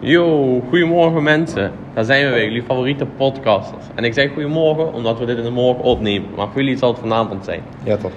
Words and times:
Yo, 0.00 0.60
goedemorgen 0.68 1.22
mensen. 1.22 1.72
Daar 1.94 2.04
zijn 2.04 2.24
we 2.24 2.30
weer, 2.30 2.44
jullie 2.44 2.62
favoriete 2.62 3.06
podcasters. 3.06 3.84
En 3.94 4.04
ik 4.04 4.12
zeg 4.14 4.32
goedemorgen 4.32 4.92
omdat 4.92 5.18
we 5.18 5.24
dit 5.24 5.36
in 5.36 5.42
de 5.42 5.50
morgen 5.50 5.84
opnemen. 5.84 6.28
Maar 6.36 6.46
voor 6.46 6.60
jullie 6.62 6.76
zal 6.76 6.90
het 6.90 6.98
vanavond 6.98 7.44
zijn. 7.44 7.62
Ja, 7.84 7.96
toch. 7.96 8.10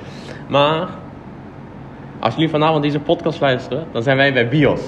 Maar 0.47 0.87
als 2.19 2.33
jullie 2.33 2.49
vanavond 2.49 2.83
deze 2.83 2.99
podcast 2.99 3.39
luisteren, 3.39 3.85
dan 3.91 4.03
zijn 4.03 4.17
wij 4.17 4.33
bij 4.33 4.47
BIOS. 4.47 4.81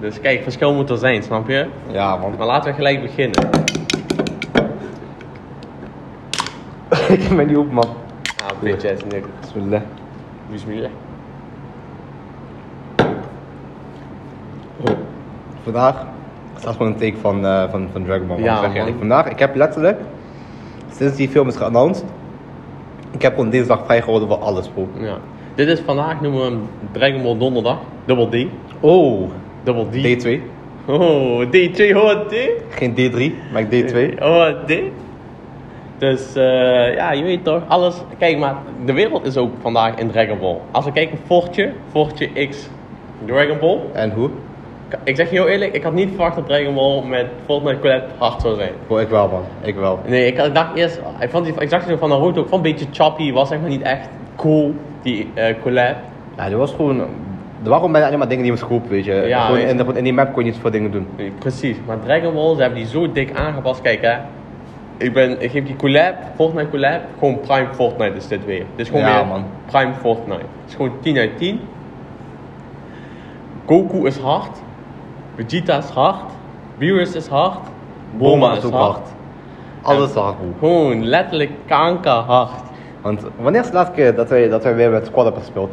Dus 0.00 0.20
kijk, 0.20 0.42
verschil 0.42 0.74
moet 0.74 0.90
er 0.90 0.98
zijn, 0.98 1.22
snap 1.22 1.48
je? 1.48 1.66
Ja, 1.92 2.16
man. 2.16 2.34
Maar 2.38 2.46
laten 2.46 2.70
we 2.70 2.76
gelijk 2.76 3.02
beginnen. 3.02 3.48
ik 7.08 7.30
mij 7.30 7.44
niet 7.44 7.56
op, 7.56 7.72
man. 7.72 7.88
Ah, 8.42 8.62
bitch 8.62 8.92
ass 8.92 9.04
nigga. 9.04 9.28
Bismillah. 9.40 9.82
Bismillah. 10.50 10.90
Vandaag 15.72 16.06
staat 16.58 16.72
gewoon 16.76 16.92
een 16.92 16.98
take 16.98 17.16
van, 17.20 17.46
eh, 17.46 17.70
van, 17.70 17.88
van 17.92 18.04
Dragon 18.04 18.26
Ball. 18.26 18.38
Ja, 18.38 18.54
Ik 18.54 18.58
zeg 18.60 18.62
je 18.62 18.68
man. 18.68 18.76
eerlijk. 18.78 18.98
Vandaag, 18.98 19.28
ik 19.28 19.38
heb 19.38 19.54
letterlijk, 19.54 20.00
sinds 20.92 21.16
die 21.16 21.28
film 21.28 21.48
is 21.48 21.56
geannounced, 21.56 22.04
ik 23.10 23.22
heb 23.22 23.34
gewoon 23.34 23.50
dinsdag 23.50 23.84
vrijgehouden 23.84 24.28
voor 24.28 24.38
alles, 24.38 24.68
bro. 24.68 24.88
Ja. 24.98 25.16
Dit 25.54 25.68
is 25.68 25.80
vandaag, 25.80 26.20
noemen 26.20 26.40
we 26.40 26.46
hem 26.46 26.60
Dragon 26.92 27.22
Ball 27.22 27.38
Donderdag. 27.38 27.78
Double 28.04 28.28
D. 28.28 28.46
Oh, 28.80 29.30
Double 29.62 29.86
D. 29.90 30.24
D2. 30.24 30.40
Oh, 30.86 31.44
D2 31.46 31.92
hoort 31.92 32.28
D. 32.28 32.34
Geen 32.68 32.92
D3, 32.94 33.34
maar 33.52 33.64
D2. 33.64 34.22
Oh, 34.22 34.46
dit? 34.66 34.82
Dus 35.98 36.34
eh, 36.34 36.94
ja, 36.94 37.12
je 37.12 37.22
weet 37.22 37.44
toch, 37.44 37.62
alles. 37.68 38.02
Kijk, 38.18 38.38
maar 38.38 38.54
de 38.84 38.92
wereld 38.92 39.26
is 39.26 39.36
ook 39.36 39.50
vandaag 39.60 39.94
in 39.94 40.10
Dragon 40.10 40.38
Ball. 40.38 40.56
Als 40.70 40.84
we 40.84 40.92
kijken, 40.92 41.18
Fortje, 41.26 41.72
Fortje 41.90 42.46
X 42.48 42.68
Dragon 43.24 43.58
Ball. 43.60 43.78
En 43.92 44.10
hoe? 44.12 44.30
Ik 45.04 45.16
zeg 45.16 45.30
je 45.30 45.36
heel 45.36 45.48
eerlijk, 45.48 45.74
ik 45.74 45.82
had 45.82 45.92
niet 45.92 46.08
verwacht 46.08 46.34
dat 46.34 46.46
Dragon 46.46 46.74
Ball 46.74 47.02
met 47.02 47.26
Fortnite 47.44 47.78
Collab 47.78 48.02
hard 48.18 48.40
zou 48.40 48.56
zijn. 48.56 48.70
Bro, 48.86 48.98
ik 48.98 49.08
wel, 49.08 49.28
man. 49.28 49.42
Ik 49.62 49.74
wel. 49.74 49.98
Nee, 50.06 50.26
ik, 50.26 50.38
ik 50.38 50.54
dacht 50.54 50.74
eerst, 50.76 51.00
ik, 51.20 51.30
vond 51.30 51.44
die, 51.44 51.54
ik 51.58 51.68
zag 51.68 51.84
die 51.84 51.96
van 51.96 52.08
Naruto 52.08 52.40
ook 52.40 52.48
van 52.48 52.58
een 52.58 52.62
beetje 52.62 52.86
choppy, 52.92 53.32
was 53.32 53.48
zeg 53.48 53.60
maar 53.60 53.68
niet 53.68 53.82
echt 53.82 54.08
cool, 54.36 54.74
die 55.02 55.30
eh, 55.34 55.54
collab. 55.62 55.96
Ja, 56.36 56.50
er 56.50 56.56
was 56.56 56.72
gewoon... 56.72 57.00
Er 57.62 57.70
waren 57.70 57.92
bijna 57.92 58.06
alleen 58.06 58.18
maar 58.18 58.28
dingen 58.28 58.42
die 58.42 58.52
me 58.52 58.58
groep, 58.58 58.88
weet 58.88 59.04
je. 59.04 59.12
Ja, 59.14 59.44
gewoon, 59.44 59.60
je. 59.60 59.66
in, 59.66 59.96
in 59.96 60.04
die 60.04 60.12
map 60.12 60.32
kon 60.32 60.44
je 60.44 60.50
niet 60.50 60.60
veel 60.60 60.70
dingen 60.70 60.90
doen. 60.90 61.06
Precies, 61.38 61.76
maar 61.86 61.96
Dragon 62.04 62.34
Ball, 62.34 62.54
ze 62.54 62.60
hebben 62.60 62.78
die 62.78 62.88
zo 62.88 63.12
dik 63.12 63.34
aangepast. 63.34 63.80
Kijk 63.80 64.00
hè, 64.02 64.16
ik, 64.96 65.12
ben, 65.12 65.42
ik 65.42 65.50
geef 65.50 65.64
die 65.64 65.76
collab, 65.76 66.14
Fortnite 66.34 66.68
collab, 66.70 67.00
gewoon 67.18 67.40
Prime 67.40 67.68
Fortnite 67.74 68.16
is 68.16 68.28
dit 68.28 68.44
weer. 68.44 68.64
Dit 68.76 68.86
is 68.86 68.88
gewoon 68.88 69.02
Ja, 69.02 69.18
weer 69.18 69.26
man. 69.26 69.44
Prime 69.66 69.94
Fortnite. 69.94 70.40
Het 70.40 70.68
is 70.68 70.74
gewoon 70.74 70.92
10 71.00 71.18
uit 71.18 71.38
10. 71.38 71.60
Goku 73.66 74.06
is 74.06 74.18
hard, 74.18 74.62
Vegeta 75.36 75.78
is 75.78 75.88
hard, 75.88 76.30
Beerus 76.78 77.14
is 77.14 77.26
hard, 77.26 77.58
Bulma 78.18 78.56
is 78.56 78.64
ook 78.64 78.72
hard. 78.72 79.08
Alles 79.82 80.08
is 80.08 80.14
hard, 80.14 80.36
bro. 80.36 80.68
Gewoon 80.68 81.04
letterlijk 81.04 81.50
kanker 81.66 82.10
hard. 82.12 82.50
Want 83.02 83.22
wanneer 83.40 83.60
is 83.60 83.66
de 83.66 83.72
laatste 83.72 83.94
keer 83.94 84.14
dat 84.14 84.28
wij, 84.28 84.48
dat 84.48 84.62
wij 84.62 84.74
weer 84.74 84.90
met 84.90 85.06
squad 85.06 85.24
hebben 85.24 85.42
gespeeld? 85.42 85.70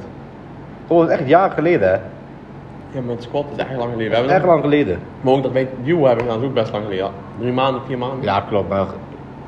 Gewoon 0.87 1.09
echt 1.09 1.27
jaren 1.27 1.51
geleden, 1.51 1.89
hè? 1.89 1.97
Ja, 2.91 3.01
met 3.05 3.23
squad 3.23 3.45
is 3.51 3.57
echt 3.57 3.75
lang 3.77 3.91
geleden. 3.91 4.11
We 4.11 4.17
Echt 4.17 4.29
hebben 4.29 4.49
lang 4.49 4.61
geleden. 4.61 4.99
maar 5.21 5.33
ook 5.33 5.43
dat 5.43 5.51
wij 5.51 5.67
duo 5.83 6.05
hebben 6.05 6.25
gedaan 6.25 6.39
is 6.41 6.45
ook 6.47 6.53
best 6.53 6.71
lang 6.71 6.83
geleden. 6.83 7.09
Drie 7.39 7.51
maanden, 7.51 7.81
vier 7.87 7.97
maanden. 7.97 8.21
Ja, 8.23 8.39
klopt, 8.49 8.69
maar 8.69 8.85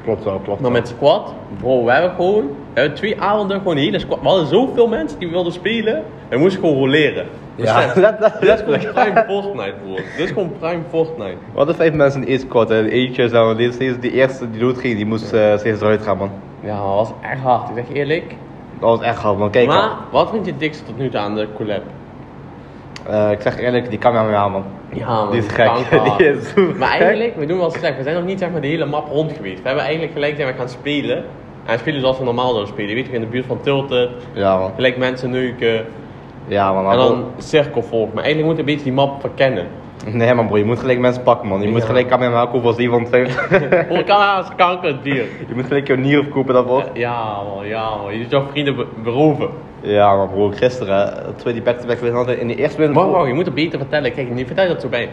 klopt 0.04 0.24
wel, 0.24 0.40
klopt. 0.44 0.62
Maar 0.62 0.72
met 0.72 0.88
squad, 0.88 1.34
bro, 1.60 1.86
we 1.86 1.92
hebben 1.92 2.12
gewoon, 2.12 2.44
we 2.74 2.80
hebben 2.80 2.98
twee 2.98 3.22
avonden 3.22 3.58
gewoon 3.58 3.78
een 3.78 3.84
hele 3.84 4.00
squad. 4.00 4.22
We 4.22 4.28
hadden 4.28 4.48
zoveel 4.48 4.88
mensen 4.88 5.20
die 5.20 5.30
wilden 5.30 5.54
spelen, 5.54 6.04
we 6.30 6.38
moesten 6.38 6.60
gewoon 6.62 6.78
roleren. 6.78 7.26
Ja, 7.56 7.94
dat, 7.94 8.20
dat, 8.20 8.42
Dit 8.42 8.50
is 8.50 8.50
dat, 8.50 8.60
gewoon 8.60 8.94
prime 8.94 9.24
Fortnite, 9.28 9.74
bro. 9.84 9.96
Dit 9.96 10.26
is 10.26 10.28
gewoon 10.28 10.52
prime 10.60 10.82
Fortnite. 10.90 11.38
We 11.52 11.58
hadden 11.58 11.76
vijf 11.76 11.94
mensen 11.94 12.28
in 12.28 12.50
en 12.52 12.88
eentje 12.88 13.30
zou 13.30 13.56
die, 13.56 13.72
steeds 13.72 14.00
die 14.00 14.12
eerste 14.12 14.52
die 14.52 14.60
doodging, 14.60 14.96
die 14.96 15.06
moest 15.06 15.34
eh, 15.34 15.58
steeds 15.58 15.82
eruit 15.82 16.02
gaan, 16.02 16.18
man. 16.18 16.32
Ja, 16.60 16.76
dat 16.76 16.96
was 16.96 17.12
echt 17.22 17.42
hard, 17.42 17.70
ik 17.70 17.76
zeg 17.76 17.88
je 17.88 17.94
eerlijk. 17.94 18.36
Dat 18.80 18.90
was 18.90 19.02
echt 19.02 19.22
hard, 19.22 19.38
man. 19.38 19.50
Kijk, 19.50 19.68
maar, 19.68 19.90
wat 20.12 20.30
vind 20.30 20.46
je 20.46 20.58
dikste 20.58 20.84
tot 20.84 20.98
nu 20.98 21.10
toe 21.10 21.20
aan 21.20 21.36
de 21.36 21.48
collab? 21.56 21.82
eh, 23.10 23.32
ik 23.32 23.42
zeg 23.42 23.58
eerlijk, 23.58 23.90
die 23.90 24.00
cameraman, 24.00 24.52
man. 24.52 24.64
Ja, 24.94 25.08
man. 25.08 25.32
Die 25.32 25.40
is 25.40 25.48
gek. 25.48 25.72
Die 26.18 26.28
is 26.28 26.54
Maar 26.78 26.90
eigenlijk, 26.90 27.36
we 27.36 27.46
doen 27.46 27.58
wel 27.58 27.72
slecht. 27.72 27.98
We 27.98 28.04
zijn 28.04 28.16
nog 28.16 28.26
niet 28.26 28.40
zeg 28.40 28.52
maar 28.52 28.62
de 28.62 28.68
hele 28.68 28.86
map 28.86 29.08
rond 29.08 29.32
geweest. 29.32 29.62
We 29.62 29.68
hebben 29.68 29.84
eigenlijk 29.84 30.14
gelijk 30.14 30.36
zijn 30.36 30.48
we 30.48 30.54
gaan 30.54 30.70
spelen. 30.70 31.24
En 31.66 31.80
spelen 31.80 32.02
zoals 32.02 32.18
we 32.18 32.24
normaal 32.24 32.50
zouden 32.50 32.68
spelen. 32.68 32.90
Je 32.90 32.96
weet 32.96 33.06
toch, 33.06 33.14
in 33.14 33.22
de 33.22 33.28
buurt 33.28 33.46
van 33.46 33.62
Tilted. 33.62 34.10
Ja, 34.34 34.58
man. 34.58 34.72
Gelijk 34.76 34.98
mensen 34.98 35.30
neuken. 35.30 35.86
Ja, 36.48 36.74
man. 36.74 36.92
En 36.92 36.98
dan 36.98 37.26
cirkel 37.38 37.82
volgen. 37.84 38.14
Maar 38.14 38.24
eigenlijk 38.24 38.46
moet 38.46 38.56
je 38.56 38.60
een 38.72 38.76
beetje 38.78 38.84
die 38.92 38.94
map 39.06 39.20
verkennen. 39.22 39.68
Nee, 40.06 40.34
man, 40.34 40.48
bro. 40.48 40.58
Je 40.58 40.66
moet 40.66 40.80
gelijk 40.80 41.00
mensen 41.00 41.24
pakken, 41.24 41.48
man. 41.48 41.62
Je 41.62 41.68
moet 41.70 41.84
gelijk 41.84 42.08
cameraman 42.08 42.50
kopen 42.52 42.68
als 42.68 42.76
die 42.76 42.90
van 42.90 43.06
twee. 43.06 43.28
Voor 43.30 44.04
camera 44.04 44.40
is 44.44 44.48
kankerdier. 44.56 45.26
je 45.48 45.56
moet 45.56 45.66
gelijk 45.66 45.88
je 45.88 45.98
nier 45.98 46.20
opkopen 46.20 46.54
daarvoor. 46.54 46.84
Ja 46.94 47.24
man, 47.56 47.68
ja 47.68 47.90
man. 48.04 48.14
Je 48.14 48.20
doet 48.20 48.32
jouw 48.32 48.44
vrienden 48.52 48.76
be- 48.76 48.88
beroven. 49.04 49.50
Ja, 49.82 50.16
maar 50.16 50.28
bro, 50.28 50.50
gisteren, 50.56 51.18
eh, 51.26 51.30
twee 51.36 51.54
die 51.54 51.62
back-to-back 51.62 51.98
winnen 52.00 52.18
hadden 52.18 52.40
in 52.40 52.48
de 52.48 52.56
eerste 52.56 52.78
win. 52.82 52.94
Wacht, 52.94 53.10
wacht, 53.12 53.28
je 53.28 53.34
moet 53.34 53.46
het 53.46 53.54
beter 53.56 53.80
vertellen. 53.80 54.14
Kijk, 54.14 54.30
nu 54.34 54.46
vertel 54.46 54.64
je 54.64 54.70
dat 54.70 54.82
zo 54.82 54.88
bij. 54.88 55.10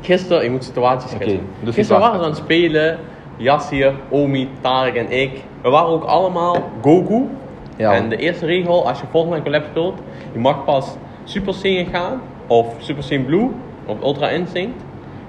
Gisteren, 0.00 0.44
je 0.44 0.50
moet 0.50 0.64
situaties 0.64 1.10
schetsen. 1.10 1.40
Gisteren 1.64 2.00
waren 2.00 2.18
we 2.18 2.24
aan 2.24 2.30
het 2.30 2.38
spelen. 2.38 2.98
Yassir, 3.36 3.92
Omi, 4.08 4.48
Tarek 4.60 4.94
en 4.94 5.10
ik. 5.10 5.30
We 5.62 5.68
waren 5.70 5.88
ook 5.88 6.04
allemaal 6.04 6.56
Goku. 6.82 7.26
Ja, 7.80 7.92
en 7.92 8.08
de 8.08 8.16
eerste 8.16 8.46
regel, 8.46 8.88
als 8.88 9.00
je 9.00 9.06
volgende 9.10 9.36
een 9.36 9.42
collab 9.42 9.64
speelt, 9.70 9.98
je 10.32 10.38
mag 10.38 10.64
pas 10.64 10.96
Super 11.24 11.54
Saiyan 11.54 11.86
gaan. 11.86 12.20
Of 12.46 12.66
Super 12.78 13.02
Saiyan 13.02 13.24
Blue. 13.26 13.48
Of 13.86 14.02
Ultra 14.02 14.28
Instinct. 14.28 14.82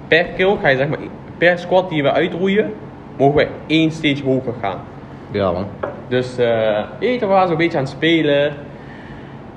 Per 0.07 0.25
kill 0.25 0.55
ga 0.61 0.67
je 0.67 0.77
zeg 0.77 0.87
maar, 0.87 0.99
per 1.37 1.57
squad 1.59 1.89
die 1.89 2.03
we 2.03 2.11
uitroeien, 2.11 2.73
mogen 3.17 3.35
we 3.35 3.47
één 3.67 3.91
stage 3.91 4.23
hoger 4.23 4.53
gaan. 4.61 4.79
Ja, 5.31 5.51
man. 5.51 5.65
Dus 6.07 6.37
eh 6.37 6.79
weet 6.99 7.13
je, 7.13 7.19
we 7.19 7.25
waren 7.25 7.47
zo'n 7.47 7.57
beetje 7.57 7.77
aan 7.77 7.83
het 7.83 7.93
spelen. 7.93 8.53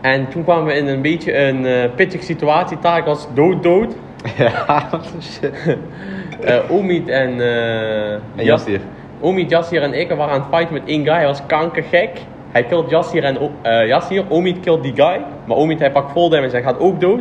En 0.00 0.28
toen 0.28 0.44
kwamen 0.44 0.64
we 0.64 0.74
in 0.74 0.86
een 0.86 1.02
beetje 1.02 1.38
een 1.38 1.66
eh 1.66 1.90
pittige 1.94 2.24
situatie. 2.24 2.78
Tarek 2.78 3.04
was 3.04 3.28
dood 3.34 3.62
dood. 3.62 3.94
Ja, 4.38 4.88
shit. 5.20 5.52
Eh 6.44 6.58
Omid 6.70 7.08
en, 7.08 7.40
eh 7.40 8.12
En 8.12 8.20
Jas- 8.34 8.44
Yassir. 8.46 8.80
Omid, 9.20 9.50
Yassir 9.50 9.82
en 9.82 9.94
ik 10.00 10.08
waren 10.10 10.34
aan 10.34 10.40
het 10.40 10.48
fighten 10.54 10.72
met 10.72 10.82
één 10.86 11.04
guy. 11.04 11.14
Hij 11.14 11.26
was 11.26 11.46
kankergek. 11.46 12.10
Hij 12.54 12.64
killt 12.64 12.90
Yassir 12.90 13.24
en 13.24 13.38
O- 13.38 13.50
eh 13.62 13.86
Yassir. 13.86 14.24
Omid 14.28 14.60
killt 14.60 14.82
die 14.82 14.92
guy. 14.94 15.20
Maar 15.44 15.56
Omid 15.56 15.78
hij 15.78 15.90
pakt 15.92 16.12
vol 16.12 16.28
damage 16.28 16.56
en 16.56 16.62
gaat 16.62 16.78
ook 16.78 17.00
dood. 17.00 17.20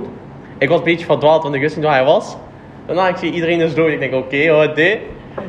Ik 0.58 0.70
was 0.70 0.78
een 0.78 0.84
beetje 0.84 1.06
verdwaald, 1.06 1.44
want 1.44 1.56
ik 1.56 1.62
wist 1.62 1.76
niet 1.76 1.86
waar 1.86 1.96
hij 1.96 2.04
was. 2.06 2.38
Daarna 2.86 3.08
ik 3.08 3.16
zie 3.18 3.32
iedereen 3.32 3.60
is 3.60 3.74
dood. 3.76 3.90
Ik 3.90 4.00
denk 4.00 4.14
oké, 4.14 4.50
hoor 4.50 4.74
dit. 4.76 4.98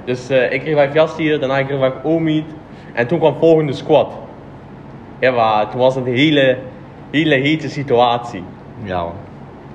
Dus 0.05 0.29
eh, 0.29 0.53
ik 0.53 0.63
revive 0.63 0.91
Yassir. 0.95 1.39
Daarna 1.41 1.59
ik 1.59 1.69
revive 1.69 1.93
Omid. 2.03 2.45
En 2.93 3.07
toen 3.07 3.19
kwam 3.19 3.35
volgende 3.39 3.73
squad. 3.73 4.13
Ja, 5.19 5.31
maar 5.31 5.71
toen 5.71 5.81
was 5.81 5.95
het 5.95 6.07
een 6.07 6.15
hele, 6.15 6.57
hele 7.11 7.35
hete 7.35 7.69
situatie. 7.69 8.43
Ja, 8.83 9.03
man. 9.03 9.13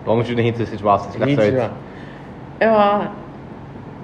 Waarom 0.03 0.17
moet 0.17 0.27
je 0.27 0.35
niet 0.43 0.53
in 0.53 0.63
de 0.63 0.69
situatie? 0.69 1.11
Slecht 1.11 1.29
Niet 1.29 1.39
uit. 1.39 1.53
zo. 1.53 1.67
Ja, 2.59 2.71
maar... 2.71 3.09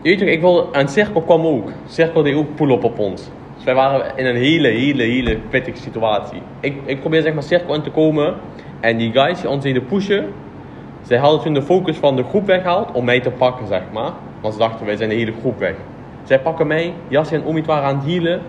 Je 0.02 0.10
weet 0.10 0.20
toch, 0.20 0.28
ik 0.28 0.42
wil... 0.42 0.72
En 0.72 0.88
Cirkel 0.88 1.22
kwam 1.22 1.46
ook. 1.46 1.70
Cirkel 1.88 2.24
deed 2.24 2.36
ook 2.36 2.56
pull-up 2.56 2.84
op 2.84 3.00
ons. 3.00 3.30
Wij 3.66 3.76
waren 3.76 4.12
in 4.16 4.26
een 4.26 4.36
hele, 4.36 4.68
hele, 4.68 5.04
hele 5.04 5.38
pittige 5.50 5.78
situatie. 5.78 6.42
Ik, 6.60 6.76
ik 6.86 7.00
probeer 7.00 7.22
zeg 7.22 7.34
maar 7.34 7.44
Cirkel 7.44 7.74
in 7.74 7.82
te 7.82 7.92
komen. 7.92 8.34
En 8.80 8.98
die 8.98 9.12
guys 9.12 9.42
die 9.42 9.50
ons 9.50 9.64
deden 9.64 9.86
pushen... 9.86 10.34
Zij 11.02 11.18
hadden 11.18 11.42
toen 11.42 11.54
de 11.54 11.62
focus 11.62 11.98
van 11.98 12.16
de 12.16 12.24
groep 12.24 12.46
weggehaald 12.46 12.92
om 12.92 13.06
mij 13.06 13.20
te 13.20 13.30
pakken, 13.32 13.68
zeg 13.68 13.82
maar. 13.94 14.12
Want 14.42 14.54
ze 14.54 14.60
dachten, 14.60 14.86
wij 14.86 14.96
zijn 14.96 15.10
de 15.10 15.16
hele 15.16 15.34
groep 15.40 15.60
weg. 15.60 15.76
Zij 16.24 16.40
pakken 16.40 16.68
mij, 16.68 16.94
Jassie 17.08 17.38
en 17.38 17.46
Omid 17.46 17.66
waren 17.66 17.84
aan 17.84 17.96
het 17.96 18.06
healen. 18.06 18.42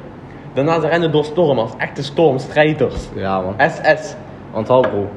Daarna 0.53 0.81
ze 0.81 0.89
rennen 0.89 1.13
door 1.13 1.25
storm 1.25 1.59
als 1.59 1.73
echte 1.79 2.03
stormstrijders. 2.03 3.09
Ja, 3.15 3.41
man. 3.41 3.55
SS. 3.71 4.15
Want 4.53 4.69
hou, 4.69 4.89
bro. 4.89 5.09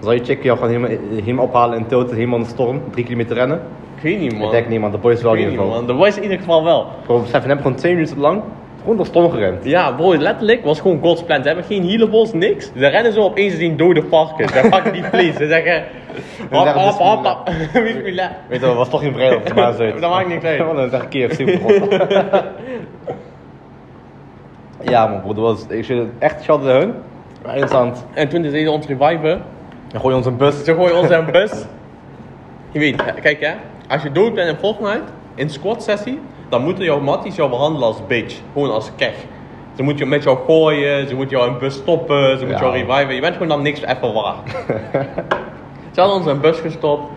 Zal 0.00 0.12
je 0.12 0.24
checken 0.24 0.44
jou 0.44 0.58
gewoon 0.58 0.74
helemaal, 0.74 0.98
helemaal 1.22 1.44
ophalen 1.44 1.78
in 1.78 1.86
Tilted, 1.86 2.14
helemaal 2.14 2.38
in 2.38 2.44
de 2.44 2.50
storm, 2.50 2.82
drie 2.90 3.04
kilometer 3.04 3.36
rennen? 3.36 3.60
Ik 3.96 4.02
weet 4.02 4.18
niet, 4.18 4.38
man. 4.38 4.46
Ik 4.46 4.50
denk 4.50 4.68
niet, 4.68 4.80
man. 4.80 4.90
De 4.90 4.98
boys 4.98 5.22
wel 5.22 5.32
in 5.32 5.38
ieder 5.38 5.54
geval. 5.54 5.68
man. 5.68 5.86
De 5.86 5.94
boys 5.94 6.16
in 6.16 6.22
ieder 6.22 6.38
geval 6.38 6.64
wel. 6.64 6.86
Bro, 7.06 7.20
besef, 7.20 7.32
we 7.32 7.38
hebben 7.38 7.56
gewoon 7.58 7.76
twee 7.76 7.94
minuten 7.94 8.18
lang 8.18 8.42
gewoon 8.84 8.96
door 8.96 9.06
storm 9.06 9.30
gerend. 9.30 9.64
Ja, 9.64 9.92
bro, 9.92 10.16
letterlijk 10.16 10.64
was 10.64 10.80
gewoon 10.80 11.00
God's 11.00 11.22
plan. 11.22 11.42
Ze 11.42 11.46
hebben 11.46 11.64
geen 11.64 11.88
healables, 11.88 12.32
niks. 12.32 12.70
Ze 12.76 12.86
rennen 12.86 13.12
zo 13.12 13.20
opeens 13.20 13.52
ze 13.52 13.58
zien 13.58 13.76
dode 13.76 14.02
varkens. 14.08 14.52
Ze 14.52 14.66
pakken 14.70 14.92
die 14.92 15.04
vlees. 15.04 15.36
Ze 15.36 15.46
zeggen... 15.46 15.84
Hop, 16.50 16.66
hop, 16.66 16.98
hop, 16.98 17.24
hop. 17.26 17.50
Weet 17.72 18.60
je 18.60 18.60
wel, 18.60 18.74
was 18.74 18.88
toch 18.88 19.00
geen 19.00 19.12
vrijdag 19.12 19.38
op 19.38 19.46
de 19.46 19.54
maand 19.54 19.80
uit. 19.80 20.00
Dat 20.00 20.10
maakt 20.10 20.28
niks 20.28 20.44
uit. 20.44 20.58
Want 20.58 20.76
dan 20.76 20.90
zeg 20.90 21.06
ik 21.08 21.28
KFC. 21.28 21.58
Ja, 24.80 25.06
man, 25.06 25.20
bro. 25.20 25.34
Dat 25.34 25.44
was, 25.44 25.66
ik 25.68 26.06
echt 26.18 26.42
schat 26.42 26.62
hun. 26.62 26.94
Maar 27.42 27.52
interessant. 27.52 28.04
En 28.14 28.28
toen 28.28 28.42
deden 28.42 28.62
ze 28.62 28.70
ons 28.70 28.86
reviven. 28.86 29.42
Dan 29.88 30.00
gooi 30.00 30.12
je 30.14 30.18
ons 30.18 30.26
een 30.26 30.36
bus. 30.36 30.64
Ze 30.64 30.74
gooien 30.74 30.96
ons 30.96 31.10
een 31.10 31.30
bus. 31.30 31.64
Je 32.70 32.78
weet, 32.78 33.02
kijk 33.20 33.40
hè. 33.40 33.54
Als 33.88 34.02
je 34.02 34.12
dood 34.12 34.34
bent 34.34 34.48
in 34.48 34.56
Fortnite, 34.56 35.02
in 35.34 35.50
squad 35.50 35.82
sessie, 35.82 36.20
dan 36.48 36.62
moeten 36.62 36.84
jouw 36.84 37.00
matties 37.00 37.36
jou 37.36 37.50
behandelen 37.50 37.86
als 37.88 38.06
bitch. 38.06 38.40
Gewoon 38.52 38.70
als 38.70 38.90
kech. 38.96 39.14
Ze 39.76 39.82
moeten 39.82 40.04
je 40.04 40.10
met 40.10 40.22
jou 40.22 40.38
gooien, 40.46 41.08
ze 41.08 41.14
moeten 41.14 41.36
jou 41.36 41.48
in 41.48 41.52
een 41.54 41.60
bus 41.60 41.74
stoppen, 41.74 42.38
ze 42.38 42.44
moeten 42.46 42.66
Ja. 42.66 42.72
jou 42.72 42.86
reviven. 42.86 43.14
Je 43.14 43.20
bent 43.20 43.32
gewoon 43.32 43.48
dan 43.48 43.62
niks 43.62 43.80
even 43.80 44.12
waard. 44.12 44.50
ze 45.94 46.00
hadden 46.00 46.16
ons 46.16 46.26
in 46.26 46.30
een 46.32 46.40
bus 46.40 46.58
gestopt. 46.58 47.10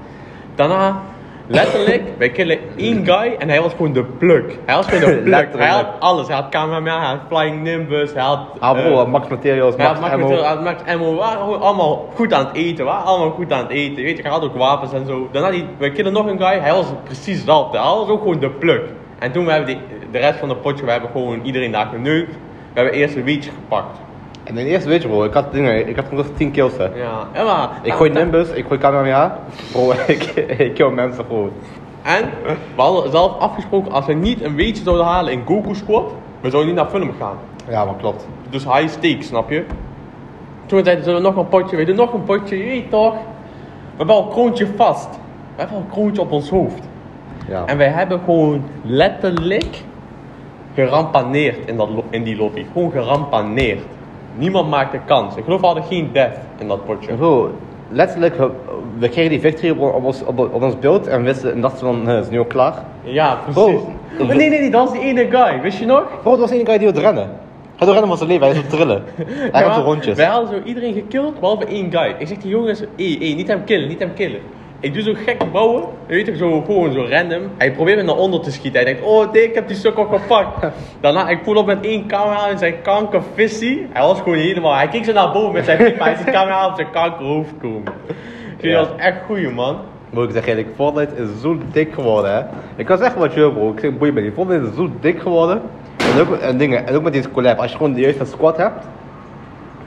Daarna, 0.56 1.02
Letterlijk, 1.48 2.04
wij 2.18 2.30
killen 2.30 2.60
één 2.76 3.06
guy 3.06 3.36
en 3.38 3.50
hij 3.50 3.62
was 3.62 3.72
gewoon 3.72 3.94
de 3.94 4.04
pluk. 4.04 4.60
Hij 4.66 4.76
was 4.76 4.86
gewoon 4.86 5.16
de 5.16 5.22
pluk. 5.30 5.48
Hij 5.58 5.68
had 5.68 5.86
alles. 6.00 6.28
Hij 6.28 6.36
had 6.36 6.50
cameraman, 6.50 7.00
hij 7.00 7.10
had 7.10 7.20
Flying 7.28 7.62
Nimbus, 7.62 8.14
hij 8.14 8.24
had... 8.24 8.40
Ah 8.60 8.72
bro, 8.72 9.02
eh, 9.02 9.08
Max 9.08 9.28
Materials, 9.28 9.76
had 9.76 9.88
Max 9.88 10.00
Max 10.00 10.14
Ammo. 10.14 10.24
Material, 10.28 10.46
hij 10.46 10.56
had 10.56 10.64
Max 10.64 10.92
Ammo. 10.92 11.12
We 11.12 11.18
waren 11.18 11.40
gewoon 11.40 11.62
allemaal 11.62 12.10
goed 12.16 12.34
aan 12.34 12.46
het 12.46 12.56
eten. 12.56 12.86
We 12.86 12.92
waren 12.92 13.06
allemaal 13.06 13.30
goed 13.30 13.52
aan 13.52 13.64
het 13.64 13.72
eten. 13.72 14.04
Weet 14.04 14.18
je, 14.18 14.22
hij 14.22 14.32
had 14.32 14.44
ook 14.44 14.56
wapens 14.56 14.94
en 14.94 15.06
zo. 15.06 15.28
Daarna, 15.32 15.52
die, 15.52 15.66
wij 15.78 15.92
killen 15.92 16.14
nog 16.14 16.26
een 16.26 16.40
guy. 16.40 16.60
Hij 16.60 16.74
was 16.74 16.86
precies 17.04 17.46
dat. 17.46 17.72
Hij 17.72 17.82
was 17.82 18.08
ook 18.08 18.22
gewoon 18.22 18.40
de 18.40 18.50
pluk. 18.50 18.84
En 19.20 19.32
toen 19.32 19.46
we 19.46 19.52
hebben 19.52 19.70
die, 19.70 19.80
de 20.12 20.18
rest 20.18 20.40
van 20.40 20.48
de 20.48 20.56
potje, 20.56 20.86
we 20.86 20.92
hebben 20.92 21.10
gewoon 21.10 21.42
iedereen 21.44 21.72
daar 21.72 21.88
geneukt. 21.92 22.32
We 22.74 22.82
hebben 22.82 22.94
eerst 22.94 23.16
een 23.16 23.24
wietje 23.24 23.52
gepakt. 23.52 24.00
En 24.48 24.58
in 24.58 24.66
de 24.66 24.72
eerste 24.72 24.90
weet 24.90 25.02
je 25.02 25.08
bro, 25.08 25.24
ik 25.24 25.34
had 25.34 25.52
dingen, 25.52 25.88
ik 25.88 25.96
had 25.96 26.06
gewoon 26.10 26.26
10 26.36 26.52
kills 26.52 26.78
hè. 26.78 26.84
Ja, 26.84 27.28
en 27.32 27.46
maar... 27.46 27.70
Ik 27.84 27.94
gooi 27.94 28.10
Nimbus, 28.10 28.50
ik 28.50 28.66
gooi 28.68 28.80
Kamehameha. 28.80 29.40
Bro, 29.72 29.92
ik, 30.08 30.24
ik 30.58 30.74
kill 30.74 30.90
mensen 30.90 31.26
gewoon. 31.26 31.52
En 32.02 32.30
we 32.76 32.82
hadden 32.82 33.12
zelf 33.12 33.40
afgesproken, 33.40 33.92
als 33.92 34.06
we 34.06 34.14
niet 34.14 34.44
een 34.44 34.56
weetje 34.56 34.84
zouden 34.84 35.06
halen 35.06 35.34
in 35.34 35.42
Goku 35.46 35.76
Squad, 35.76 36.12
we 36.42 36.50
zouden 36.50 36.74
niet 36.74 36.82
naar 36.82 36.90
film 36.90 37.12
gaan. 37.20 37.38
Ja 37.70 37.86
man, 37.86 37.98
klopt. 37.98 38.28
Dus 38.50 38.64
high 38.64 38.88
stakes, 38.88 39.28
snap 39.28 39.50
je? 39.50 39.66
Toen 40.66 40.84
zeiden 40.84 41.14
we 41.14 41.20
nog 41.20 41.36
een 41.36 41.48
potje, 41.48 41.78
we 41.78 41.86
doen 41.86 41.96
nog 41.96 42.14
een 42.14 42.24
potje, 42.24 42.58
je 42.58 42.64
weet 42.64 42.90
toch? 42.90 43.14
We 43.14 43.98
hebben 43.98 44.16
al 44.16 44.24
een 44.24 44.30
kroontje 44.30 44.68
vast. 44.76 45.10
We 45.10 45.62
hebben 45.62 45.76
al 45.76 45.82
een 45.82 45.92
kroontje 45.92 46.22
op 46.22 46.32
ons 46.32 46.50
hoofd. 46.50 46.84
Ja. 47.48 47.66
En 47.66 47.78
wij 47.78 47.90
hebben 47.90 48.20
gewoon 48.26 48.64
letterlijk 48.84 49.84
gerampaneerd 50.74 51.68
in, 51.68 51.78
dat 51.78 51.90
in 52.10 52.24
die 52.24 52.36
lobby. 52.36 52.66
Gewoon 52.74 52.92
gerampaneerd. 52.92 53.82
Niemand 54.38 54.70
maakte 54.70 55.00
kans. 55.06 55.36
Ik 55.36 55.44
geloof 55.44 55.60
we 55.60 55.66
hadden 55.66 55.84
geen 55.84 56.10
death 56.14 56.38
in 56.58 56.68
dat 56.68 56.86
potje. 56.86 57.14
Bro, 57.14 57.52
letterlijk, 57.90 58.36
we, 59.00 59.10
kregen 59.10 59.30
die 59.30 59.40
victory 59.40 59.70
op, 59.70 59.94
op, 59.96 60.04
ons, 60.04 60.24
op, 60.26 60.40
op 60.40 60.62
ons 60.62 60.80
beeld 60.80 61.08
en 61.08 61.24
wisten 61.24 61.54
en 61.54 61.62
dachten 61.62 61.80
van, 61.80 62.10
eh, 62.10 62.16
het 62.16 62.24
is 62.24 62.30
nu 62.32 62.38
al 62.38 62.46
klaar. 62.46 62.74
Ja, 63.04 63.36
precies. 63.44 63.82
Bro, 64.18 64.26
nee, 64.26 64.50
nee, 64.50 64.50
nee, 64.50 64.72
dat 64.72 64.84
was 64.84 64.92
die 64.92 65.02
ene 65.02 65.28
guy, 65.30 65.62
wist 65.62 65.80
je 65.80 65.86
nog? 65.86 66.04
Bro, 66.22 66.32
het 66.32 66.40
was 66.40 66.52
één 66.52 66.66
guy 66.66 66.78
die 66.78 66.88
wilde 66.92 67.02
rennen. 67.02 67.30
Hij 67.76 67.86
wilde 67.86 68.00
rennen 68.00 68.18
van 68.18 68.28
zijn 68.28 68.30
leven, 68.30 68.46
hij 68.46 68.56
wilde 68.56 68.76
trillen. 68.76 69.04
Hij 69.52 69.62
Ja, 69.62 69.68
had 69.68 69.76
de 69.76 69.82
rondjes. 69.82 70.16
Wij 70.18 70.26
hadden 70.26 70.50
zo 70.50 70.62
iedereen 70.66 70.94
gekilld, 70.94 71.40
behalve 71.40 71.66
één 71.66 71.92
guy. 71.92 72.16
Ik 72.18 72.28
zeg 72.28 72.38
die 72.38 72.50
jongens, 72.50 72.80
hé, 72.80 73.18
hé, 73.20 73.34
niet 73.34 73.48
hem 73.48 73.64
killen, 73.64 73.88
niet 73.88 74.00
hem 74.00 74.14
killen. 74.14 74.40
Ik 74.80 74.94
doe 74.94 75.02
zo 75.04 75.14
gekke 75.26 75.46
bouwen, 75.46 75.84
je 76.08 76.14
weet 76.14 76.26
toch, 76.26 76.36
zo, 76.36 76.62
gewoon 76.62 76.92
zo 76.92 77.06
random. 77.10 77.42
Hij 77.58 77.72
probeert 77.72 77.98
me 77.98 78.04
naar 78.04 78.16
onder 78.16 78.40
te 78.42 78.52
schieten. 78.52 78.82
Hij 78.84 78.94
denkt, 78.94 79.02
oh 79.10 79.32
nee, 79.32 79.44
ik 79.44 79.56
heb 79.56 79.68
die 79.68 79.78
sukkel 79.78 80.04
gepakt. 80.06 80.74
Daarna, 81.02 81.30
ik 81.30 81.40
voel 81.44 81.56
op 81.56 81.66
met 81.66 81.86
één 81.86 82.08
camera 82.08 82.48
in 82.48 82.58
zijn 82.58 82.82
kankervissie. 82.82 83.88
Hij 83.94 84.02
was 84.02 84.18
gewoon 84.22 84.38
helemaal, 84.38 84.76
hij 84.76 84.88
keek 84.88 85.06
zo 85.06 85.14
naar 85.14 85.32
boven 85.32 85.54
met 85.54 85.66
zijn 85.66 85.78
piep, 85.78 85.98
maar 85.98 86.08
hij 86.08 86.16
ziet 86.18 86.26
de 86.26 86.32
camera 86.32 86.68
op 86.68 86.76
zijn 86.76 86.90
kankerhoofd 86.92 87.54
komen. 87.62 87.84
Die 88.58 88.70
Ja. 88.70 88.78
was 88.80 88.88
echt 88.98 89.18
goeie 89.26 89.50
man. 89.50 89.78
Bro, 90.10 90.24
ik 90.24 90.32
zeg 90.32 90.46
eerlijk, 90.48 90.68
Fortnite 90.76 91.16
is 91.16 91.42
zo 91.42 91.58
dik 91.72 91.94
geworden, 91.94 92.34
hè. 92.36 92.42
Ik 92.76 92.86
kan 92.86 92.98
zeggen 92.98 93.20
wat 93.20 93.34
je 93.34 93.52
bro. 93.52 93.72
Ik 93.72 93.80
zeg, 93.80 93.98
boeien 93.98 94.14
me 94.14 94.22
niet. 94.22 94.34
Fortnite 94.34 94.68
is 94.70 94.76
zo 94.76 94.90
dik 95.00 95.20
geworden. 95.22 95.62
En 96.16 96.22
ook, 96.22 96.36
en 96.38 96.58
dingen, 96.58 96.88
en 96.88 96.96
ook 96.96 97.04
met 97.04 97.14
deze 97.14 97.32
collab. 97.32 97.58
Als 97.60 97.72
je 97.72 97.78
gewoon 97.78 97.94
de 97.94 98.02
juiste 98.02 98.26
squad 98.26 98.58
hebt, 98.58 98.86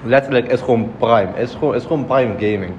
letterlijk 0.05 0.53
is 0.53 0.61
gewoon 0.61 0.91
prime. 0.99 1.29
Is 1.37 1.55
gewoon, 1.59 1.75
is 1.75 1.83
gewoon 1.83 2.07
prime 2.07 2.33
gaming. 2.39 2.73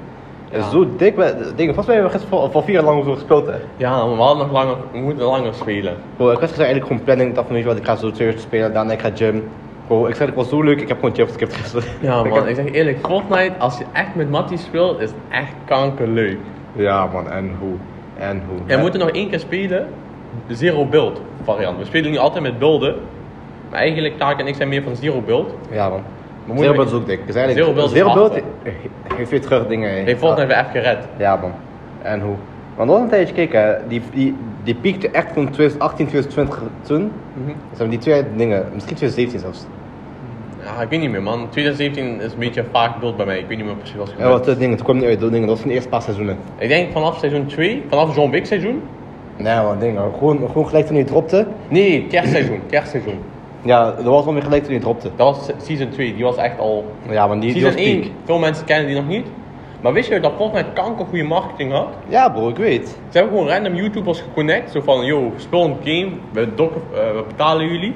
Ja. 0.51 0.69
zo 0.69 0.87
dik. 0.97 1.15
Dingen, 1.55 1.73
volgens 1.73 1.85
mij 1.85 1.95
hebben 1.95 2.03
we 2.11 2.17
gisteren 2.17 2.27
voor, 2.39 2.51
voor 2.51 2.63
vier 2.63 2.73
jaar 2.73 2.83
lang 2.83 2.99
of 2.99 3.05
zo 3.05 3.13
gespeeld, 3.13 3.45
hè. 3.47 3.55
Ja, 3.77 4.05
maar 4.05 4.15
we 4.15 4.21
hadden 4.21 4.37
nog 4.47 4.51
langer, 4.55 4.75
we 4.91 4.97
moeten 4.97 5.25
langer 5.25 5.53
spelen. 5.53 5.95
Bro, 6.15 6.25
ik 6.25 6.31
was 6.31 6.39
gisteren 6.39 6.65
eigenlijk 6.65 6.87
gewoon 6.87 7.03
planning. 7.03 7.29
Ik 7.29 7.35
dacht 7.35 7.47
van, 7.47 7.55
weet 7.55 7.63
je 7.65 7.69
wat, 7.69 7.79
ik 7.79 7.85
ga 7.85 7.95
zo 7.95 8.11
uur 8.23 8.33
spelen. 8.37 8.73
Daarna 8.73 8.91
ik 8.91 8.99
ga 9.01 9.09
gym. 9.15 9.43
Bro, 9.87 10.05
ik 10.07 10.15
zeg, 10.15 10.27
het 10.27 10.35
was 10.35 10.49
zo 10.49 10.61
leuk. 10.61 10.81
Ik 10.81 10.87
heb 10.87 10.99
gewoon 10.99 11.15
chips 11.15 11.27
geskipt 11.31 11.53
gisteren. 11.55 11.87
Ja 12.01 12.19
Ik 12.23 12.29
man, 12.29 12.37
heb- 12.39 12.47
ik 12.47 12.55
zeg 12.55 12.71
eerlijk, 12.71 12.97
Fortnite, 13.07 13.51
als 13.57 13.77
je 13.77 13.83
echt 13.91 14.15
met 14.15 14.29
Mattie 14.29 14.57
speelt, 14.57 14.99
is 14.99 15.09
het 15.09 15.19
echt 15.29 15.53
kankerleuk. 15.65 16.37
Ja, 16.75 17.05
man. 17.13 17.29
En 17.29 17.51
hoe? 17.59 17.73
En 18.17 18.41
hoe? 18.47 18.57
En 18.67 18.75
we 18.75 18.81
moeten 18.81 18.99
nog 18.99 19.09
één 19.09 19.29
keer 19.29 19.39
spelen, 19.39 19.87
zero 20.47 20.85
build 20.85 21.21
variant. 21.43 21.77
We 21.77 21.85
spelen 21.85 22.11
nu 22.11 22.17
altijd 22.17 22.43
met 22.43 22.59
builden, 22.59 22.95
maar 23.69 23.79
eigenlijk 23.79 24.17
Taak 24.17 24.39
en 24.39 24.47
ik 24.47 24.55
zijn 24.55 24.69
meer 24.69 24.83
van 24.83 24.95
zero 24.95 25.21
build. 25.21 25.53
Ja, 25.71 25.89
man. 25.89 26.01
Build 26.45 26.87
is 26.87 26.93
ook 26.93 27.05
dik. 27.05 27.25
Dus 27.25 27.35
eigenlijk, 27.35 27.75
Build 27.93 28.17
hard, 28.17 28.33
he- 28.63 29.15
heeft 29.15 29.29
weer 29.29 29.41
terug 29.41 29.67
dingen. 29.67 29.89
Heeft 29.89 30.19
Fortnite 30.19 30.47
weer 30.47 30.57
even 30.57 30.71
gered. 30.71 31.07
Ja, 31.17 31.35
man. 31.35 31.51
En 32.01 32.21
hoe? 32.21 32.35
Want 32.75 32.89
nog 32.89 32.99
een 33.01 33.09
tijdje 33.09 33.33
gekeken, 33.33 33.81
die, 33.87 34.01
die, 34.13 34.35
die 34.63 34.75
piekte 34.75 35.09
echt 35.09 35.27
van 35.33 35.49
2018, 35.49 36.07
2020 36.07 36.61
toen. 36.81 37.11
Dus 37.33 37.53
hebben 37.69 37.89
die 37.89 37.99
twee 37.99 38.23
dingen, 38.35 38.65
misschien 38.73 38.95
2017 38.95 39.39
zelfs. 39.39 39.65
Ja, 40.63 40.81
ik 40.81 40.89
weet 40.89 40.99
niet 40.99 41.09
meer 41.11 41.21
man. 41.23 41.47
2017 41.49 42.21
is 42.21 42.31
een 42.33 42.39
beetje 42.39 42.61
een 42.61 42.67
vaak 42.71 42.99
beeld 42.99 43.17
bij 43.17 43.25
mij. 43.25 43.39
Ik 43.39 43.47
weet 43.47 43.57
niet 43.57 43.65
meer 43.65 43.75
precies 43.75 43.95
wat 43.95 44.07
er 44.09 44.15
Ja, 44.17 44.29
wat 44.29 44.45
dat 44.45 44.59
dingen, 44.59 44.75
toen 44.75 44.85
kwam 44.85 44.97
niet 44.97 45.05
uit, 45.05 45.19
dat 45.19 45.31
dingen, 45.31 45.47
dat 45.47 45.55
was 45.57 45.65
de 45.67 45.73
eerste 45.73 45.89
paar 45.89 46.01
seizoenen. 46.01 46.37
Ik 46.57 46.67
denk 46.67 46.91
vanaf 46.91 47.17
seizoen 47.17 47.45
2, 47.45 47.83
vanaf 47.89 48.15
John 48.15 48.31
Wick 48.31 48.45
seizoen. 48.45 48.81
Nee, 49.37 49.55
man, 49.61 49.79
dingen, 49.79 50.01
gewoon, 50.17 50.37
gewoon 50.47 50.67
gelijk 50.67 50.85
toen 50.85 50.95
hij 50.95 51.03
dropte. 51.05 51.45
Nee, 51.67 52.07
kerstseizoen, 52.09 52.59
kerstseizoen. 52.69 53.19
Ja, 53.61 53.91
dat 53.91 54.05
was 54.05 54.25
alweer 54.25 54.43
gelijk 54.43 54.63
toen 54.63 54.71
hij 54.71 54.81
dropte. 54.81 55.09
Dat 55.15 55.35
was 55.35 55.65
season 55.65 55.89
2, 55.89 56.15
die 56.15 56.23
was 56.23 56.35
echt 56.35 56.59
al... 56.59 56.85
Ja, 57.09 57.27
man, 57.27 57.39
die, 57.39 57.51
season 57.51 57.75
piek. 57.75 58.03
1, 58.03 58.11
veel 58.25 58.39
mensen 58.39 58.65
kennen 58.65 58.87
die 58.87 58.95
nog 58.95 59.07
niet. 59.07 59.27
Maar 59.81 59.93
wist 59.93 60.09
je 60.09 60.19
dat 60.19 60.31
Fortnite 60.37 60.69
kanker 60.73 61.05
goede 61.05 61.23
marketing 61.23 61.71
had? 61.71 61.87
Ja, 62.07 62.29
bro, 62.29 62.49
ik 62.49 62.57
weet. 62.57 62.87
Ze 62.87 63.17
hebben 63.17 63.37
gewoon 63.37 63.53
random 63.53 63.75
YouTubers 63.75 64.21
geconnect. 64.21 64.71
Zo 64.71 64.81
van, 64.81 65.05
yo, 65.05 65.31
speel 65.35 65.63
een 65.63 65.75
game, 65.83 66.11
we, 66.31 66.53
dokken, 66.55 66.81
eh, 66.93 66.99
we 66.99 67.23
betalen 67.27 67.67
jullie. 67.67 67.95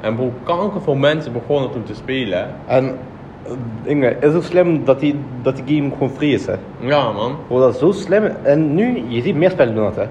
En 0.00 0.16
bro, 0.16 0.32
kanker 0.42 0.82
veel 0.82 0.94
mensen 0.94 1.32
begonnen 1.32 1.70
toen 1.70 1.82
te 1.82 1.94
spelen. 1.94 2.54
En 2.66 2.98
eh, 3.44 3.52
dingen, 3.82 4.22
is 4.22 4.34
ook 4.34 4.42
slim 4.42 4.84
dat 4.84 5.00
die, 5.00 5.14
dat 5.42 5.56
die 5.56 5.76
game 5.76 5.90
gewoon 5.90 6.10
free 6.10 6.32
is, 6.32 6.46
hè. 6.46 6.54
Ja 6.80 7.12
man. 7.12 7.36
Bro, 7.46 7.58
dat 7.58 7.74
is 7.74 7.80
zo 7.80 7.92
slim. 7.92 8.24
En 8.42 8.74
nu, 8.74 9.04
je 9.08 9.22
ziet 9.22 9.36
meer 9.36 9.50
spellen 9.50 9.74
doen 9.74 9.84
dat, 9.84 9.96
hè. 9.96 10.06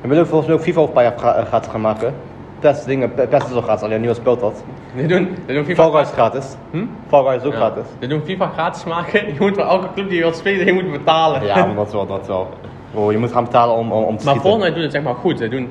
We 0.00 0.08
willen 0.08 0.26
volgens 0.26 0.48
mij 0.48 0.58
ook 0.58 0.64
FIFA 0.64 0.80
over 0.80 0.96
een 0.96 1.02
paar 1.02 1.24
jaar 1.24 1.46
gratis 1.46 1.70
gaan 1.70 1.80
maken. 1.80 2.14
PES 2.60 2.84
dingen, 2.84 3.14
Pe- 3.14 3.26
PES 3.26 3.44
is 3.44 3.52
ook 3.54 3.62
gratis, 3.62 3.82
alleen 3.84 4.00
nu 4.00 4.14
speelt 4.14 4.40
dat. 4.40 4.64
Ze 4.96 5.06
doen, 5.06 5.36
ze 5.46 5.52
doen 5.54 5.64
FIFA 5.64 5.82
Fall 5.82 5.92
Guys 5.92 6.06
is 6.08 6.12
gratis. 6.12 6.56
Hm? 6.70 6.84
Fall 7.08 7.22
Guys 7.24 7.36
is 7.40 7.44
ook 7.46 7.52
Ja. 7.52 7.58
gratis. 7.58 7.84
Ze 8.00 8.06
doen 8.06 8.20
FIFA 8.24 8.48
gratis 8.48 8.84
maken. 8.84 9.26
Je 9.34 9.34
moet 9.38 9.54
voor 9.54 9.64
elke 9.64 9.86
club 9.94 10.06
die 10.08 10.16
je 10.16 10.22
wilt 10.22 10.36
spelen, 10.36 10.66
je 10.66 10.72
moet 10.72 10.90
betalen. 10.92 11.44
Ja, 11.46 11.66
maar 11.66 11.74
dat 11.74 11.92
wel, 11.92 12.06
dat 12.06 12.26
wel. 12.26 12.48
Bro, 12.90 13.12
je 13.12 13.18
moet 13.18 13.32
gaan 13.32 13.44
betalen 13.44 13.74
om, 13.76 13.92
om, 13.92 14.02
om 14.04 14.16
te 14.16 14.24
Maar 14.24 14.34
schieten. 14.34 14.50
Fortnite 14.50 14.72
doet 14.74 14.82
het 14.82 14.92
zeg 14.92 15.02
maar 15.02 15.14
goed. 15.14 15.38
Zij 15.38 15.48
doen... 15.48 15.70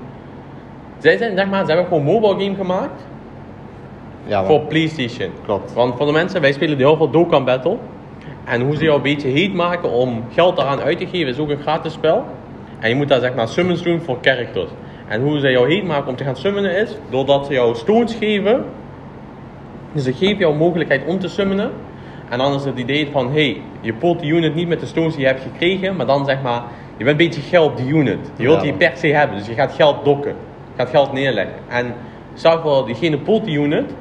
Zij 0.98 1.18
zijn 1.18 1.36
zeg 1.38 1.48
maar, 1.50 1.60
ze 1.62 1.68
hebben 1.68 1.86
gewoon 1.86 2.00
een 2.08 2.14
mobile 2.22 2.44
game 2.44 2.56
gemaakt 2.56 3.06
Ja, 4.26 4.44
voor 4.44 4.60
PlayStation. 4.60 5.30
Klopt. 5.46 5.74
Want 5.74 5.96
voor 5.98 6.06
de 6.06 6.12
mensen, 6.12 6.42
wij 6.42 6.52
spelen 6.52 6.78
heel 6.78 6.98
veel 6.98 7.10
Dokkan 7.10 7.46
Battle. 7.46 7.78
En 8.46 8.62
hoe 8.62 8.76
ze 8.76 8.84
jou 8.84 8.96
een 8.96 9.02
beetje 9.02 9.28
heet 9.28 9.54
maken 9.54 9.92
om 9.92 10.24
geld 10.34 10.56
daaraan 10.58 10.80
uit 10.80 10.98
te 10.98 11.06
geven, 11.08 11.28
is 11.28 11.40
ook 11.40 11.50
een 11.50 11.60
gratis 11.62 11.94
spel. 11.94 12.26
En 12.80 12.90
je 12.90 12.96
moet 12.96 13.08
daar 13.08 13.20
zeg 13.20 13.36
maar 13.36 13.48
summons 13.48 13.82
doen 13.84 14.00
voor 14.02 14.18
characters. 14.22 14.70
En 15.10 15.22
hoe 15.22 15.40
ze 15.40 15.52
jou 15.52 15.74
heet 15.74 15.86
maken 15.86 16.10
om 16.10 16.16
te 16.16 16.24
gaan 16.24 16.36
summonen 16.36 16.78
is, 16.78 16.96
doordat 17.10 17.46
ze 17.46 17.54
jou 17.54 17.76
stones 17.76 18.16
geven. 18.16 18.64
Dus 19.94 20.04
ze 20.04 20.14
geven 20.14 20.38
jou 20.38 20.56
mogelijkheid 20.56 21.06
om 21.06 21.20
te 21.20 21.28
summonen. 21.28 21.72
En 22.30 22.38
dan 22.38 22.54
is 22.54 22.66
het 22.66 22.78
idee 22.78 23.08
van, 23.12 23.32
hey, 23.32 23.62
je 23.82 23.94
pult 23.94 24.20
die 24.20 24.32
unit 24.32 24.56
niet 24.56 24.68
met 24.68 24.80
de 24.80 24.86
stones 24.86 25.14
die 25.14 25.22
je 25.22 25.28
hebt 25.28 25.42
gekregen, 25.42 25.96
maar 25.96 26.06
dan 26.06 26.26
zeg 26.26 26.42
maar, 26.42 26.64
je 26.98 27.04
bent 27.04 27.20
een 27.20 27.26
beetje 27.26 27.42
geld 27.42 27.72
op 27.72 27.78
die 27.78 27.94
unit. 27.94 28.32
Je 28.36 28.44
wilt 28.44 28.62
die 28.62 28.74
per 28.74 28.92
se 28.96 29.08
hebben, 29.08 29.38
dus 29.38 29.48
je 29.48 29.54
gaat 29.54 29.74
geld 29.74 30.06
dokken. 30.06 30.36
Je 30.76 30.84
gaat 30.84 30.90
geld 30.90 31.14
neerleggen. 31.14 31.56
En 31.68 31.94
stel 32.34 32.62
voor, 32.62 32.86
diegene 32.86 33.18
pult 33.18 33.46
die 33.46 33.60
unit, 33.60 33.94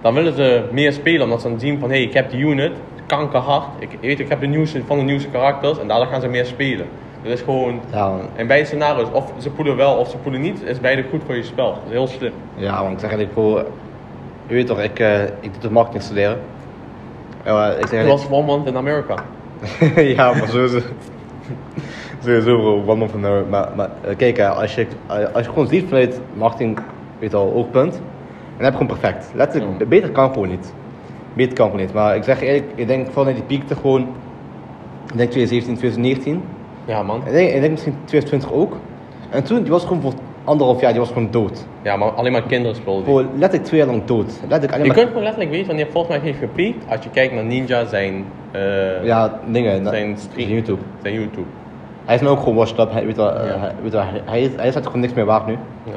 dan 0.00 0.14
willen 0.14 0.34
ze 0.34 0.64
meer 0.72 0.92
spelen, 0.92 1.22
omdat 1.22 1.40
ze 1.40 1.48
dan 1.48 1.60
zien 1.60 1.78
van, 1.78 1.88
hé, 1.90 1.96
hey, 1.96 2.04
ik 2.04 2.12
heb 2.12 2.30
die 2.30 2.40
unit, 2.40 2.72
kankerhard, 3.06 3.66
ik, 3.78 3.88
weet, 4.00 4.20
ik 4.20 4.28
heb 4.28 4.40
de 4.40 4.46
nieuwste 4.46 4.82
van 4.86 4.98
de 4.98 5.04
nieuwste 5.04 5.28
karakters, 5.28 5.78
en 5.78 5.88
daardoor 5.88 6.06
gaan 6.06 6.20
ze 6.20 6.28
meer 6.28 6.46
spelen. 6.46 6.86
Dat 7.24 7.32
is 7.32 7.40
gewoon, 7.40 7.80
Ja, 7.92 8.08
man. 8.08 8.20
in 8.36 8.46
beide 8.46 8.66
scenario's, 8.66 9.08
of 9.12 9.32
ze 9.38 9.50
poelen 9.50 9.76
wel 9.76 9.94
of 9.96 10.08
ze 10.10 10.16
poelen 10.16 10.40
niet, 10.40 10.62
is 10.62 10.80
beide 10.80 11.04
goed 11.10 11.20
voor 11.26 11.36
je 11.36 11.42
spel. 11.42 11.70
Dat 11.72 11.82
is 11.86 11.90
heel 11.90 12.06
slim. 12.06 12.32
Ja, 12.54 12.82
man. 12.82 12.92
Ik 12.92 12.98
zeg 12.98 13.10
eigenlijk, 13.10 13.32
bro, 13.32 13.58
je 14.46 14.54
weet 14.54 14.66
toch, 14.66 14.80
ik, 14.80 14.98
eh, 14.98 15.22
ik 15.22 15.52
doe 15.52 15.60
de 15.60 15.70
marketing 15.70 16.02
studeren. 16.02 16.38
Ja, 17.44 17.66
ik 17.70 17.86
zeg 17.86 17.92
eigenlijk, 17.92 18.08
was 18.28 18.38
one 18.38 18.46
month 18.46 18.66
in 18.66 18.76
America. 18.76 19.14
ja, 20.16 20.32
maar 20.32 20.48
sowieso. 20.48 20.78
Sowieso, 22.22 22.56
bro, 22.58 22.82
one 22.86 22.94
month 22.94 23.14
an 23.14 23.24
hour. 23.24 23.44
Maar, 23.50 23.68
maar 23.76 23.90
eh, 24.00 24.16
kijk, 24.16 24.38
eh, 24.38 24.58
als 24.58 24.74
je, 24.74 24.86
als 25.32 25.44
je 25.44 25.48
gewoon 25.52 25.66
ziet 25.68 25.88
vanuit 25.88 26.20
marketing, 26.34 26.78
weet 27.18 27.34
al, 27.34 27.52
oogpunt, 27.52 27.92
dan 28.56 28.64
heb 28.64 28.72
je 28.72 28.78
gewoon 28.78 28.98
perfect. 28.98 29.30
Letterlijk, 29.34 29.78
Ja. 29.78 29.86
beter 29.86 30.10
kan 30.10 30.32
gewoon 30.32 30.48
niet. 30.48 30.72
Beter 31.32 31.54
kan 31.54 31.66
gewoon 31.70 31.80
niet. 31.80 31.92
Maar 31.92 32.16
ik 32.16 32.24
zeg 32.24 32.40
eerlijk, 32.40 32.64
ik 32.74 32.86
denk 32.86 33.10
vanuit 33.12 33.34
die 33.36 33.44
piekte 33.44 33.74
gewoon, 33.76 34.00
ik 35.12 35.16
denk 35.16 35.30
2017, 35.30 35.76
2019. 35.76 36.42
Ja, 36.84 37.02
man. 37.02 37.22
Ik 37.26 37.32
denk, 37.32 37.50
ik 37.50 37.60
denk 37.60 37.70
misschien 37.72 37.94
2020 38.04 38.52
ook. 38.52 38.76
En 39.30 39.44
toen, 39.44 39.62
die 39.62 39.70
was 39.70 39.82
gewoon 39.84 40.00
voor 40.02 40.12
anderhalf 40.44 40.80
jaar, 40.80 40.90
die 40.90 41.00
was 41.00 41.08
gewoon 41.08 41.30
dood. 41.30 41.64
Ja, 41.82 41.96
maar 41.96 42.10
alleen 42.10 42.32
maar 42.32 42.42
kinderen 42.42 42.76
speelden. 42.76 43.04
die. 43.04 43.14
Gewoon 43.14 43.30
letterlijk 43.38 43.64
twee 43.64 43.80
jaar 43.80 43.88
lang 43.88 44.04
dood. 44.04 44.26
Letterlijk 44.40 44.72
alleen 44.72 44.80
Je 44.82 44.86
maar... 44.86 44.96
kunt 44.96 45.08
gewoon 45.08 45.22
letterlijk 45.22 45.50
weten 45.50 45.66
wanneer 45.66 45.86
Fortnite 45.86 46.20
heeft 46.24 46.38
gepiekt 46.38 46.84
als 46.90 47.04
je 47.04 47.10
kijkt 47.10 47.34
naar 47.34 47.44
Ninja 47.44 47.84
zijn, 47.84 48.24
eh, 48.50 49.04
Ja, 49.04 49.38
dingen. 49.46 49.84
zijn 49.86 50.16
stream. 50.18 50.48
YouTube. 50.48 50.80
Zijn 51.02 51.14
YouTube. 51.14 51.46
Hij 52.04 52.14
is 52.14 52.20
nu 52.20 52.28
ook 52.28 52.38
gewoon 52.38 52.54
washed 52.54 52.78
up. 52.78 52.92
Hij, 52.92 53.06
weet 53.06 53.16
wel, 53.16 53.32
eh, 53.34 53.46
Ja. 53.48 53.58
hij, 53.58 53.72
weet 53.82 53.92
wel, 53.92 54.02
hij, 54.02 54.20
hij 54.24 54.42
is, 54.42 54.50
hij 54.56 54.66
is 54.68 54.74
gewoon 54.74 55.00
niks 55.00 55.12
meer 55.12 55.24
waard 55.24 55.46
nu. 55.46 55.52
Ja. 55.84 55.92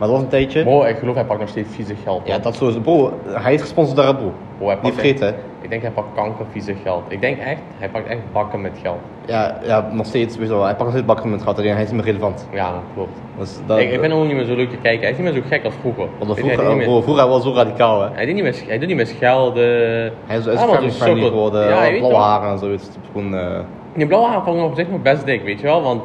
Maar 0.00 0.08
dat 0.08 0.16
was 0.16 0.20
een 0.20 0.30
tijdje. 0.30 0.62
Bro, 0.62 0.84
ik 0.84 0.96
geloof 0.96 1.14
hij 1.14 1.24
pakt 1.24 1.40
nog 1.40 1.48
steeds 1.48 1.68
vieze 1.74 1.94
geld. 2.04 2.26
Ja, 2.26 2.38
dat 2.38 2.54
sowieso. 2.54 2.80
Bro, 2.80 3.12
hij 3.26 3.54
is 3.54 3.60
gesponsord 3.60 3.96
door 3.96 4.04
Red 4.06 4.18
Bull. 4.18 4.32
Bro, 4.58 4.66
hij 4.66 4.74
Niet 4.74 4.82
pakt 4.82 4.94
vergeten. 4.94 5.26
hè. 5.26 5.32
Ik 5.60 5.70
denk 5.70 5.82
hij 5.82 5.90
pakt 5.90 6.08
kanker 6.14 6.44
vieze 6.52 6.74
geld. 6.84 7.02
Ik 7.08 7.20
denk 7.20 7.38
echt, 7.38 7.60
hij 7.78 7.88
pakt 7.88 8.08
echt 8.08 8.18
bakken 8.32 8.60
met 8.60 8.72
geld. 8.82 8.98
Ja, 9.26 9.58
ja, 9.62 9.88
nog 9.92 10.06
steeds. 10.06 10.36
Weet 10.36 10.48
je 10.48 10.54
wel, 10.54 10.62
hij 10.62 10.70
pakt 10.70 10.82
nog 10.82 10.90
steeds 10.92 11.06
bakken 11.06 11.30
met 11.30 11.42
geld, 11.42 11.58
alleen 11.58 11.72
hij 11.72 11.82
is 11.82 11.88
niet 11.90 11.96
meer 11.96 12.06
relevant. 12.12 12.48
Ja, 12.52 12.70
man, 12.70 12.80
klopt. 12.94 13.18
Dus 13.38 13.58
dat, 13.66 13.78
ik, 13.78 13.84
ik 13.84 14.00
vind 14.00 14.12
hem 14.12 14.20
ook 14.20 14.26
niet 14.26 14.36
meer 14.36 14.44
zo 14.44 14.54
leuk 14.54 14.70
te 14.70 14.76
kijken. 14.76 15.00
Hij 15.00 15.10
is 15.10 15.16
niet 15.16 15.32
meer 15.32 15.42
zo 15.42 15.48
gek 15.48 15.64
als 15.64 15.74
vroeger. 15.80 16.06
Want 16.18 16.20
je, 16.20 16.26
hij, 16.26 16.34
vroeger, 16.34 16.56
doet 16.56 16.68
niet 16.68 16.76
meer, 16.76 16.86
bro, 16.86 17.00
vroeger 17.00 17.22
hij 17.22 17.32
was 17.32 17.42
zo 17.42 17.52
radicaal, 17.54 18.02
hè. 18.02 18.08
hij, 18.12 18.26
doet 18.26 18.34
niet 18.34 18.42
meer, 18.42 18.62
hij 18.66 18.78
doet 18.78 18.88
niet 18.88 18.96
meer 18.96 19.06
schelden. 19.06 20.12
Hij 20.26 20.36
is, 20.38 20.46
is 20.46 20.60
family 20.60 20.90
friendly 20.90 21.28
geworden, 21.28 21.68
Ja, 21.68 21.98
blauwe 21.98 22.16
haren 22.16 22.50
en 22.50 22.58
zo. 22.58 22.70
Het 22.70 22.80
is 22.80 22.88
gewoon, 23.12 23.34
eh, 23.36 23.60
Die 23.94 24.06
blauwe 24.06 24.42
vond 24.44 24.58
ik 24.58 24.64
op 24.64 24.74
zich 24.74 24.88
nog 24.88 25.02
best 25.02 25.24
dik, 25.26 25.42
weet 25.42 25.60
je 25.60 25.66
wel. 25.66 25.82
Want 25.82 26.02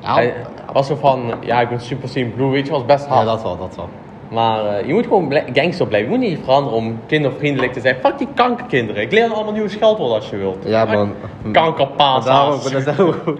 ja, 0.00 0.14
hij 0.14 0.34
was 0.72 0.86
zo 0.86 0.94
van, 0.94 1.32
ja, 1.40 1.60
ik 1.60 1.68
ben 1.68 1.80
super 1.80 2.08
Saiyan 2.08 2.32
Blue, 2.34 2.50
weet 2.50 2.66
je 2.66 2.72
was 2.72 2.84
best 2.84 3.06
ja, 3.06 3.12
hard. 3.12 3.26
dat 3.26 3.42
wel, 3.42 3.58
dat 3.58 3.76
wel. 3.76 3.88
Maar 4.30 4.64
eh, 4.64 4.86
je 4.86 4.92
moet 4.94 5.04
gewoon 5.04 5.28
blij- 5.28 5.44
gangster 5.52 5.86
blijven. 5.86 6.10
Je 6.12 6.18
moet 6.18 6.28
niet 6.28 6.38
veranderen 6.44 6.78
om 6.78 6.98
kindervriendelijk 7.06 7.72
te 7.72 7.80
zijn. 7.80 7.96
Fuck 8.02 8.18
die 8.18 8.28
kankerkinderen. 8.34 9.02
Ik 9.02 9.12
leer 9.12 9.22
dan 9.28 9.34
allemaal 9.34 9.52
nieuwe 9.52 9.68
scheldwoorden 9.68 10.16
als 10.16 10.30
je 10.30 10.36
wilt. 10.36 10.56
Ja, 10.64 10.84
man. 10.84 11.12
Kankerpaasa's. 11.52 12.24
Daarom, 12.24 12.60
er 12.86 12.94
zelf 12.94 13.26
ook 13.26 13.38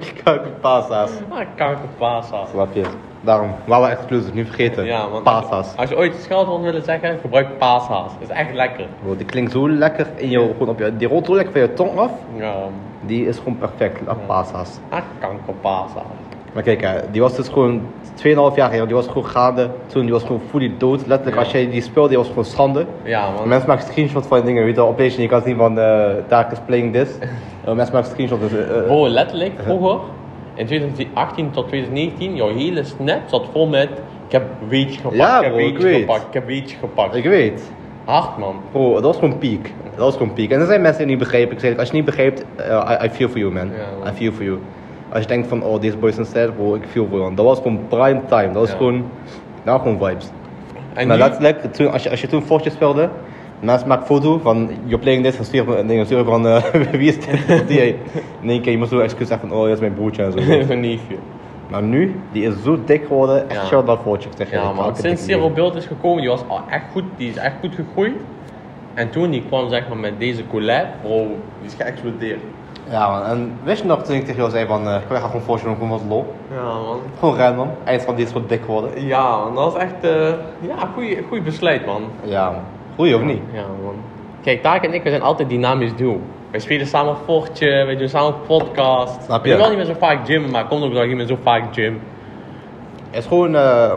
pasa's. 0.61 1.11
Ah, 1.29 1.39
kankerpaasa's. 1.55 2.51
Snap 2.51 2.69
je? 2.75 2.83
Daarom, 3.21 3.51
waren 3.65 3.89
we 3.89 3.95
exclusive, 3.95 4.35
niet 4.35 4.47
vergeten. 4.47 4.85
Ja, 4.85 5.07
man. 5.07 5.23
Pasa's. 5.23 5.73
Als 5.77 5.89
je 5.91 5.97
ooit 5.97 6.15
scheldwoord 6.23 6.63
willen 6.63 6.83
zeggen, 6.85 7.19
gebruik 7.21 7.59
paasa's. 7.59 8.13
Dat 8.21 8.29
is 8.31 8.37
echt 8.37 8.55
lekker. 8.55 8.87
Bro, 9.03 9.17
die 9.17 9.27
klinkt 9.27 9.53
zo 9.53 9.69
lekker 9.71 10.07
in 10.17 10.31
je, 10.31 10.39
gewoon 10.53 10.69
op 10.69 10.79
je, 10.79 10.97
die 10.97 11.09
rolt 11.09 11.27
zo 11.27 11.35
lekker 11.35 11.53
van 11.53 11.61
je 11.63 11.73
tong 11.73 11.99
af. 11.99 12.11
Ja, 12.37 12.55
Die 13.01 13.27
is 13.27 13.39
gewoon 13.39 13.59
perfect, 13.59 14.09
ah, 14.09 14.17
pasa's. 14.27 14.79
ah, 14.89 15.01
kankerpaasa's. 15.19 16.03
Maar 16.53 16.63
kijk, 16.63 16.81
hè, 16.81 16.95
die 17.11 17.21
was 17.21 17.37
dus 17.37 17.49
gewoon 17.49 17.81
2,5 18.15 18.23
jaar 18.23 18.67
geleden, 18.67 18.87
die 18.87 18.97
was 18.97 19.07
gewoon 19.07 19.25
gaande. 19.27 19.69
Toen, 19.87 20.03
die 20.03 20.13
was 20.13 20.23
gewoon 20.23 20.41
fully 20.51 20.73
dood. 20.79 21.07
Letterlijk, 21.07 21.37
Ja. 21.37 21.43
als 21.43 21.53
jij 21.53 21.71
die 21.71 21.83
speelde, 21.83 22.09
die 22.09 22.19
was 22.19 22.29
gewoon 22.29 22.45
schande. 22.45 22.87
Ja, 23.03 23.31
man. 23.31 23.49
Mensen 23.49 23.69
maken 23.69 23.87
screenshots 23.87 24.27
van 24.27 24.45
dingen, 24.45 24.63
weet 24.65 24.75
je 24.75 24.81
wel, 24.81 24.89
op 24.89 24.97
PlayStation, 24.97 25.29
je 25.31 25.35
kan 25.37 25.49
zien 25.49 25.57
van, 25.57 25.79
eh 25.79 26.11
Dark 26.29 26.53
is 26.53 26.59
playing 26.67 26.93
this. 26.93 27.09
Eh, 27.65 27.75
mensen 27.75 27.95
maken 27.95 28.11
screenshots, 28.11 28.41
dus... 28.41 28.53
eh, 28.53 28.77
eh, 28.79 28.85
Bro, 28.85 29.09
letterlijk, 29.09 29.53
vroeger, 29.65 29.99
in 30.55 30.67
2018 30.67 31.51
tot 31.51 31.69
2019, 31.69 32.35
jouw 32.37 32.55
hele 32.55 32.85
snap 32.85 33.21
zat 33.27 33.47
vol 33.53 33.67
met... 33.67 33.89
Ik 34.27 34.33
heb 34.33 34.43
weetje 34.69 34.97
gepakt, 35.01 35.17
Ja, 35.17 35.39
ik 35.39 35.45
heb 35.45 35.53
bro, 35.55 35.67
ik 35.67 35.79
weet. 35.79 35.99
gepakt, 36.01 36.27
ik 36.27 36.33
heb 36.35 36.47
weetje 36.47 36.77
gepakt. 36.77 37.15
ik 37.15 37.25
weet. 37.25 37.63
Hard, 38.05 38.39
man. 38.39 38.55
Bro, 38.73 38.93
dat 38.95 39.03
was 39.03 39.17
gewoon 39.17 39.39
peak. 39.39 39.61
Dat 39.95 40.05
was 40.05 40.13
gewoon 40.17 40.33
peak. 40.33 40.51
En 40.51 40.61
er 40.61 40.67
zijn 40.67 40.81
mensen 40.83 41.07
die 41.07 41.11
het 41.11 41.19
niet 41.19 41.29
begrijpen. 41.29 41.55
Ik 41.55 41.61
zeg, 41.61 41.71
als 41.71 41.79
je 41.79 41.85
het 41.87 41.93
niet 41.93 42.05
begrijpt, 42.05 42.45
eh, 42.57 42.97
I, 43.03 43.05
I 43.07 43.11
feel 43.11 43.29
for 43.29 43.39
you, 43.39 43.53
man. 43.53 43.67
Ja, 43.67 43.73
man. 44.05 44.09
I 44.13 44.17
feel 44.17 44.33
for 44.33 44.45
you. 44.45 44.59
Als 45.13 45.23
je 45.23 45.27
denkt 45.29 45.49
van, 45.49 45.63
oh, 45.65 45.81
deze 45.81 45.97
boys 45.97 46.15
zijn 46.15 46.27
sterk, 46.27 46.57
bro, 46.57 46.75
ik 46.75 46.83
for 46.89 47.07
you. 47.11 47.35
Dat 47.35 47.45
was 47.45 47.57
gewoon 47.61 47.81
prime 47.89 48.21
time. 48.29 48.47
Dat 48.47 48.55
was 48.55 48.71
Ja. 48.71 48.77
gewoon, 48.77 49.05
nou, 49.65 49.81
gewoon 49.81 49.99
vibes. 50.09 50.29
En 50.95 51.07
maar 51.09 51.19
letterlijk, 51.19 51.73
toen, 51.73 51.93
als, 51.93 52.03
je, 52.03 52.11
als 52.11 52.21
je 52.21 52.27
toen 52.27 52.43
Fortje 52.43 52.71
speelde, 52.71 53.09
mensen 53.61 53.89
maken 53.89 54.07
foto 54.07 54.39
van, 54.39 54.71
you're 54.85 54.99
playing 54.99 55.25
this, 55.25 55.39
en 55.39 55.45
stuur 55.45 55.65
me- 55.69 55.83
nee, 55.83 56.05
stuur 56.05 56.25
van, 56.25 56.47
eh, 56.47 56.63
wie 57.01 57.09
is 57.09 57.25
dit? 57.27 57.47
Die, 57.69 57.79
hey. 57.79 57.97
In 58.41 58.49
één 58.51 58.61
keer, 58.63 58.73
je 58.73 58.79
moet 58.79 58.89
zo 58.89 58.99
excuus 58.99 59.29
zeggen 59.29 59.49
van, 59.49 59.57
oh, 59.59 59.65
dat 59.65 59.73
is 59.73 59.81
mijn 59.81 59.95
broertje 59.95 60.23
en 60.23 60.33
zo. 60.33 60.39
Zo'n 60.67 60.81
neefje. 60.81 61.15
maar 61.71 61.83
nu, 61.83 62.15
die 62.33 62.45
is 62.47 62.55
zo 62.65 62.79
dik 62.85 63.07
geworden, 63.07 63.49
echt 63.51 63.61
Ja. 63.61 63.67
shout 63.67 63.89
out 63.89 64.01
Fortje, 64.03 64.29
zeg 64.37 64.51
je. 64.51 64.57
Ja, 64.57 64.63
hou 64.63 64.93
Sinds 64.95 65.25
Zero. 65.25 65.51
Build 65.51 65.75
is 65.75 65.87
gekomen, 65.87 66.21
die 66.21 66.31
was 66.31 66.43
al 66.49 66.61
echt 66.71 66.85
goed, 66.93 67.05
die 67.17 67.31
is 67.31 67.37
echt 67.37 67.55
goed 67.61 67.75
gegroeid. 67.75 68.15
En 68.95 69.11
toen 69.11 69.31
die 69.31 69.43
kwam 69.49 69.69
zeg 69.69 69.89
maar 69.89 69.97
met 69.99 70.13
deze 70.19 70.47
collab, 70.47 70.87
bro, 71.03 71.27
die 71.61 71.67
is 71.69 71.75
geëxplodeerd. 71.79 72.41
Ja 72.91 73.11
man, 73.11 73.25
en 73.25 73.53
wist 73.63 73.83
je 73.83 73.89
nog 73.89 74.03
toen 74.03 74.15
ik 74.15 74.21
tegen 74.25 74.37
jou 74.37 74.51
zei 74.51 74.67
van, 74.67 74.89
eh, 74.89 74.95
ik 74.95 75.17
ga 75.17 75.29
gewoon 75.29 75.59
doen, 75.65 75.75
gewoon 75.75 75.89
wat 75.89 76.03
lol. 76.09 76.35
Ja, 76.53 76.63
man. 76.63 77.01
Gewoon 77.19 77.37
random, 77.37 77.71
eind 77.85 78.03
van 78.03 78.15
die 78.15 78.27
is 78.27 78.33
wat 78.33 78.49
dik 78.49 78.61
geworden. 78.65 79.07
Ja, 79.07 79.39
man, 79.39 79.55
dat 79.55 79.73
was 79.73 79.83
echt, 79.83 79.95
eh 80.01 80.29
ja, 80.61 80.77
goeie, 80.95 81.23
goeie 81.29 81.43
besluit, 81.43 81.87
man. 81.87 82.03
Ja 82.25 82.51
man, 82.51 82.61
goeie 82.97 83.17
of 83.17 83.23
niet? 83.23 83.41
Ja, 83.53 83.63
man. 83.85 83.95
Kijk, 84.43 84.63
Taak 84.63 84.85
en 84.85 84.95
ik, 84.95 85.03
we 85.03 85.11
zijn 85.11 85.23
altijd 85.23 85.49
dynamisch 85.49 85.97
duo. 85.97 86.21
Wij 86.51 86.61
spelen 86.61 86.87
samen 86.87 87.17
Fortje, 87.25 87.85
we 87.85 87.97
doen 87.97 88.09
samen 88.09 88.35
podcast. 88.47 89.23
Snap 89.23 89.43
We 89.43 89.49
je? 89.49 89.55
doen 89.55 89.63
wel 89.63 89.69
niet 89.77 89.79
meer 89.87 89.95
zo 89.95 89.99
vaak 89.99 90.27
gym, 90.27 90.51
maar 90.51 90.67
komt 90.67 90.83
ook 90.85 90.93
dat 90.93 91.03
ik 91.03 91.09
niet 91.09 91.17
meer 91.17 91.27
zo 91.27 91.39
vaak 91.43 91.75
gym. 91.75 92.01
Het 93.11 93.19
is 93.21 93.27
gewoon, 93.27 93.55
eh, 93.55 93.93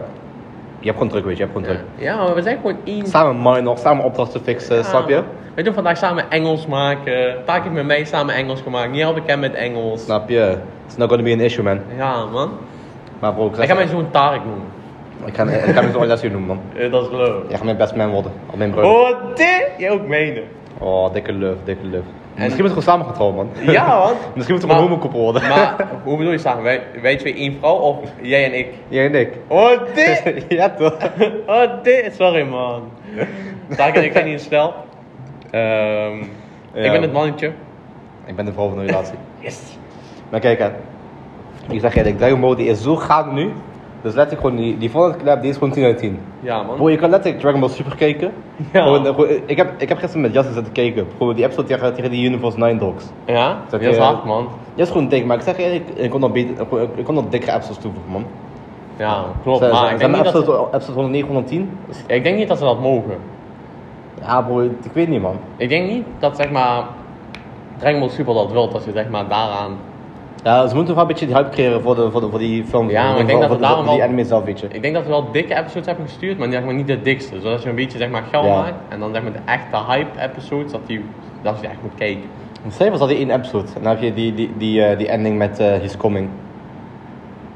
je 0.80 0.86
hebt 0.90 0.98
gewoon 0.98 1.10
druk 1.10 1.26
weet 1.26 1.38
je, 1.38 1.44
je 1.44 1.50
hebt 1.50 1.58
gewoon 1.58 1.76
druk. 1.76 2.06
ja 2.06 2.16
maar 2.24 2.36
we 2.36 2.42
zijn 2.42 2.56
gewoon 2.62 2.78
één. 2.84 3.08
Samen 3.08 3.42
mind 3.52 3.64
nog, 3.64 3.78
samen 3.80 4.06
opdrachten 4.06 4.42
fixen, 4.42 4.76
Ja, 4.76 4.84
snap 4.84 5.10
je? 5.10 5.22
Man. 5.54 5.64
We 5.64 5.64
doen 5.64 5.74
vandaag 5.74 5.98
samen 5.98 6.30
Engels 6.30 6.68
maken. 6.68 7.36
Taak 7.46 7.64
heeft 7.64 7.76
met 7.76 7.86
mij 7.86 8.04
samen 8.04 8.36
Engels 8.36 8.62
gemaakt. 8.62 8.92
Niet 8.92 9.04
al 9.04 9.14
bekend 9.14 9.40
met 9.40 9.54
Engels. 9.54 10.04
Snap 10.04 10.30
je? 10.30 10.58
It's 10.86 10.98
not 10.98 11.10
gonna 11.10 11.24
be 11.24 11.32
an 11.32 11.40
issue 11.40 11.64
man. 11.64 11.80
Ja, 11.98 12.26
man. 12.26 12.52
Maar 13.20 13.34
bro, 13.34 13.46
ik, 13.48 13.58
Ik 13.58 13.68
ga 13.70 13.74
mijn 13.74 13.88
zoon 13.88 14.10
Tarek 14.12 14.42
noemen. 14.46 14.66
ik 15.26 15.36
ga, 15.36 15.44
ik 15.44 15.74
ga 15.74 15.82
mijn 15.82 15.94
zo'n 15.94 16.06
lesje 16.08 16.30
noemen 16.30 16.48
man. 16.48 16.60
Dat 16.92 17.04
is 17.04 17.10
leuk. 17.12 17.44
Jij 17.48 17.56
gaat 17.58 17.64
mijn 17.64 17.78
best 17.78 17.96
man 17.96 18.10
worden, 18.10 18.32
al 18.52 18.58
mijn 18.58 18.72
broer. 18.72 18.84
Oh, 18.84 19.36
dit? 19.36 19.70
Jij 19.78 19.92
ook 19.92 20.08
menen. 20.08 20.44
Oh, 20.78 21.14
dikke 21.14 21.34
love, 21.34 21.58
dikke 21.64 21.84
love. 21.86 22.04
En- 22.36 22.44
Misschien 22.44 22.64
moeten 22.66 22.84
we 22.84 22.84
gewoon 22.84 22.84
samen 22.84 23.06
gaan 23.06 23.14
trouwen 23.14 23.36
man. 23.36 23.74
Ja, 23.74 23.98
man. 23.98 24.14
Misschien 24.36 24.56
moeten 24.56 24.68
we 24.68 24.76
een 24.76 24.90
homokoppel 24.90 25.20
worden. 25.20 25.42
Maar, 25.50 25.76
hoe 26.04 26.18
bedoel 26.18 26.32
je 26.32 26.38
samen? 26.38 26.64
Wij, 26.64 26.82
wij 27.02 27.16
twee 27.16 27.34
één 27.36 27.56
vrouw 27.60 27.76
of 27.76 27.98
jij 28.22 28.46
en 28.46 28.54
ik? 28.58 28.68
Jij 28.88 29.06
en 29.06 29.16
ik. 29.16 29.34
Oh, 29.48 29.70
dit? 29.94 30.46
ja 30.50 30.70
toch? 30.70 30.98
Oh, 31.48 31.64
dit? 31.84 32.14
Sorry, 32.16 32.44
man. 32.44 32.82
Tarek 33.76 33.96
en 33.96 34.04
ik 34.04 34.14
niet 34.14 34.34
in 34.34 34.40
stel. 34.40 34.74
Ehm, 35.54 36.18
Ja. 36.74 36.82
Ik 36.84 36.92
ben 36.92 37.02
het 37.02 37.14
mannetje. 37.14 37.52
Ik 38.26 38.36
ben 38.36 38.46
de 38.46 38.54
vrouw 38.54 38.68
van 38.70 38.78
de 38.78 38.86
relatie. 38.86 39.16
Yes. 39.40 39.78
Maar 40.30 40.40
kijk 40.40 40.60
hè. 40.60 40.70
Ik 41.70 41.80
zeg 41.80 41.94
je, 41.94 42.16
Dragon 42.16 42.40
Ball 42.42 42.56
die 42.56 42.68
is 42.68 42.82
zo 42.84 42.96
gaande 42.96 43.32
nu. 43.32 43.52
Dus 44.02 44.14
letterlijk 44.14 44.42
gewoon 44.48 44.56
die, 44.64 44.78
die 44.78 44.90
volgende 44.92 45.18
collab 45.18 45.42
die 45.42 45.50
is 45.50 45.58
gewoon 45.58 45.72
10 45.74 45.84
uit 45.84 45.98
10. 45.98 46.20
Ja, 46.40 46.64
man. 46.64 46.76
Bro, 46.76 46.90
je 46.90 46.98
kan 46.98 47.10
letterlijk 47.10 47.42
Dragon 47.42 47.60
Ball 47.60 47.70
Super 47.70 47.96
kijken. 47.96 48.32
Ja. 48.72 48.84
Gewoon, 48.84 49.06
eh, 49.08 49.14
gewoon, 49.14 49.30
ik, 49.46 49.58
heb, 49.58 49.72
ik 49.82 49.90
heb 49.90 49.98
gisteren 49.98 50.22
met 50.22 50.34
Jasper 50.34 50.54
zitten 50.54 50.74
kijken. 50.74 51.08
Gewoon 51.18 51.36
die 51.36 51.44
episode 51.46 51.68
tegen, 51.68 51.94
tegen 51.94 52.12
die 52.12 52.26
Universe 52.26 52.58
9 52.58 52.78
Dogs. 52.78 53.06
Ja? 53.26 53.48
Dat 53.70 53.82
Dat 53.82 53.82
is 53.92 53.98
hard, 53.98 54.24
man. 54.26 54.48
Dat 54.76 54.86
is 54.86 54.92
gewoon 54.92 55.08
dik, 55.08 55.26
maar 55.26 55.38
ik 55.38 55.44
zeg 55.44 55.58
eerlijk, 55.58 55.90
ik 55.96 56.10
kon 56.10 56.20
nog, 56.20 56.32
beter, 56.32 56.66
ik- 56.98 57.06
kon 57.06 57.16
nog 57.16 57.26
dikkere 57.30 57.52
episodes 57.56 57.78
toevoegen, 57.82 58.12
man. 58.12 58.26
Ja, 58.98 59.24
klopt. 59.44 59.58
Zijn- 59.60 59.72
Maar 59.72 59.80
zijn- 59.82 59.94
ik 59.94 60.00
zijn 60.00 60.12
denk, 60.12 60.24
niet 60.24 60.34
dat 60.34 60.42
episode, 60.44 60.68
ze, 60.72 60.76
episode 60.76 60.94
109, 61.00 61.28
110? 61.28 61.70
ja, 62.08 62.14
ik 62.16 62.24
denk 62.24 62.38
niet 62.38 62.48
dat 62.48 62.58
ze 62.58 62.64
dat 62.64 62.80
mogen. 62.80 63.18
Ja 64.26 64.42
bro, 64.42 64.62
ik 64.62 64.92
weet 64.94 65.08
niet 65.08 65.22
man. 65.22 65.38
Ik 65.58 65.70
denk 65.70 65.90
niet 65.90 66.06
dat, 66.20 66.36
zeg 66.36 66.52
maar, 66.52 66.84
Dragon 67.78 68.00
Ball 68.00 68.10
Super 68.10 68.34
dat 68.34 68.52
wil, 68.52 68.70
dat 68.70 68.84
je, 68.86 68.92
zeg 68.92 69.10
maar, 69.10 69.28
daaraan... 69.28 69.72
Ja, 70.44 70.68
ze 70.68 70.76
moeten 70.76 70.94
wel 70.94 71.04
een 71.04 71.10
beetje 71.10 71.26
die 71.26 71.36
hype 71.36 71.50
creëren 71.50 71.82
voor, 71.82 71.96
de, 71.96 72.12
voor, 72.12 72.22
de, 72.22 72.30
voor 72.30 72.40
die 72.40 72.66
film. 72.66 72.90
Ja, 72.90 73.12
maar 73.12 73.20
ik 73.20 73.28
denk 73.28 73.40
dat 73.40 73.48
voor, 73.50 73.58
het 73.58 73.60
daarom 73.68 73.80
voor 73.86 73.90
die 73.94 74.02
wel- 74.02 74.08
anime 74.12 74.26
zelf, 74.28 74.44
weet 74.44 74.60
je. 74.60 74.68
Ik 74.72 74.82
denk 74.82 74.94
dat 74.94 75.04
we 75.04 75.10
wel 75.10 75.32
dikke 75.32 75.56
episodes 75.56 75.86
hebben 75.86 76.06
gestuurd, 76.06 76.38
maar, 76.38 76.52
zeg 76.52 76.64
maar 76.64 76.74
niet 76.74 76.88
de 76.88 77.02
dikste. 77.02 77.42
Zodat 77.42 77.64
je 77.64 77.70
een 77.70 77.76
beetje, 77.76 77.98
zeg 77.98 78.10
maar, 78.10 78.24
geld 78.32 78.46
Ja. 78.46 78.56
maakt. 78.62 78.74
En 78.90 79.00
dan, 79.00 79.14
zeg 79.14 79.24
maar, 79.24 79.32
de 79.32 79.40
echte 79.46 79.78
hype 79.92 80.20
episodes, 80.22 80.72
dat, 80.72 80.82
die, 80.86 81.06
dat 81.42 81.58
je 81.62 81.68
echt 81.68 81.82
moet 81.82 81.96
kijken. 81.96 82.24
Stel 82.70 82.90
was 82.90 83.00
dat 83.00 83.08
die 83.10 83.18
één 83.18 83.30
episode. 83.32 83.68
En 83.76 83.82
dan 83.84 83.92
heb 83.92 84.02
je 84.02 84.14
die, 84.14 84.34
die, 84.34 84.52
die, 84.58 84.84
eh, 84.84 84.98
die 84.98 85.08
ending 85.08 85.38
met 85.38 85.60
eh 85.60 85.68
He's 85.68 85.98
Coming. 85.98 86.28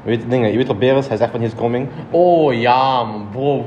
Je 0.02 0.08
weet, 0.10 0.30
dingen, 0.30 0.50
je 0.50 0.56
weet 0.56 0.66
wat 0.66 0.78
Beres, 0.78 1.08
hij 1.08 1.16
zegt 1.16 1.30
van 1.30 1.40
He's 1.40 1.54
Coming. 1.54 1.88
Oh 2.10 2.52
ja, 2.54 3.04
man, 3.04 3.26
bro. 3.32 3.66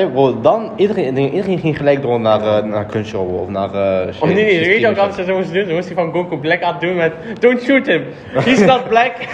Je 0.00 0.10
bro, 0.10 0.40
dan, 0.40 0.72
iedereen, 0.76 1.18
iedereen 1.18 1.58
ging 1.58 1.76
gelijk 1.76 2.02
door 2.02 2.20
naar, 2.20 2.40
eh, 2.40 2.64
naar 2.64 2.86
Crunchyroll 2.86 3.38
of 3.38 3.48
naar... 3.48 3.74
eh 3.74 4.22
Oh 4.22 4.28
nee, 4.28 4.34
nee, 4.34 4.58
weet 4.58 4.80
je 4.80 4.94
wat 4.94 5.14
ze 5.14 5.24
zo 5.24 5.36
moest 5.36 5.52
doen? 5.52 5.66
Ze 5.66 5.72
moest 5.72 5.92
van 5.94 6.12
Goku 6.12 6.38
Black 6.38 6.62
aan 6.62 6.76
doen 6.80 6.96
met 6.96 7.12
Don't 7.40 7.62
shoot 7.62 7.86
him, 7.86 8.02
he's 8.32 8.64
not 8.64 8.88
black. 8.88 9.12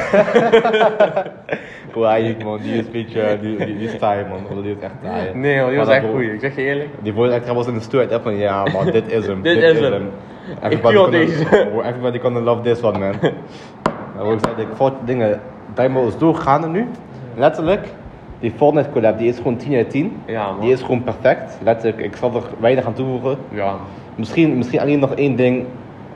Hij 1.99 2.23
niet 2.23 2.45
man, 2.45 2.59
die 2.63 2.73
is 2.73 2.85
een 2.85 2.93
beetje, 2.93 3.21
eh, 3.21 3.41
die, 3.41 3.57
die, 3.57 3.79
die 3.79 3.89
is 3.89 3.99
taai 3.99 4.25
man, 4.29 4.63
die 4.63 4.73
is 4.73 4.79
echt 4.81 4.93
taai. 5.03 5.35
Nee 5.35 5.61
man, 5.61 5.69
die 5.69 5.79
was 5.79 5.89
echt 5.89 6.05
goed, 6.07 6.23
ik 6.23 6.41
zeg 6.41 6.57
je 6.57 6.63
eerlijk. 6.63 6.89
Die 7.03 7.13
voice 7.13 7.35
actor 7.35 7.55
was 7.55 7.67
in 7.67 7.75
de 7.75 7.81
stoel, 7.81 8.01
echt 8.01 8.23
van 8.23 8.37
ja 8.37 8.65
man, 8.73 8.91
dit 8.91 9.13
is 9.13 9.27
hem. 9.27 9.43
Dit 9.51 9.63
is 9.63 9.79
hem. 9.81 10.11
Everybody 10.63 10.97
gonna- 10.97 11.11
deze. 11.11 11.47
Everybody 11.89 12.19
gonna 12.19 12.41
love 12.41 12.63
this 12.63 12.83
one 12.83 12.99
man. 12.99 13.15
Bro, 14.17 14.33
ik 14.33 14.39
zei, 14.43 14.67
ik 14.89 14.93
dingen, 15.05 15.41
Diamond 15.75 16.09
is 16.09 16.19
doorgaande 16.19 16.67
nu. 16.67 16.87
Letterlijk, 17.35 17.87
die 18.41 18.53
Fortnite 18.57 18.91
collab, 18.91 19.19
die 19.19 19.29
is 19.29 19.37
gewoon 19.37 19.57
10 19.57 19.75
uit 19.75 19.91
10. 19.91 20.21
Ja 20.27 20.51
man. 20.51 20.61
Die 20.61 20.73
is 20.73 20.81
gewoon 20.81 21.03
perfect. 21.03 21.59
Letterlijk, 21.63 21.99
ik 22.03 22.17
zal 22.17 22.35
er 22.35 22.43
weinig 22.59 22.87
aan 22.87 22.93
toevoegen. 22.93 23.39
Ja. 23.51 23.75
Misschien, 24.15 24.57
misschien 24.57 24.81
alleen 24.81 24.99
nog 24.99 25.15
één 25.15 25.37
ding. 25.37 25.65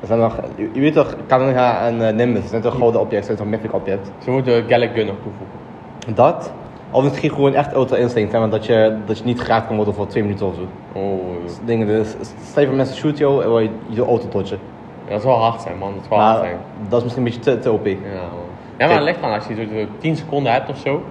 Er 0.00 0.07
zijn 0.07 0.19
nog, 0.19 0.40
je, 0.57 0.71
je 0.73 0.81
weet 0.81 0.93
toch, 0.95 1.16
Kamehameha 1.26 1.87
en 1.87 2.00
uh, 2.00 2.11
Nimbus, 2.11 2.49
zijn 2.49 2.62
toch 2.62 2.76
gouden 2.76 3.00
objecten, 3.00 3.25
zijn 3.25 3.37
toch 3.38 3.47
mythic 3.47 3.75
objecten. 3.75 4.12
Ze 4.19 4.31
moeten 4.31 4.64
Gallic 4.69 4.90
Gun 4.95 5.07
nog 5.07 5.16
toevoegen. 5.23 6.14
Dat, 6.14 6.52
of 6.90 7.02
misschien 7.04 7.31
gewoon 7.31 7.54
echt 7.54 7.75
ultra 7.75 7.97
instinct, 7.97 8.33
hè, 8.33 8.38
want 8.38 8.52
dat 8.52 8.66
je, 8.66 8.97
dat 9.07 9.19
je 9.19 9.25
niet 9.25 9.40
geraakt 9.40 9.66
kan 9.66 9.76
worden 9.76 9.95
voor 9.95 10.07
twee 10.07 10.23
minuten 10.23 10.47
of 10.47 10.54
zo. 10.54 10.61
Oh, 10.99 11.43
Dus 11.45 11.59
dingen, 11.64 11.87
dus 11.87 12.14
stel 12.45 12.62
je 12.62 12.69
voor 12.69 12.76
mensen 12.76 12.97
shoot 12.97 13.19
jou 13.19 13.43
en 13.43 13.49
wil 13.49 13.59
je 13.61 13.71
je 13.88 14.04
auto 14.04 14.28
dodgen. 14.28 14.59
ja, 15.07 15.12
dat 15.12 15.23
zou 15.23 15.38
hard 15.40 15.61
zijn 15.61 15.78
man, 15.78 15.93
dat 15.95 16.04
zou 16.09 16.21
hard 16.21 16.38
zijn. 16.38 16.57
dat 16.88 16.99
is 16.99 17.04
misschien 17.04 17.26
een 17.26 17.33
beetje 17.33 17.54
te, 17.54 17.59
te 17.59 17.73
OP. 17.73 17.85
10 17.85 17.93
Ja 17.93 18.09
man. 18.21 18.28
Ja 18.78 18.87
maar 18.87 18.95
het 18.95 19.04
ligt 19.04 19.23
aan 19.23 19.33
als 19.35 19.47
je 19.47 19.54
zo 19.54 19.62
zo 19.62 19.85
10 19.99 20.16
seconden 20.16 20.52
hebt 20.52 20.69
of 20.69 20.76
zo. 20.78 21.02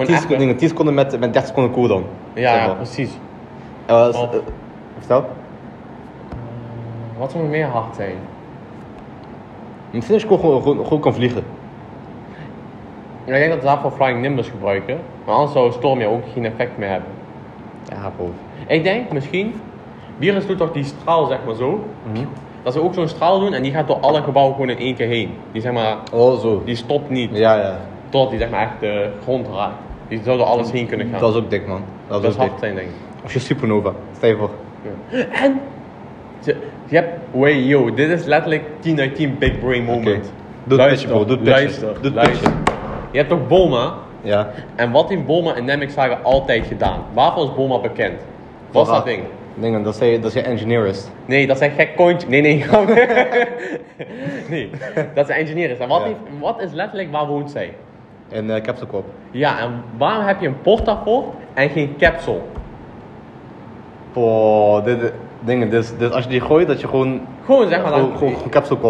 Gewoon 0.00 0.12
echt- 0.14 0.20
seconden, 0.22 0.38
dingen, 0.38 0.56
10 0.56 0.68
seconden 0.68 0.94
met, 0.94 1.10
met 1.20 1.32
30 1.32 1.46
seconden 1.46 1.72
cooldown. 1.72 2.04
Ja, 2.34 2.52
Zeg 2.54 2.64
ja, 2.66 2.72
precies. 2.72 3.10
Eh, 3.86 4.04
s- 4.12 4.16
Of- 4.16 4.32
eh, 4.32 4.38
vertel? 4.98 5.24
Wat 7.18 7.30
zou 7.30 7.42
nog 7.42 7.52
meer 7.52 7.66
hard 7.66 7.94
zijn? 7.96 8.14
Misschien 9.90 10.18
je 10.18 10.26
gewoon, 10.26 10.62
gewoon, 10.62 10.84
gewoon 10.84 11.00
kan 11.00 11.14
vliegen. 11.14 11.42
Ik 13.24 13.32
denk 13.32 13.48
dat 13.50 13.58
ze 13.60 13.64
daarvoor 13.66 13.90
Flying 13.90 14.20
Nimbus 14.20 14.48
gebruiken. 14.48 14.98
Maar 15.26 15.34
anders 15.34 15.52
zou 15.52 15.72
Stormia 15.72 16.06
ook 16.06 16.22
geen 16.32 16.44
effect 16.44 16.78
meer 16.78 16.88
hebben. 16.88 17.08
Ja, 17.84 18.12
bro. 18.16 18.30
Ik 18.66 18.82
denk 18.82 19.12
misschien, 19.12 19.60
Virus 20.18 20.46
doet 20.46 20.58
toch 20.58 20.72
die 20.72 20.84
straal 20.84 21.26
zeg 21.26 21.38
maar 21.46 21.54
zo. 21.54 21.84
Mhm. 22.12 22.24
Dat 22.62 22.72
ze 22.72 22.82
ook 22.82 22.94
zo'n 22.94 23.08
straal 23.08 23.40
doen 23.40 23.52
en 23.52 23.62
die 23.62 23.72
gaat 23.72 23.86
door 23.86 24.00
alle 24.00 24.22
gebouwen 24.22 24.54
gewoon 24.54 24.70
in 24.70 24.78
één 24.78 24.94
keer 24.94 25.06
heen. 25.06 25.30
Die 25.52 25.62
zeg 25.62 25.72
maar, 25.72 25.96
Oh, 26.12 26.38
zo. 26.40 26.62
die 26.64 26.74
stopt 26.76 27.10
niet 27.10 27.30
Ja, 27.36 27.56
ja. 27.56 27.76
tot 28.08 28.30
die 28.30 28.38
zeg 28.38 28.50
maar 28.50 28.60
echt 28.60 28.80
de 28.80 29.10
grond 29.22 29.46
raakt. 29.54 29.74
Die 30.10 30.20
zou 30.24 30.36
door 30.38 30.46
alles 30.46 30.70
heen 30.70 30.86
kunnen 30.86 31.08
gaan. 31.10 31.20
Dat 31.20 31.34
is 31.34 31.40
ook 31.42 31.50
dik, 31.50 31.66
man. 31.66 31.82
Dat 32.08 32.22
Dat 32.22 32.30
is 32.30 32.36
hard 32.36 32.50
dik. 32.50 32.58
zijn 32.58 32.74
denk 32.74 32.88
ik. 32.88 32.94
Of 33.24 33.32
je 33.32 33.38
supernova. 33.38 33.92
Stel 34.16 34.28
je 34.28 34.36
voor. 34.36 34.50
Ja. 34.82 35.24
En, 35.32 35.60
je, 36.44 36.56
je 36.86 36.96
hebt, 36.96 37.08
wait 37.30 37.64
yo, 37.66 37.94
dit 37.94 38.10
is 38.10 38.24
letterlijk 38.24 38.62
10 38.80 39.00
uit 39.00 39.14
10 39.14 39.38
big 39.38 39.58
brain 39.58 39.84
moment. 39.84 40.32
Doe 40.64 40.78
het 40.78 40.86
Luister, 40.86 41.08
bro. 41.08 41.24
Doe 41.24 41.36
het 41.36 41.46
luister, 41.46 42.02
Doe. 42.02 42.12
Je 43.10 43.18
hebt 43.18 43.28
toch 43.28 43.46
Bulma? 43.46 43.94
Ja. 44.22 44.50
En 44.76 44.90
wat 44.90 45.08
heeft 45.08 45.26
Bulma 45.26 45.54
en 45.54 45.64
Namek 45.64 45.90
Saga 45.90 46.18
altijd 46.22 46.66
gedaan? 46.66 47.00
Waarvoor 47.12 47.44
is 47.44 47.54
Bulma 47.54 47.78
bekend? 47.80 48.20
Wat 48.70 48.86
is 48.86 48.92
dat 48.92 49.04
ding? 49.04 49.22
Dingen, 49.54 49.82
dat 49.82 49.98
je, 49.98 50.18
dat 50.20 50.34
is 50.34 50.42
je 50.42 50.42
engineer 50.42 50.86
is. 50.86 51.06
Nee, 51.26 51.46
dat 51.46 51.58
zijn 51.58 51.70
gek 51.70 51.96
kontje. 51.96 52.28
Nee, 52.28 52.40
nee. 52.40 52.64
nee, 54.50 54.70
dat 55.14 55.26
zijn 55.26 55.38
engineers. 55.40 55.78
En 55.78 55.88
wat, 55.88 56.00
Ja. 56.00 56.06
heeft, 56.06 56.18
wat 56.40 56.60
is 56.60 56.72
letterlijk 56.72 57.12
waar 57.12 57.26
woont 57.26 57.50
zij? 57.50 57.72
En 58.30 58.50
uh. 58.60 59.04
Ja, 59.30 59.58
en 59.60 59.82
waarom 59.98 60.24
heb 60.26 60.40
je 60.40 60.46
een 60.46 60.60
portafort 60.60 61.24
en 61.54 61.68
geen 61.70 61.94
capsule? 61.98 62.38
Boah, 64.12 64.84
dit, 64.84 65.12
dingen, 65.40 65.70
dus, 65.70 65.96
dus 65.98 66.10
als 66.10 66.24
je 66.24 66.30
die 66.30 66.40
gooit, 66.40 66.66
dat 66.66 66.80
je 66.80 66.88
gewoon, 66.88 67.20
Gewoon 67.44 67.68
zeg 67.68 67.82
maar. 67.82 67.92
gewoon, 67.92 68.16
gewoon, 68.16 68.34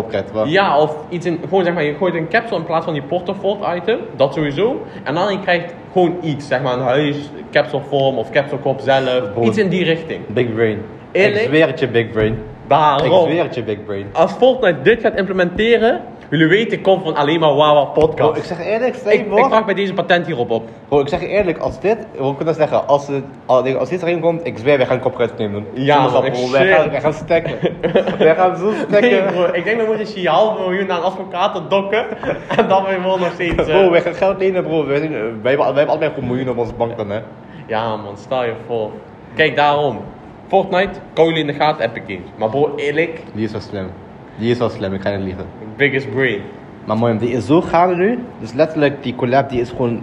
krijgt. 0.09 0.33
waar- 0.33 0.49
Ja, 0.49 0.79
of 0.81 0.97
iets 1.09 1.27
in, 1.27 1.39
gewoon 1.49 1.65
zeg 1.65 1.75
maar, 1.75 1.83
je 1.85 1.95
gooit 1.95 2.15
een 2.15 2.29
capsule 2.29 2.61
in 2.61 2.67
plaats 2.67 2.85
van 2.85 2.95
die 2.95 3.03
portafort 3.03 3.59
item, 3.77 3.99
dat 4.17 4.35
sowieso. 4.35 4.83
En 5.05 5.15
dan 5.15 5.33
je 5.33 5.41
krijgt 5.41 5.75
gewoon 5.93 6.17
iets, 6.23 6.47
zeg 6.47 6.63
maar 6.63 6.73
een 6.73 6.81
huis, 6.83 7.31
capsule 7.51 7.83
vorm 7.83 8.19
of 8.19 8.31
capsule 8.31 8.61
kop 8.61 8.81
zelf, 8.81 9.23
iets 9.43 9.59
in 9.59 9.69
die 9.69 9.85
richting. 9.85 10.27
Big 10.27 10.55
brain. 10.55 10.83
Eerlijk? 11.13 11.41
Ik 11.41 11.49
zweer 11.49 11.67
het 11.67 11.79
je, 11.81 11.89
big 11.89 12.11
brain. 12.11 12.33
Ik 12.33 12.39
Daarom. 12.67 13.23
zweer 13.29 13.43
het 13.43 13.55
je, 13.55 13.63
big 13.63 13.85
brain. 13.85 14.07
Als 14.13 14.33
Fortnite 14.33 14.83
dit 14.83 15.01
gaat 15.01 15.17
implementeren, 15.17 16.01
jullie 16.31 16.47
weten, 16.47 16.79
ik 16.79 16.83
kom 16.83 17.03
van 17.03 17.15
alleen 17.15 17.41
maar 17.41 17.55
Wawa 17.55 17.85
Bro, 17.85 18.07
podcast. 18.07 18.37
ik 18.37 18.45
zeg 18.45 18.67
eerlijk, 18.67 18.97
Ik, 18.97 19.27
ik 19.37 19.45
vraag 19.45 19.65
bij 19.65 19.75
deze 19.75 19.93
patent 19.93 20.27
hierop 20.27 20.51
op. 20.51 20.69
Bro, 20.89 21.01
ik 21.01 21.09
zeg 21.09 21.21
je 21.21 21.27
eerlijk, 21.27 21.59
als 21.59 21.81
dit, 21.81 22.07
we 22.19 22.37
kunnen 22.37 22.55
zeggen, 22.55 22.87
als, 22.87 23.07
het, 23.07 23.25
als, 23.47 23.89
dit 23.89 24.03
erin 24.03 24.21
komt, 24.21 24.47
ik 24.47 24.59
zweer, 24.59 24.77
wij 24.77 24.87
gaan 24.87 25.01
copyright 25.01 25.35
claim 25.35 25.53
doen. 25.53 25.67
Ja, 25.73 26.09
man, 26.09 26.25
ik 26.25 26.33
bro. 26.33 26.51
Wij 26.51 26.67
gaan, 26.67 26.91
wij 26.91 27.01
gaan 27.01 27.13
stekken. 27.13 27.59
wij 28.19 28.35
gaan 28.35 28.57
zo 28.57 28.73
stekken. 28.89 29.11
Nee 29.11 29.23
bro, 29.23 29.45
ik 29.53 29.65
denk 29.65 29.81
we 29.81 29.87
moeten 29.87 30.19
een 30.19 30.27
half 30.27 30.59
miljoen 30.59 30.87
naar 30.87 30.97
een 30.97 31.05
advocaat 31.05 31.71
dokken 31.71 32.07
en 32.59 32.69
dan 32.69 32.85
weer 32.85 32.95
gewoon 33.01 33.21
nog 33.21 33.33
steeds... 33.33 33.55
eh, 33.57 33.79
Bro, 33.79 33.91
wij 33.91 34.01
gaan 34.01 34.15
geld 34.15 34.39
lenen, 34.39 34.63
bro. 34.63 34.87
Wij, 34.87 35.01
wij, 35.01 35.09
hebben, 35.09 35.43
wij 35.43 35.53
hebben 35.53 35.89
allebei 35.89 36.11
gewoon 36.13 36.29
miljoenen 36.29 36.53
op 36.55 36.59
onze 36.61 36.75
bank 36.75 36.97
dan, 36.97 37.11
hè. 37.11 37.21
Ja 37.67 37.97
man, 37.97 38.17
stel 38.17 38.45
je 38.45 38.53
voor. 38.67 38.91
Kijk 39.35 39.57
daarom. 39.57 40.01
Fortnite, 40.49 40.99
kou 41.13 41.29
jullie 41.29 41.43
in 41.43 41.47
de 41.47 41.53
gaten, 41.53 41.85
Epic 41.85 42.03
Games. 42.07 42.31
Maar 42.37 42.49
bro, 42.49 42.73
eerlijk, 42.77 43.23
Die 43.33 43.45
is 43.45 43.53
wel 43.53 43.61
slim. 43.61 43.91
Die 44.37 44.51
is 44.51 44.59
wel 44.59 44.69
slim, 44.71 44.95
ik 44.95 45.01
ga 45.03 45.11
niet 45.11 45.21
liegen. 45.25 45.45
biggest 45.77 46.11
brain. 46.11 46.41
Maar 46.85 46.97
mooi, 46.97 47.19
die 47.19 47.31
is 47.31 47.47
zo 47.47 47.61
gaande 47.61 47.97
nu. 47.97 48.19
Dus 48.39 48.53
letterlijk, 48.53 49.03
die 49.03 49.15
collab, 49.15 49.49
die 49.49 49.61
is 49.61 49.71
gewoon, 49.71 50.03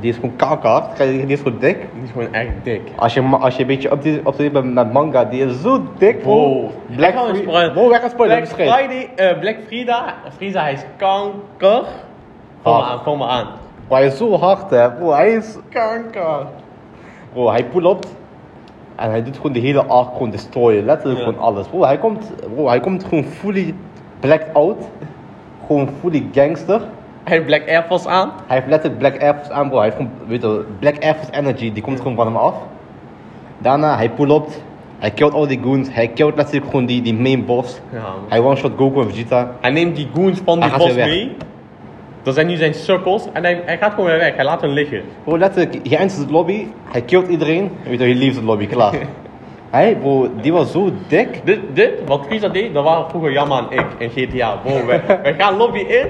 die 0.00 0.10
is 0.10 0.14
gewoon 0.16 0.36
kakhard. 0.36 0.96
Die 0.96 1.26
is 1.26 1.40
gewoon 1.40 1.58
dik. 1.58 1.76
Die 1.94 2.02
is 2.04 2.10
gewoon 2.10 2.32
echt 2.32 2.50
dik. 2.62 2.80
Als 2.96 3.14
je, 3.14 3.22
als 3.22 3.54
je 3.54 3.60
een 3.60 3.66
beetje 3.66 3.88
to 3.88 3.94
up 3.96 4.02
to 4.24 4.30
date 4.30 4.50
bent 4.50 4.74
met 4.74 4.92
manga, 4.92 5.24
die 5.24 5.44
is 5.44 5.60
zo 5.62 5.82
dik, 5.98 6.22
bro. 6.22 6.50
Bro, 6.50 6.72
Black, 6.96 7.10
ik 7.10 7.16
ga 7.16 7.24
hem 7.26 7.34
Fri- 7.34 7.42
spoilen. 7.44 7.72
bro, 7.72 7.88
wij 7.88 8.00
gaan 8.00 8.10
spoilen, 8.10 8.36
Black. 8.42 8.48
Friday, 8.68 9.36
Black 9.40 9.56
Frida, 9.66 10.14
Frieza 10.36 10.60
hij 10.62 10.72
is 10.72 10.84
kanker. 10.96 11.82
Hard. 12.62 13.06
aan, 13.06 13.18
me 13.18 13.26
aan. 13.26 13.46
Bro, 13.86 13.96
hij 13.96 14.06
is 14.06 14.16
zo 14.16 14.36
hard, 14.38 14.70
hè. 14.70 14.90
Bro, 14.90 15.10
hij 15.12 15.32
is 15.32 15.56
kanker. 15.70 16.46
Bro, 17.32 17.50
hij 17.50 17.64
pull-upt. 17.64 18.14
En 18.96 19.10
hij 19.10 19.22
doet 19.22 19.36
gewoon 19.36 19.52
de 19.52 19.58
hele 19.58 19.84
arc 19.84 20.12
gewoon 20.12 20.30
destroyen. 20.30 20.84
Letterlijk 20.84 21.18
Ja. 21.20 21.24
gewoon 21.24 21.40
alles. 21.40 21.66
Bro, 21.66 21.82
hij 21.84 21.98
komt, 21.98 22.30
bro, 22.54 22.66
hij 22.68 22.80
komt 22.80 23.04
gewoon 23.04 23.24
fully 23.24 23.74
blacked 24.20 24.54
out. 24.54 24.88
Gewoon 25.66 25.88
fully 26.00 26.26
gangster. 26.32 26.80
Hij 27.24 27.34
heeft 27.36 27.46
Black 27.46 27.68
Air 27.68 27.82
Force 27.88 28.08
aan. 28.08 28.32
Hij 28.46 28.56
heeft 28.56 28.68
letterlijk 28.68 28.98
Black 29.00 29.22
Air 29.22 29.34
Force 29.34 29.52
aan, 29.52 29.68
bro. 29.68 29.76
Hij 29.76 29.84
heeft 29.84 29.96
gewoon, 29.96 30.12
weet 30.26 30.42
je, 30.42 30.48
wel, 30.48 30.62
Black 30.78 31.02
Air 31.02 31.14
Force 31.14 31.32
energy, 31.32 31.72
die 31.72 31.82
komt 31.82 32.00
gewoon 32.00 32.16
van 32.16 32.26
hem 32.26 32.36
af. 32.36 32.54
Daarna, 33.58 33.96
hij 33.96 34.10
pull-upt. 34.10 34.62
Hij 34.98 35.10
killt 35.10 35.32
al 35.32 35.46
die 35.46 35.60
goons. 35.62 35.88
Hij 35.94 36.08
killt 36.08 36.36
letterlijk 36.36 36.66
gewoon 36.66 36.86
die, 36.86 37.02
die 37.02 37.14
main 37.14 37.44
boss. 37.44 37.80
Ja. 37.92 38.00
Hij 38.28 38.40
one-shot 38.40 38.72
Goku 38.76 39.00
en 39.00 39.08
Vegeta. 39.10 39.50
Hij 39.60 39.70
neemt 39.70 39.96
die 39.96 40.08
goons 40.14 40.40
van 40.44 40.54
die 40.60 40.62
Hij 40.62 40.70
gaat 40.70 40.78
bos 40.78 40.86
weer 40.86 40.96
weg. 40.96 41.06
mee. 41.06 41.36
Dat 42.26 42.34
zijn 42.34 42.46
nu 42.46 42.56
zijn 42.56 42.74
sukkels. 42.74 43.26
En 43.32 43.44
hij, 43.44 43.62
hij 43.64 43.78
gaat 43.78 43.90
gewoon 43.90 44.06
weer 44.06 44.18
weg. 44.18 44.34
Hij 44.34 44.44
laat 44.44 44.60
hen 44.60 44.70
liggen. 44.70 45.02
Bro, 45.24 45.38
letterlijk, 45.38 45.88
hij 45.88 45.98
entert 45.98 46.26
de 46.26 46.32
lobby. 46.32 46.66
Hij 46.84 47.02
killt 47.02 47.28
iedereen. 47.28 47.70
En 47.82 47.90
weet 47.90 47.98
je, 47.98 48.04
hij 48.04 48.14
leaves 48.14 48.34
de 48.34 48.44
lobby, 48.44 48.66
klaar. 48.66 48.94
Hij, 49.70 49.96
bro, 49.96 50.30
die 50.40 50.52
was 50.52 50.72
zo 50.72 50.90
dik. 51.08 51.40
Dit, 51.44 51.60
dit, 51.72 51.90
wat 52.06 52.24
Frieza 52.26 52.48
deed, 52.48 52.74
dat 52.74 52.84
waren 52.84 53.10
vroeger 53.10 53.32
Jamma 53.32 53.66
en 53.70 53.78
ik 53.78 53.86
in 53.98 54.10
GTA. 54.10 54.56
Bro, 54.56 54.86
wij, 54.86 55.02
wij 55.22 55.34
gaan 55.38 55.56
lobby 55.56 55.78
in. 55.78 56.06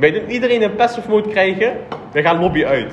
Wij 0.00 0.10
doen 0.10 0.30
iedereen 0.30 0.62
een 0.62 0.74
passive 0.74 1.10
mode 1.10 1.28
krijgen. 1.28 1.72
Wij 2.12 2.22
gaan 2.22 2.40
lobby 2.40 2.64
uit. 2.64 2.92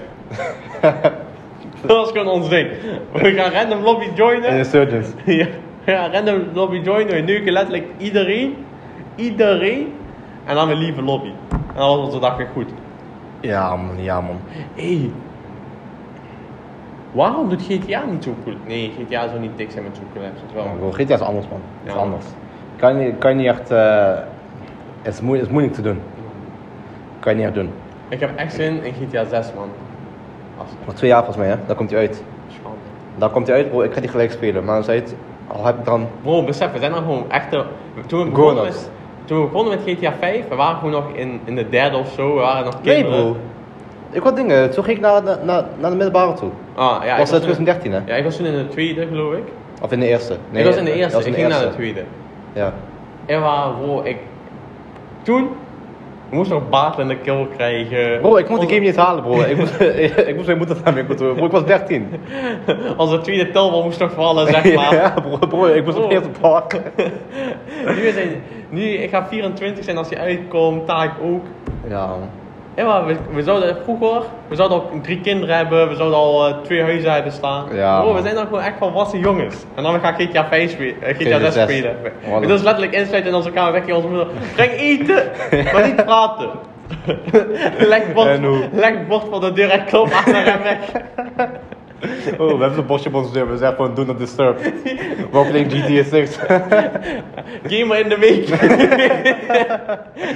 dat 1.86 2.06
is 2.06 2.12
gewoon 2.12 2.28
ons 2.28 2.50
ding. 2.50 2.68
We 3.14 3.32
gaan 3.34 3.52
random 3.52 3.82
lobby 3.82 4.06
joinen. 4.16 4.58
Insurgents. 4.58 5.10
ja, 5.26 5.48
we 5.84 5.92
gaan 5.92 6.12
random 6.12 6.44
lobby 6.54 6.80
joinen. 6.84 7.16
We 7.16 7.22
neuken 7.22 7.52
letterlijk 7.52 7.86
iedereen. 7.98 8.56
Iedereen. 9.16 9.94
En 10.46 10.56
dan 10.56 10.68
weer 10.68 10.78
lieve 10.78 11.02
lobby. 11.02 11.30
En 11.74 11.76
dan 11.76 11.88
was 11.88 12.06
onze 12.06 12.20
dag 12.20 12.38
weer 12.38 12.48
goed. 12.54 12.70
Ja, 13.40 13.76
man, 13.76 14.04
ja, 14.04 14.22
man. 14.22 14.38
Hé. 14.76 14.98
Hey. 14.98 15.12
Waarom 17.12 17.50
doet 17.50 17.62
GTA 17.62 18.06
niet 18.06 18.24
zo 18.24 18.36
cool? 18.44 18.56
Nee, 18.66 18.94
GTA 19.00 19.28
zou 19.28 19.40
niet 19.40 19.58
dik 19.58 19.72
zijn 19.72 19.84
met 19.84 19.96
zo'n 19.96 20.24
is 20.24 20.54
wel. 20.54 20.64
Ja, 20.64 20.92
GTA 20.92 21.14
is 21.14 21.22
anders, 21.22 21.48
man. 21.48 21.60
Is 21.84 21.94
anders. 21.94 22.26
Kan 22.76 23.00
je, 23.00 23.14
kan 23.14 23.32
je 23.32 23.38
niet 23.38 23.48
echt... 23.48 23.72
eh, 23.72 24.14
het, 25.02 25.14
is 25.14 25.22
moeilijk, 25.22 25.40
het 25.40 25.48
is 25.48 25.52
moeilijk 25.52 25.74
te 25.74 25.82
doen. 25.82 26.02
Kan 27.20 27.32
je 27.32 27.38
niet 27.38 27.48
echt 27.48 27.56
doen. 27.56 27.72
Ik 28.08 28.20
heb 28.20 28.36
echt 28.36 28.54
zin 28.54 28.84
in 28.84 28.94
GTA 28.94 29.24
6, 29.24 29.54
man. 29.56 29.70
Nog 30.86 30.96
twee 30.96 31.10
jaar 31.10 31.24
volgens 31.24 31.38
mij, 31.38 31.48
hè. 31.48 31.56
Daar 31.66 31.76
komt 31.76 31.90
hij 31.90 32.00
uit. 32.00 32.24
schande. 32.48 32.78
Daar 33.18 33.30
komt 33.30 33.48
hij 33.48 33.56
uit, 33.56 33.70
bro. 33.70 33.82
Ik 33.82 33.94
ga 33.94 34.00
die 34.00 34.10
gelijk 34.10 34.32
spelen. 34.32 34.66
Maar 34.66 34.76
dan 34.76 34.84
zei 34.84 35.00
het... 35.00 35.16
Al 35.48 35.66
heb 35.66 35.78
ik 35.78 35.86
dan... 35.86 36.08
Bro, 36.22 36.44
besef, 36.44 36.72
we 36.72 36.80
zijn 36.80 36.92
dan 36.92 37.04
gewoon 37.04 37.32
echte. 37.32 37.66
Toen 38.06 38.24
we 38.24 38.30
begonnen 38.30 38.74
toen 39.30 39.42
we 39.42 39.48
begonnen 39.48 39.80
met 39.86 39.98
GTA 39.98 40.14
5, 40.20 40.48
we 40.48 40.56
waren 40.56 40.76
gewoon 40.78 40.92
nog 40.92 41.12
in, 41.14 41.42
in 41.46 41.56
de 41.56 41.70
derde 41.70 41.98
of 41.98 42.12
zo. 42.12 42.34
We 42.34 42.40
waren 42.40 42.66
nog 42.66 42.84
Nee, 42.84 42.96
kinderen. 42.96 43.32
bro. 43.32 43.42
Ik 44.12 44.24
had 44.24 44.36
dingen. 44.36 44.72
Toen 44.72 44.84
ging 44.84 44.98
ik 44.98 45.04
naar, 45.04 45.24
naar, 45.24 45.40
naar, 45.80 45.90
de 45.90 45.96
middelbare 45.96 46.34
toe. 46.34 46.50
Ah, 46.76 47.04
ja, 47.04 47.12
ik 47.12 47.18
was 47.18 47.30
toen- 47.30 47.40
2013, 47.40 47.92
hè? 47.92 48.00
Ja, 48.06 48.16
ik 48.16 48.24
was 48.24 48.36
toen 48.36 48.46
in 48.46 48.54
de 48.54 48.68
tweede, 48.68 49.08
geloof 49.08 49.34
ik. 49.34 49.44
Of 49.82 49.92
in 49.92 50.00
de 50.00 50.08
eerste? 50.08 50.38
ik 50.52 50.66
was 50.66 50.76
in 50.76 50.86
de 50.86 50.94
eerste, 50.94 51.20
ik 51.20 51.26
in 51.26 51.34
ging 51.34 51.48
naar 51.48 51.62
de 51.62 51.74
tweede. 51.74 52.04
Ja. 52.54 52.74
En 53.26 53.42
waar, 53.42 53.70
bro, 53.82 54.02
ik. 54.04 54.18
Toen. 55.22 55.50
We 56.30 56.36
moesten 56.36 56.58
nog 56.58 56.70
baat 56.70 57.00
in 57.00 57.08
de 57.08 57.18
kill 57.18 57.48
krijgen. 57.56 58.22
Bro, 58.22 58.38
ik 58.38 58.50
mocht 58.50 58.62
de 58.62 58.68
game 58.68 58.80
niet 58.86 58.96
halen, 58.96 59.24
bro. 59.24 59.42
Ik 59.42 59.58
moest, 59.58 59.80
ik 60.30 60.34
moest 60.36 60.46
mijn 60.46 60.58
moeder 60.58 60.78
mijn 60.94 61.08
kantoor. 61.08 61.36
Bro, 61.36 61.46
ik 61.46 61.52
was 61.52 61.66
13. 61.66 62.08
Onze 62.98 63.20
tweede 63.20 63.52
telbal 63.52 63.84
moest 63.84 64.00
nog 64.00 64.12
vallen, 64.12 64.48
zeg 64.48 64.74
maar. 64.76 64.94
ja, 64.94 65.10
bro, 65.10 65.48
bro, 65.48 65.66
ik 65.66 65.86
moest 65.86 65.98
op 65.98 66.12
eerste 66.12 66.30
park. 66.40 66.82
nu, 67.86 68.14
nu, 68.70 68.82
ik 68.82 69.10
ga 69.10 69.28
24 69.28 69.84
zijn 69.84 69.98
als 69.98 70.10
hij 70.10 70.18
uitkomt, 70.20 70.86
taak 70.86 71.12
ook. 71.22 71.46
Ja, 71.88 72.08
man. 72.08 72.30
Ja, 72.80 72.86
maar 72.86 73.06
we, 73.06 73.16
we 73.32 73.44
zouden 73.44 73.78
vroeger, 73.84 74.22
we 74.48 74.56
zouden 74.56 74.78
al 74.78 75.00
drie 75.02 75.22
kinderen 75.22 75.56
hebben, 75.56 75.90
we 75.90 75.96
zouden 75.96 76.18
al 76.18 76.48
eh, 76.48 76.58
twee 76.62 76.82
huizen 76.82 77.12
hebben 77.12 77.32
staan. 77.32 77.66
Ja, 77.74 78.02
Bro, 78.02 78.14
we 78.14 78.22
zijn 78.22 78.36
dan 78.36 78.46
gewoon 78.46 78.62
echt 78.62 78.78
volwassen 78.78 79.20
jongens. 79.20 79.56
En 79.76 79.84
dan 79.84 80.00
gaan 80.00 80.16
we 80.16 80.24
GTA 80.24 80.48
5 80.48 80.72
spelen, 80.72 81.02
eh, 81.02 81.16
GTA 81.16 81.40
6 81.40 81.54
6. 81.54 81.64
spelen. 81.64 81.96
Voilà. 81.96 82.34
We 82.34 82.42
doen 82.42 82.52
ons 82.52 82.62
letterlijk 82.62 82.94
insluiten 82.94 83.32
in 83.32 83.38
onze 83.38 83.52
kamer, 83.52 83.72
weg 83.72 83.96
onze 83.96 84.08
moeder. 84.08 84.28
Breng 84.56 84.72
eten, 84.72 85.24
maar 85.74 85.86
niet 85.86 86.06
praten. 86.06 86.50
leg 87.94 88.14
bord, 88.14 88.28
En 88.28 88.70
leg 88.72 89.08
bord 89.08 89.24
voor 89.30 89.42
de 89.42 89.52
deur 89.52 89.70
en 89.70 89.86
klop 89.86 90.12
aan 90.12 90.34
en 90.34 90.64
weg. 90.64 90.78
Oh, 92.38 92.38
we 92.38 92.60
hebben 92.60 92.76
zo'n 92.76 92.86
bosje 92.86 93.08
op 93.08 93.14
onze 93.14 93.32
deur. 93.32 93.50
We 93.50 93.58
zeggen 93.58 93.76
gewoon 93.76 93.94
do 93.94 94.06
not 94.06 94.18
disturb. 94.18 94.60
We're 95.32 95.50
playing 95.50 95.72
GTA 95.72 96.04
6. 96.04 96.38
Gamer 97.72 98.00
in 98.00 98.10
de 98.10 98.18
week. 98.18 98.50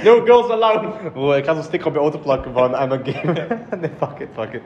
no 0.04 0.24
girls 0.24 0.50
allowed. 0.50 1.12
bro, 1.12 1.32
ik 1.32 1.44
ga 1.44 1.54
zo'n 1.54 1.62
sticker 1.62 1.86
op 1.86 1.94
je 1.94 2.00
auto 2.00 2.18
plakken 2.18 2.52
van 2.52 2.70
I'm 2.70 2.92
a 2.92 2.98
gamer. 3.04 3.46
nee, 3.80 3.90
fuck 3.98 4.18
it, 4.18 4.28
fuck 4.34 4.52
it. 4.52 4.62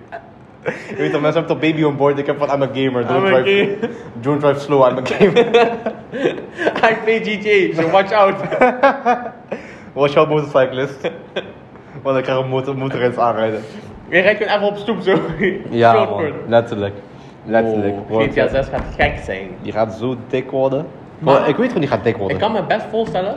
Je 0.89 0.97
weet 0.97 1.13
toch, 1.13 1.21
mensen 1.21 1.41
hebben 1.41 1.61
toch 1.61 1.71
baby 1.71 1.83
on 1.83 1.97
board. 1.97 2.19
Ik 2.19 2.27
heb 2.27 2.39
van 2.39 2.49
I'm 2.49 2.63
a 2.63 2.69
gamer. 2.73 3.07
Don't, 3.07 3.27
I'm 3.27 3.35
a 3.35 3.43
drive, 3.43 3.77
gamer. 3.81 3.91
don't 4.21 4.41
drive 4.41 4.61
slow, 4.61 4.91
I'm 4.91 4.99
a 4.99 5.03
gamer. 5.05 5.47
I 6.91 6.95
play 7.05 7.21
GTA, 7.21 7.83
so 7.83 7.91
watch 7.91 8.13
out. 8.13 8.35
Was 9.93 10.13
jouw 10.13 10.27
motorcyclist? 10.27 11.11
Want 12.03 12.19
ik 12.19 12.25
ga 12.25 12.35
een 12.35 12.49
motor, 12.49 12.77
motor 12.77 13.03
eens 13.03 13.17
aanrijden. 13.17 13.63
Je 14.09 14.21
rijdt 14.21 14.42
gewoon 14.42 14.57
even 14.57 14.68
op 14.68 14.77
stoep 14.77 15.01
zo. 15.01 15.18
Ja, 15.71 16.05
man. 16.05 16.25
Letterlijk. 16.47 16.94
Letterlijk. 17.44 17.94
Oh, 18.09 18.23
GTA 18.23 18.49
6 18.49 18.66
gaat 18.68 18.85
gek 18.97 19.18
zijn. 19.25 19.49
Die 19.62 19.73
gaat 19.73 19.94
zo 19.94 20.16
dik 20.29 20.51
worden. 20.51 20.87
Maar- 21.18 21.49
ik 21.49 21.57
weet 21.57 21.66
gewoon 21.66 21.81
die 21.81 21.90
gaat 21.90 22.05
dik 22.05 22.16
worden. 22.16 22.37
Ik 22.37 22.42
kan 22.42 22.53
me 22.53 22.62
best 22.62 22.87
voorstellen 22.90 23.35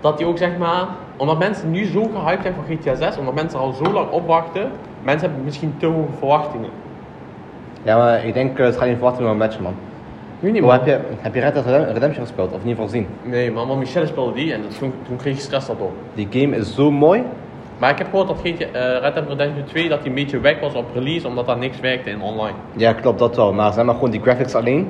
dat 0.00 0.18
hij 0.18 0.28
ook 0.28 0.38
zeg 0.38 0.56
maar 0.58 0.86
omdat 1.16 1.38
mensen 1.38 1.70
nu 1.70 1.84
zo 1.84 2.02
gehyped 2.14 2.42
zijn 2.42 2.54
voor 2.54 2.76
GTA 2.76 2.94
6, 2.94 3.16
omdat 3.18 3.34
mensen 3.34 3.58
al 3.58 3.72
zo 3.72 3.92
lang 3.92 4.10
opwachten, 4.10 4.70
mensen 5.02 5.26
hebben 5.28 5.44
misschien 5.44 5.74
te 5.78 5.86
hoge 5.86 6.12
verwachtingen. 6.18 6.70
Ja, 7.82 7.96
maar 7.96 8.24
ik 8.24 8.34
denk, 8.34 8.58
eh, 8.58 8.64
het 8.64 8.76
gaat 8.76 8.86
niet 8.86 8.94
verwachten 8.96 9.22
met 9.22 9.32
een 9.32 9.38
match, 9.38 9.60
man. 9.60 9.74
Weet 10.40 10.52
niet, 10.52 10.62
man. 10.62 10.70
heb 10.72 10.86
je, 10.86 10.98
heb 11.20 11.34
je 11.34 11.40
Red 11.40 11.54
Dead 11.54 11.64
Redem- 11.66 11.84
Redemption 11.92 12.26
gespeeld? 12.26 12.48
Of 12.52 12.62
in 12.62 12.68
ieder 12.68 12.82
geval 12.84 12.86
gezien? 12.88 13.06
Nee, 13.22 13.50
man, 13.52 13.66
want 13.68 13.78
Michelle 13.78 14.06
speelde 14.06 14.32
die 14.32 14.52
en 14.52 14.62
dat, 14.62 14.78
toen, 14.78 14.92
toen 15.06 15.16
kreeg 15.16 15.34
je 15.34 15.40
stress 15.40 15.66
daardoor. 15.66 15.90
Die 16.14 16.28
game 16.30 16.56
is 16.56 16.74
zo 16.74 16.90
mooi. 16.90 17.22
Maar 17.80 17.90
ik 17.90 17.98
heb 17.98 18.08
gehoord 18.10 18.28
dat 18.28 18.38
GTA, 18.44 18.64
eh, 18.64 19.00
Red 19.00 19.14
Dead 19.14 19.28
Redemption 19.28 19.64
2 19.64 19.88
dat 19.88 19.98
die 20.00 20.08
een 20.08 20.14
beetje 20.14 20.40
weg 20.40 20.60
was 20.60 20.74
op 20.74 20.84
release, 20.94 21.26
omdat 21.28 21.46
daar 21.46 21.58
niks 21.58 21.80
werkte 21.80 22.10
in 22.10 22.20
online. 22.20 22.56
Ja, 22.76 22.92
klopt, 22.92 23.18
dat 23.18 23.36
wel. 23.36 23.52
Maar 23.52 23.72
zeg 23.72 23.84
maar 23.84 23.94
gewoon 23.94 24.10
die 24.10 24.20
graphics 24.20 24.54
alleen, 24.54 24.88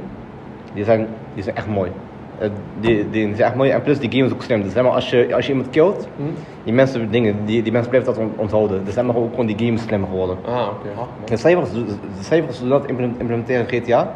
die 0.74 0.84
zijn, 0.84 1.06
die 1.34 1.42
zijn 1.42 1.56
echt 1.56 1.66
mooi. 1.66 1.90
Eh, 2.38 2.48
die, 2.80 3.10
die 3.10 3.22
zijn 3.34 3.48
echt 3.48 3.54
mooi. 3.54 3.70
En 3.70 3.82
plus, 3.82 3.98
die 3.98 4.10
game 4.10 4.24
is 4.24 4.32
ook 4.32 4.42
slim. 4.42 4.62
Dus 4.62 4.72
zeg 4.72 4.82
maar, 4.82 4.92
als 4.92 5.10
je, 5.10 5.34
als 5.34 5.46
je 5.46 5.52
iemand 5.52 5.70
killt, 5.70 6.08
Hm? 6.16 6.22
die 6.64 6.72
mensen, 6.72 7.10
dingen, 7.10 7.36
die, 7.44 7.62
die 7.62 7.72
mensen 7.72 7.90
blijven 7.90 8.14
dat 8.14 8.22
on- 8.22 8.32
onthouden. 8.36 8.84
Dus 8.84 8.94
zeg 8.94 9.04
maar 9.04 9.16
ook 9.16 9.30
gewoon 9.30 9.46
die 9.46 9.58
game 9.58 9.72
is 9.72 9.82
slim 9.82 10.04
geworden. 10.04 10.36
Ah, 10.44 10.68
oké. 10.68 10.88
De 11.24 11.36
cijfers, 11.36 11.70
de 11.72 11.84
cijfers 12.20 12.56
zullen 12.56 12.80
dat 12.80 12.88
implement- 12.88 13.20
implementeren 13.20 13.68
in 13.68 13.82
GTA. 13.82 14.14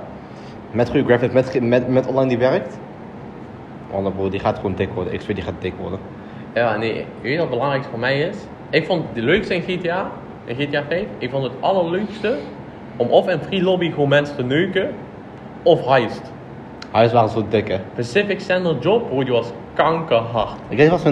Met 0.70 0.90
goede 0.90 1.04
graphics, 1.04 1.32
met, 1.32 1.60
met, 1.68 1.88
met 1.88 2.06
online 2.06 2.28
die 2.28 2.38
werkt. 2.38 2.78
Want 3.90 4.16
bro, 4.16 4.28
die 4.28 4.40
gaat 4.40 4.56
gewoon 4.56 4.74
dik 4.74 4.88
worden. 4.94 5.20
X2 5.20 5.26
die 5.26 5.42
gaat 5.42 5.54
dik 5.58 5.72
worden. 5.80 5.98
Ja, 6.54 6.76
nee, 6.76 6.92
weet 6.94 7.04
je 7.22 7.30
wat 7.30 7.38
het 7.40 7.48
belangrijkste 7.50 7.90
voor 7.90 8.00
mij 8.00 8.20
is? 8.20 8.36
Ik 8.74 8.86
vond 8.86 9.04
het 9.12 9.24
leukste 9.24 9.54
in 9.54 9.62
GTA, 9.62 10.10
in 10.44 10.54
GTA 10.54 10.82
5, 10.88 11.06
ik 11.18 11.30
vond 11.30 11.42
het 11.42 11.52
allerleukste 11.60 12.36
om 12.96 13.08
of 13.08 13.28
in 13.28 13.38
free 13.38 13.62
lobby 13.62 13.90
gewoon 13.90 14.08
mensen 14.08 14.36
te 14.36 14.42
neuken, 14.42 14.90
of 15.62 15.86
heist. 15.86 16.32
Huis 16.90 17.12
waren 17.12 17.28
zo 17.28 17.44
dik, 17.48 17.68
hè. 17.68 17.78
Pacific 17.94 18.40
Standard 18.40 18.82
Job, 18.82 19.08
bro, 19.08 19.24
die 19.24 19.32
was 19.32 19.52
kankerhard. 19.74 20.58
Ik 20.68 20.76
weet 20.76 20.88
wat 20.88 21.02
we 21.02 21.10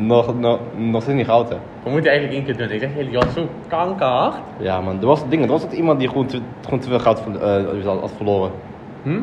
nog, 0.00 0.38
nog, 0.38 0.58
nog 0.76 1.02
steeds 1.02 1.16
niet 1.16 1.26
goud, 1.26 1.48
hè. 1.48 1.56
We 1.82 1.90
moeten 1.90 2.10
eigenlijk 2.10 2.38
één 2.38 2.44
keer 2.44 2.66
doen. 2.66 2.74
Ik 2.74 2.80
zeg 2.80 2.90
jullie, 2.94 3.10
die 3.10 3.18
was 3.18 3.32
zo 3.34 3.48
kankerhard. 3.68 4.36
Ja, 4.58 4.80
man. 4.80 5.00
Er 5.00 5.06
was 5.06 5.28
dingen. 5.28 5.44
Er 5.44 5.52
was 5.52 5.62
altijd 5.62 5.78
iemand 5.80 5.98
die 5.98 6.08
gewoon 6.08 6.26
te, 6.26 6.40
gewoon 6.60 6.78
te 6.78 6.88
veel 6.88 6.98
goud 6.98 7.22
eh, 7.40 8.00
had 8.00 8.12
verloren. 8.16 8.50
Hm? 9.02 9.20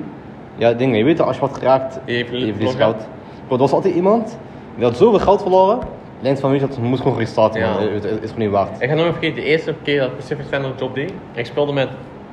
Ja, 0.56 0.74
dingen. 0.74 0.98
Je 0.98 1.04
weet 1.04 1.22
als 1.22 1.36
je 1.36 1.42
wat 1.42 1.58
geraakt, 1.58 2.00
Je 2.06 2.26
verliest 2.26 2.76
goud. 2.76 3.08
Bro, 3.48 3.56
er 3.56 3.62
was 3.62 3.72
altijd 3.72 3.96
iemand 3.96 4.38
die 4.76 4.84
had 4.84 4.98
zoveel 4.98 5.20
goud 5.20 5.42
verloren. 5.42 5.80
Je 6.22 6.28
denkt 6.28 6.40
van, 6.40 6.58
dat 6.60 6.78
moet 6.78 7.02
gewoon 7.02 7.18
restarten, 7.18 7.60
Ja. 7.62 7.74
man. 7.74 7.82
Het, 7.82 8.04
het 8.04 8.24
is 8.24 8.30
gewoon 8.32 8.38
niet 8.46 8.50
waard. 8.50 8.82
Ik 8.82 8.90
ga 8.90 8.96
nooit 8.96 9.12
vergeten, 9.12 9.36
de 9.36 9.44
eerste 9.44 9.74
keer 9.84 10.00
dat 10.00 10.16
Pacific 10.16 10.46
Standard 10.46 10.80
Job 10.80 10.96
deed. 10.96 11.14
Ik 11.34 11.46
speelde 11.46 11.74
met, 11.74 11.90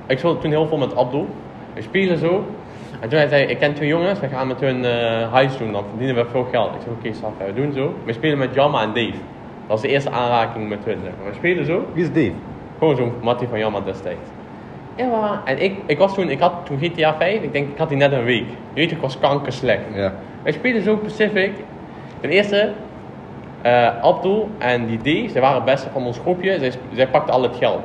ik 0.07 0.19
speelde 0.19 0.39
toen 0.41 0.51
heel 0.51 0.67
veel 0.67 0.77
met 0.79 0.97
Abdul. 0.97 1.27
We 1.75 1.83
spelen 1.83 2.19
zo. 2.19 2.45
En 3.01 3.09
toen 3.09 3.19
hij 3.19 3.29
zei, 3.29 3.45
ik 3.45 3.59
ken 3.59 3.75
twee 3.75 3.89
jongens, 3.89 4.21
we 4.21 4.29
gaan 4.29 4.47
met 4.47 4.61
hun 4.61 4.85
eh 4.85 5.33
heist 5.33 5.59
doen, 5.59 5.73
dan 5.73 5.85
verdienen 5.89 6.25
we 6.25 6.31
veel 6.31 6.47
geld. 6.51 6.75
Ik 6.75 6.81
zei, 6.83 7.15
oké, 7.15 7.27
okay, 7.27 7.55
we 7.55 7.61
doen 7.61 7.73
zo. 7.73 7.95
We 8.05 8.13
spelen 8.13 8.39
met 8.39 8.55
Jamma 8.55 8.83
en 8.83 8.89
Dave. 8.95 9.11
Dat 9.11 9.21
was 9.67 9.81
de 9.81 9.89
eerste 9.89 10.11
aanraking 10.11 10.69
met 10.69 10.79
hun. 10.85 10.99
Zeg 11.05 11.13
maar. 11.23 11.31
We 11.31 11.37
spelen 11.37 11.65
zo. 11.65 11.87
Wie 11.93 12.03
is 12.05 12.13
Dave? 12.13 12.33
Gewoon 12.79 12.97
zo'n 12.97 13.13
Mattie 13.23 13.49
van 13.49 13.59
Jamma 13.59 13.81
destijds. 13.81 14.29
Ja, 14.97 15.43
en 15.45 15.63
ik, 15.63 15.77
ik 15.87 15.99
was 15.99 16.15
toen, 16.15 16.29
ik 16.31 16.41
had 16.41 16.53
toen 16.65 16.79
GTA 16.81 17.15
5, 17.17 17.43
ik 17.43 17.53
denk, 17.53 17.69
ik 17.69 17.79
had 17.79 17.89
die 17.89 17.99
net 17.99 18.13
een 18.13 18.25
week. 18.25 18.47
Je 18.73 18.81
weet, 18.81 18.91
ik 18.91 19.01
was 19.01 19.19
kanker 19.19 19.53
slecht. 19.53 19.81
Ja. 19.95 20.13
Wij 20.43 20.53
spelen 20.53 20.83
zo 20.83 20.97
Pacific. 20.97 21.51
Ten 22.21 22.31
eerste, 22.31 22.71
eh 23.63 24.03
Abdul 24.03 24.49
en 24.59 24.87
die 24.87 25.27
D, 25.27 25.31
zij 25.31 25.41
waren 25.41 25.57
het 25.57 25.65
beste 25.65 25.89
van 25.93 26.05
ons 26.05 26.19
groepje. 26.19 26.59
Zij, 26.59 26.73
zij 26.93 27.09
pakten 27.09 27.35
al 27.35 27.43
het 27.43 27.57
geld. 27.57 27.83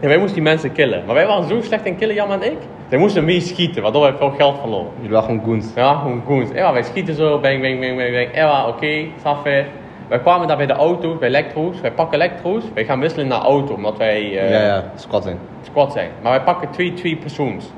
En 0.00 0.08
wij 0.08 0.18
moesten 0.18 0.34
die 0.34 0.42
mensen 0.42 0.72
killen. 0.72 1.02
Maar 1.06 1.14
wij 1.14 1.26
waren 1.26 1.48
zo 1.48 1.60
slecht 1.60 1.84
in 1.84 1.96
killen, 1.96 2.14
Jan 2.14 2.32
en 2.32 2.42
ik. 2.42 2.58
Zij 2.88 2.98
moesten 2.98 3.24
mee 3.24 3.40
schieten, 3.40 3.82
waardoor 3.82 4.02
wij 4.02 4.14
veel 4.14 4.30
geld 4.30 4.58
verloren. 4.60 4.90
Jullie 4.96 5.10
waren 5.10 5.28
gewoon 5.28 5.44
goons. 5.44 5.72
Ja, 5.74 5.94
gewoon 5.94 6.22
goons. 6.26 6.50
Ja, 6.54 6.72
wij 6.72 6.82
schieten 6.82 7.14
zo, 7.14 7.38
bang, 7.38 7.60
bang, 7.60 7.80
bang, 7.80 7.96
bang, 7.96 8.12
bang. 8.12 8.28
Ja, 8.34 8.66
oké, 8.68 9.10
okay. 9.22 9.66
Wij 10.08 10.20
kwamen 10.20 10.48
daar 10.48 10.56
bij 10.56 10.66
de 10.66 10.72
auto's, 10.72 11.18
bij 11.18 11.28
elektro's. 11.28 11.80
Wij 11.80 11.92
pakken 11.92 12.20
elektro's. 12.20 12.62
Wij 12.74 12.84
gaan 12.84 13.00
wisselen 13.00 13.26
naar 13.26 13.40
auto, 13.40 13.74
omdat 13.74 13.96
wij 13.96 14.38
eh, 14.38 14.50
ja, 14.50 14.66
ja. 14.66 14.84
Squad 14.94 15.22
zijn. 15.22 15.38
squad 15.62 15.92
zijn. 15.92 16.10
Maar 16.22 16.32
wij 16.32 16.42
pakken 16.42 16.70
twee, 16.70 16.92
twee 16.92 17.16
persoons. 17.16 17.72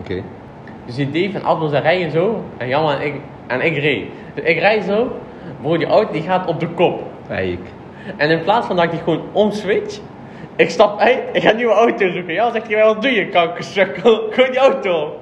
Oké. 0.00 0.22
Dus 0.84 0.94
die 0.94 1.10
Dave 1.10 1.38
en 1.38 1.44
Abdel 1.44 1.68
ze 1.68 1.78
rijden 1.78 2.10
zo. 2.10 2.42
En 2.56 2.68
Jan 2.68 2.90
en 2.90 3.06
ik, 3.06 3.14
en 3.46 3.60
ik 3.60 3.76
reed. 3.76 4.04
Dus 4.34 4.44
ik 4.44 4.58
rijd 4.58 4.84
zo. 4.84 5.10
Bro, 5.60 5.76
die 5.76 5.86
auto 5.86 6.12
die 6.12 6.22
gaat 6.22 6.46
op 6.48 6.60
de 6.60 6.68
kop. 6.68 7.02
Hey, 7.26 7.48
ik. 7.50 7.60
En 8.16 8.30
in 8.30 8.42
plaats 8.42 8.66
van 8.66 8.76
dat 8.76 8.84
ik 8.84 8.90
die 8.90 9.00
gewoon 9.00 9.22
omswitch. 9.32 9.98
Ik 10.56 10.70
stap 10.70 10.98
uit, 11.00 11.18
ik 11.32 11.42
ga 11.42 11.50
een 11.50 11.56
nieuwe 11.56 11.72
auto 11.72 12.10
zoeken. 12.10 12.34
Ja, 12.34 12.50
zegt 12.50 12.72
hij, 12.72 12.84
wat 12.84 13.02
doe 13.02 13.10
je 13.10 13.28
kankersukkel? 13.28 14.20
Gooi 14.30 14.50
die 14.50 14.58
auto 14.58 15.02
op. 15.02 15.18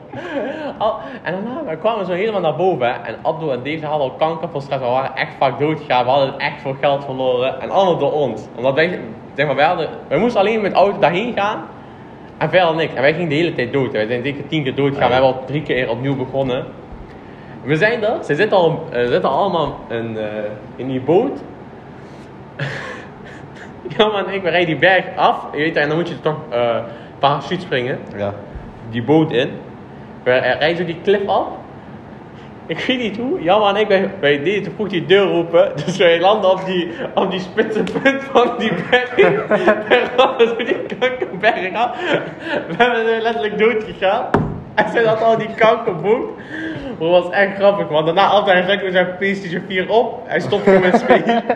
Al- 0.78 0.96
En 1.22 1.32
daarna, 1.32 1.70
we 1.70 1.76
kwamen 1.76 2.06
zo 2.06 2.12
helemaal 2.12 2.40
naar 2.40 2.56
boven. 2.56 2.86
hè. 2.86 2.92
En 2.92 3.16
Abdul 3.22 3.52
en 3.52 3.58
Dave 3.62 3.78
ze 3.78 3.86
hadden 3.86 4.10
al 4.10 4.16
kanker 4.16 4.48
van 4.48 4.62
stress. 4.62 4.82
We 4.82 4.88
waren 4.88 5.14
echt 5.16 5.32
vaak 5.38 5.58
doodgegaan. 5.58 6.04
We 6.04 6.10
hadden 6.10 6.38
echt 6.38 6.60
veel 6.62 6.76
geld 6.80 7.04
verloren. 7.04 7.60
En 7.60 7.70
allemaal 7.70 7.98
door 7.98 8.12
ons. 8.12 8.42
Omdat 8.56 8.74
wij, 8.74 9.00
zeg 9.34 9.46
maar, 9.46 9.54
wij, 9.56 9.64
hadden, 9.66 9.88
wij 10.08 10.18
moesten 10.18 10.40
alleen 10.40 10.60
met 10.60 10.70
de 10.72 10.76
auto 10.78 10.98
daarheen 10.98 11.32
gaan. 11.36 11.62
En 12.38 12.50
verder 12.50 12.74
niks. 12.74 12.94
En 12.94 13.00
wij 13.02 13.12
gingen 13.14 13.28
de 13.28 13.34
hele 13.34 13.54
tijd 13.54 13.72
dood. 13.72 13.92
Wij 13.92 14.06
zijn 14.06 14.22
zeker 14.22 14.46
tien 14.46 14.62
keer 14.62 14.74
dood 14.74 14.92
gegaan. 14.94 15.08
We 15.08 15.14
hebben 15.14 15.32
al 15.34 15.44
drie 15.46 15.62
keer 15.62 15.90
opnieuw 15.90 16.16
begonnen. 16.16 16.64
We 17.64 17.76
zijn 17.76 18.04
er. 18.04 18.24
Ze 18.24 18.34
zitten, 18.34 18.58
al, 18.58 18.86
eh, 18.92 19.06
zitten 19.06 19.30
allemaal 19.30 19.78
in, 19.88 20.18
eh, 20.18 20.26
in 20.76 20.88
die 20.88 21.00
boot. 21.00 21.40
ja 23.96 24.06
man, 24.06 24.30
ik 24.30 24.42
rijden 24.42 24.66
die 24.66 24.78
berg 24.78 25.04
af. 25.16 25.46
Je 25.52 25.58
weet, 25.58 25.76
en 25.76 25.88
dan 25.88 25.96
moet 25.96 26.08
je 26.08 26.20
toch 26.20 26.38
eh 26.50 26.76
parachute 27.18 27.60
springen. 27.60 27.98
Ja. 28.16 28.34
Die 28.90 29.02
boot 29.02 29.32
in. 29.32 29.50
We 30.22 30.30
rijden 30.30 30.76
zo 30.76 30.84
die 30.84 31.00
klif 31.02 31.26
af. 31.26 31.46
Ik 32.66 32.78
weet 32.78 32.98
niet 32.98 33.16
hoe. 33.16 33.42
Jammer 33.42 33.68
en 33.68 33.76
ik, 33.76 33.88
wij, 33.88 34.10
wij 34.20 34.42
deden 34.42 34.62
te 34.62 34.70
vroeg 34.70 34.88
die 34.88 35.06
deur 35.06 35.30
open. 35.30 35.72
Dus 35.84 35.96
wij 35.96 36.20
landen 36.20 36.50
op 36.50 36.64
die, 36.64 36.90
op 37.14 37.30
die 37.30 37.40
spitse 37.40 37.82
punt 37.82 38.22
van 38.32 38.50
die 38.58 38.72
berg. 38.90 39.14
We 39.88 40.02
rammen 40.16 40.48
zo 40.48 40.56
die 40.56 40.76
kankerberg 40.98 41.74
af. 41.74 42.00
We 42.68 42.74
hebben 42.76 43.14
er 43.14 43.22
letterlijk 43.22 43.58
dood 43.58 43.84
gegaan. 43.84 44.26
En 44.74 44.90
zij 44.92 45.04
had 45.04 45.22
al 45.22 45.38
die 45.38 45.54
kankerboot. 45.56 46.28
Dat 46.98 47.10
was 47.10 47.30
echt 47.30 47.56
grappig, 47.56 47.90
man. 47.90 48.04
Daarna 48.04 48.26
altijd 48.26 48.68
ik 48.82 48.88
zijn 48.92 49.16
PlayStation 49.18 49.62
4 49.68 49.90
op. 49.90 50.22
Hij 50.26 50.40
stopt 50.40 50.62
gewoon 50.62 50.80
met 50.80 50.96
spelen. 50.98 51.42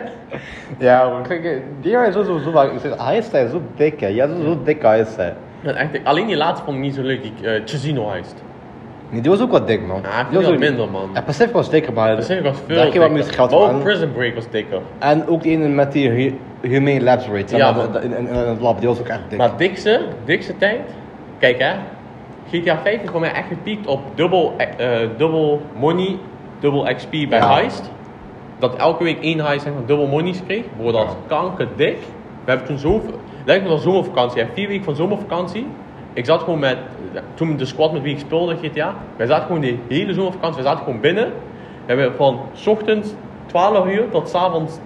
Ja, 0.77 1.09
maar 1.09 1.21
kijk, 1.27 1.43
eh, 1.43 1.51
die 1.81 1.91
jongen 1.91 2.07
is 2.07 2.13
zo, 2.13 2.51
vaak. 2.53 2.69
Hij 2.97 3.17
is 3.17 3.31
hij 3.31 3.47
zo 3.47 3.61
dik, 3.75 3.99
hè. 3.99 4.07
Ja, 4.07 4.27
zo, 4.27 4.33
zo 4.43 4.59
dik 4.63 4.81
hij 4.81 4.99
is 4.99 5.15
hij. 5.15 5.33
Ja, 5.61 5.71
echt, 5.73 5.89
alleen 6.03 6.27
die 6.27 6.35
laatste 6.37 6.65
vond 6.65 6.77
ik 6.77 6.83
niet 6.83 6.95
zo 6.95 7.01
leuk, 7.01 7.21
die 7.21 7.33
uh, 7.41 7.51
Chesino 7.65 8.09
heist. 8.09 8.43
Nee, 9.09 9.21
die 9.21 9.31
was 9.31 9.41
ook 9.41 9.51
wat 9.51 9.67
dik, 9.67 9.81
man. 9.81 10.01
Ja, 10.03 10.23
Die 10.29 10.37
was 10.39 10.47
ook- 10.47 10.57
minder, 10.57 10.89
man. 10.89 11.09
En 11.13 11.23
Pacific 11.23 11.53
was 11.53 11.69
dikker, 11.69 11.93
maar... 11.93 12.15
Pacific 12.15 12.43
was 12.43 12.57
veel 12.65 12.75
Daar 12.75 12.83
wat 12.85 12.93
dikker. 12.93 13.11
meer 13.11 13.23
geld 13.23 13.53
ook. 13.53 13.83
Prison 13.83 14.11
Break 14.11 14.35
was 14.35 14.49
dikker. 14.49 14.79
En 14.99 15.27
ook 15.27 15.41
die 15.43 15.51
ene 15.51 15.67
met 15.67 15.91
die 15.91 16.09
hu- 16.09 16.35
Humane 16.61 17.01
Labs 17.01 17.27
Rate. 17.27 17.57
Ja, 17.57 17.75
in, 18.01 18.03
in, 18.13 18.27
in 18.27 18.35
het 18.35 18.59
lab, 18.61 18.79
die 18.79 18.87
was 18.87 18.99
ook 18.99 19.07
echt 19.07 19.19
dik. 19.29 19.37
Maar 19.37 19.57
dikste, 19.57 20.01
dikste 20.25 20.57
tijd. 20.57 20.81
Kijk 21.39 21.59
hè. 21.59 21.73
GTA 22.51 22.77
5 22.81 22.99
heeft 22.99 23.11
voor 23.11 23.19
mij 23.19 23.31
echt 23.31 23.47
gepiekt 23.47 23.87
op 23.87 23.99
dubbel, 24.15 24.55
dubbel 25.17 25.61
money, 25.79 26.17
dubbel 26.59 26.93
XP 26.95 27.11
bij 27.11 27.27
Ja. 27.29 27.53
heist. 27.53 27.91
Dat 28.59 28.75
elke 28.75 29.03
week 29.03 29.21
één 29.21 29.39
heist 29.39 29.63
zeg 29.63 29.73
maar 29.73 29.85
dubbel 29.85 30.07
monies 30.07 30.43
kreeg. 30.45 30.63
Bro, 30.77 30.91
dat 30.91 31.05
is 31.07 31.13
kankerdik. 31.27 31.97
We 32.43 32.49
hebben 32.51 32.67
toen 32.67 32.77
zoveel... 32.77 33.19
Lijkt 33.45 33.63
me 33.63 33.69
wel 33.69 33.77
zomervakantie. 33.77 34.41
hè. 34.41 34.47
Vier 34.53 34.67
weken 34.67 34.83
van 34.83 34.95
zomervakantie. 34.95 35.67
Ik 36.13 36.25
zat 36.25 36.39
gewoon 36.43 36.59
met... 36.59 36.77
Toen 37.33 37.57
de 37.57 37.65
squad 37.65 37.91
met 37.91 38.01
wie 38.01 38.13
ik 38.13 38.19
speelde 38.19 38.55
GTA. 38.63 38.95
Wij 39.15 39.27
zaten 39.27 39.45
gewoon 39.45 39.61
de 39.61 39.77
hele 39.87 40.13
zomervakantie. 40.13 40.61
We 40.61 40.67
zaten 40.67 40.83
gewoon 40.83 40.99
binnen. 40.99 41.25
We 41.85 41.93
hebben 41.93 42.15
van 42.15 42.39
's 42.53 42.67
ochtends 42.67 43.13
12 43.45 43.85
uur 43.87 44.09
tot 44.11 44.29
's 44.29 44.33
avonds 44.33 44.79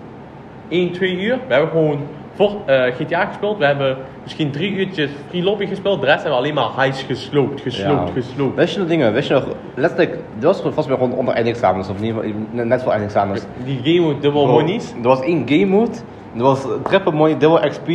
1, 0.67 0.91
2 0.91 1.19
uur. 1.19 1.39
We 1.47 1.53
hebben 1.53 1.69
gewoon 1.71 1.99
voor 2.35 2.51
eh, 2.65 2.83
GTA 2.95 3.25
gespeeld. 3.25 3.57
We 3.57 3.65
hebben 3.65 3.97
misschien 4.23 4.51
drie 4.51 4.71
uurtjes 4.71 5.09
free 5.29 5.43
lobby 5.43 5.65
gespeeld. 5.65 5.99
De 5.99 6.05
rest 6.05 6.21
hebben 6.23 6.31
we 6.31 6.37
alleen 6.45 6.53
maar 6.53 6.69
heist 6.75 7.01
gesloopt, 7.01 7.61
gesloopt, 7.61 8.07
Ja. 8.07 8.13
gesloopt. 8.13 8.55
Wist 8.55 8.73
je 8.73 8.79
nog 8.79 8.87
dingen? 8.87 9.13
Wist 9.13 9.27
je 9.27 9.33
nog... 9.33 9.45
Letterlijk, 9.75 10.11
dit 10.35 10.43
was 10.43 10.61
vast 10.73 10.87
weer 10.87 10.97
gewoon 10.97 11.13
onder 11.13 11.33
eindexamens. 11.33 11.89
Of 11.89 11.95
geval 11.99 12.23
net 12.51 12.83
voor 12.83 12.91
eindexamens. 12.91 13.41
Die 13.65 13.79
game 13.83 14.07
met 14.13 14.21
dubbel 14.21 14.47
monies. 14.47 14.91
Er 14.91 15.01
was 15.07 15.21
één 15.21 15.43
game 15.47 15.65
mode. 15.65 15.91
Er 16.37 16.43
was 16.43 16.65
triple 16.83 17.11
money, 17.11 17.37
dubbel 17.37 17.59
XP. 17.69 17.87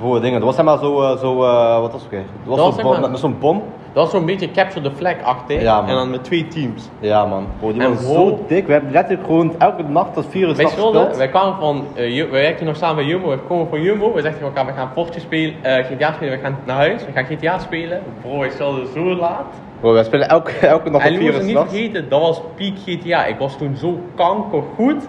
Voor 0.00 0.20
dingen. 0.20 0.38
Er 0.40 0.44
was 0.46 0.56
helemaal 0.56 0.78
zo, 0.78 1.02
eh, 1.02 1.16
zo 1.18 1.42
eh, 1.44 1.80
wat 1.80 1.92
was 1.92 2.00
het 2.02 2.10
weer? 2.10 2.24
Dat 2.46 2.58
was 2.58 2.74
zo'n 2.74 2.82
bom, 2.82 2.92
maar- 2.92 3.00
met, 3.00 3.10
met 3.10 3.20
zo'n 3.20 3.36
bom. 3.38 3.62
Dat 3.92 4.02
was 4.02 4.10
zo'n 4.10 4.26
beetje 4.26 4.50
capture 4.50 4.80
the 4.90 4.94
flag 4.96 5.22
achtig. 5.22 5.62
Ja, 5.62 5.80
en 5.86 5.94
dan 5.94 6.10
met 6.10 6.24
twee 6.24 6.48
teams. 6.48 6.88
Ja 7.00 7.26
man, 7.26 7.46
bro, 7.58 7.72
die 7.72 7.82
En 7.82 7.88
was 7.94 8.02
bro- 8.04 8.12
zo 8.14 8.44
dik. 8.48 8.66
We 8.66 8.72
hebben 8.72 8.90
letterlijk 8.92 9.26
gewoon 9.26 9.54
elke 9.58 9.82
nacht 9.82 10.14
tot 10.14 10.26
vier 10.28 10.48
uur 10.48 10.54
Wij 10.56 10.66
speelden, 10.66 10.94
gespeeld. 11.00 11.16
wij 11.16 11.28
kwamen 11.28 11.54
van, 11.60 11.84
eh, 11.94 12.30
wij 12.30 12.30
werkten 12.30 12.66
nog 12.66 12.76
samen 12.76 12.96
bij 12.96 13.04
Jumbo, 13.04 13.28
we 13.30 13.38
komen 13.38 13.68
van 13.68 13.82
Jumbo, 13.82 14.06
we 14.12 14.20
zeggen 14.20 14.40
tegen 14.40 14.46
elkaar, 14.46 14.66
we 14.66 14.72
gaan 14.80 14.90
Fortje 14.92 15.20
spelen, 15.20 15.54
eh, 15.62 15.84
GTA 15.84 16.12
spelen, 16.12 16.32
we 16.36 16.42
gaan 16.42 16.58
naar 16.64 16.76
huis, 16.76 17.04
we 17.04 17.12
gaan 17.12 17.24
GTA 17.24 17.58
spelen. 17.58 18.02
Bro, 18.22 18.38
wij 18.38 18.50
speelden 18.50 18.86
zo 18.94 19.00
laat. 19.14 19.46
Bro, 19.80 19.92
wij 19.92 20.04
spelen 20.04 20.28
elke, 20.28 20.52
elke 20.66 20.90
nacht 20.90 21.04
En 21.04 21.12
tot 21.12 21.22
je 21.22 21.24
vier 21.30 21.32
moet 21.40 21.42
uur 21.42 21.56
het 21.56 21.64
niet 21.64 21.70
vergeten, 21.70 22.08
dat 22.08 22.20
was 22.20 22.40
peak 22.56 22.72
GTA. 22.86 23.24
Ik 23.24 23.38
was 23.38 23.56
toen 23.56 23.76
zo 23.76 23.98
kankergoed. 24.14 25.08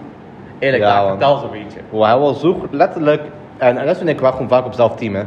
Eerlijk, 0.58 0.82
Ja, 0.82 1.00
man. 1.00 1.08
vertel 1.08 1.36
ze 1.38 1.44
een 1.44 1.50
beetje. 1.50 1.80
Bro, 1.90 2.02
hij 2.04 2.18
was 2.18 2.40
zo 2.40 2.52
goed, 2.52 2.68
letterlijk. 2.72 3.22
En, 3.62 3.78
en 3.78 3.86
dat 3.86 3.96
vind 3.96 4.08
ik 4.08 4.20
wel 4.20 4.32
gewoon 4.32 4.48
vaak 4.48 4.64
op 4.64 4.72
zelf 4.72 4.94
team 4.96 5.14
hè. 5.14 5.22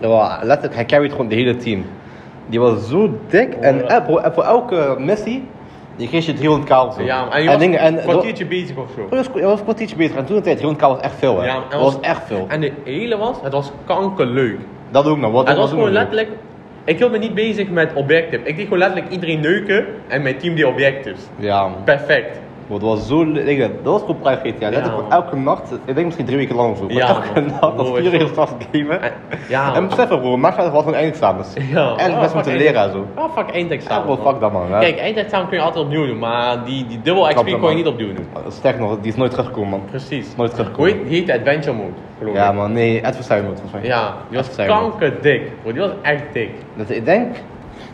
Ja. 0.00 0.38
Letterlijk, 0.42 0.74
hij 0.74 0.84
carried 0.84 1.10
gewoon 1.10 1.28
de 1.28 1.34
hele 1.34 1.56
team. 1.56 1.84
Die 2.46 2.60
was 2.60 2.88
zo 2.88 3.18
dik. 3.28 3.54
En 3.54 3.76
ja. 3.76 3.82
eh, 3.82 4.04
bro, 4.04 4.16
en 4.18 4.32
voor 4.32 4.42
elke 4.42 4.96
missie, 4.98 5.46
Die 5.96 6.08
kreeg 6.08 6.26
je 6.26 6.34
300k 6.34 6.70
of 6.86 6.94
zo. 6.94 7.02
Ja, 7.02 7.30
en 7.30 7.42
je 7.42 7.48
was 7.48 7.58
dingen- 7.58 7.86
een 7.86 7.98
kwartiertje 7.98 8.46
bezig 8.46 8.76
of 8.76 8.90
zo. 8.96 9.16
Was, 9.16 9.28
was 9.42 9.58
een 9.58 9.62
kwartiertje 9.62 9.96
beter. 9.96 10.16
En 10.16 10.24
toen 10.24 10.36
de 10.36 10.42
tijd, 10.42 10.58
300k 10.58 10.80
was 10.80 11.00
echt 11.00 11.14
veel, 11.18 11.40
hè. 11.40 11.46
Ja, 11.46 11.58
dat 11.70 11.80
was 11.80 12.00
echt 12.00 12.22
veel. 12.26 12.44
En 12.48 12.60
de 12.60 12.72
hele 12.84 13.16
was, 13.16 13.36
het 13.42 13.52
was 13.52 13.72
kankerleuk. 13.84 14.58
Dat 14.90 15.04
doe 15.04 15.14
ik 15.14 15.20
nog. 15.20 15.32
Wat 15.32 15.48
Het 15.48 15.56
was 15.56 15.70
we 15.70 15.76
gewoon 15.76 15.92
letterlijk, 15.92 16.28
ik 16.84 16.98
hield 16.98 17.10
me 17.10 17.18
niet 17.18 17.34
bezig 17.34 17.68
met 17.68 17.92
objectives. 17.94 18.46
Ik 18.48 18.56
deed 18.56 18.64
gewoon 18.64 18.78
letterlijk 18.78 19.12
iedereen 19.12 19.40
neuken 19.40 19.86
en 20.08 20.22
mijn 20.22 20.36
team 20.38 20.54
die 20.54 20.68
objectives. 20.68 21.20
Ja, 21.36 21.62
man. 21.62 21.84
Perfect. 21.84 22.40
Dat 22.78 22.88
was 22.88 23.06
zo... 23.06 23.22
ik 23.22 23.58
Dat 23.58 23.92
was 23.92 24.00
gewoon 24.16 24.36
GTA. 24.36 24.68
Ja, 24.68 24.82
elke 25.08 25.36
nacht. 25.36 25.72
Ik 25.84 25.94
denk 25.94 26.04
misschien 26.04 26.26
drie 26.26 26.36
weken 26.38 26.54
lang 26.56 26.70
of 26.70 26.78
zo. 26.78 26.84
Maar 26.84 26.92
Ja, 26.94 27.08
elke 27.08 27.40
man. 27.40 27.46
nacht 27.60 27.78
als 27.78 27.98
vier 27.98 28.20
uur 28.20 28.28
s'nachts 28.32 28.54
gamen. 28.72 29.02
En- 29.02 29.12
Ja. 29.48 29.74
En 29.74 29.88
besef 29.88 30.08
broer, 30.08 30.38
maak 30.38 30.56
uit 30.56 30.72
wat 30.72 30.82
gewoon 30.82 30.98
eindexamens. 30.98 31.48
Ja. 31.54 31.60
Eigenlijk 31.86 32.14
Ah, 32.14 32.20
best 32.20 32.34
moeten 32.34 32.56
leren 32.56 32.82
en 32.82 32.90
zo. 32.92 33.06
Ah, 33.14 33.30
fuck 33.36 33.46
Ja, 33.46 33.52
eindexamen. 33.52 34.04
bro, 34.04 34.16
man. 34.16 34.32
fuck 34.32 34.40
dat 34.40 34.52
man. 34.52 34.72
hè. 34.72 34.78
Kijk, 34.78 34.98
eindexamen 34.98 35.48
kun 35.48 35.56
je 35.58 35.62
altijd 35.64 35.84
opnieuw 35.84 36.06
doen, 36.06 36.18
maar 36.18 36.64
die, 36.64 36.86
die 36.86 37.00
dubbel 37.02 37.22
XP 37.24 37.58
kon 37.60 37.70
je 37.70 37.76
niet 37.76 37.86
opnieuw 37.86 38.14
doen. 38.14 38.26
Sterk 38.48 38.78
nog, 38.78 38.98
die 39.00 39.10
is 39.10 39.16
nooit 39.16 39.30
teruggekomen 39.30 39.70
man. 39.70 39.82
Precies. 39.90 40.36
Nooit 40.36 40.50
Hoe 40.56 40.64
teruggekomen. 40.64 41.08
die 41.08 41.18
heet 41.20 41.30
Adventure 41.30 41.76
Mode, 41.76 41.90
geloof 42.18 42.34
Ja 42.34 42.52
man, 42.52 42.72
nee, 42.72 43.06
Adversary 43.06 43.40
Mode 43.42 43.56
volgens 43.56 43.80
mij. 43.80 43.90
Ja, 43.90 44.14
die 44.28 44.36
was 44.38 44.56
kankerdik. 44.66 45.42
Bro, 45.62 45.72
die 45.72 45.80
was 45.80 45.90
echt 46.02 46.22
dik. 46.32 46.50
Dat, 46.74 46.90
ik 46.90 47.04
denk, 47.04 47.36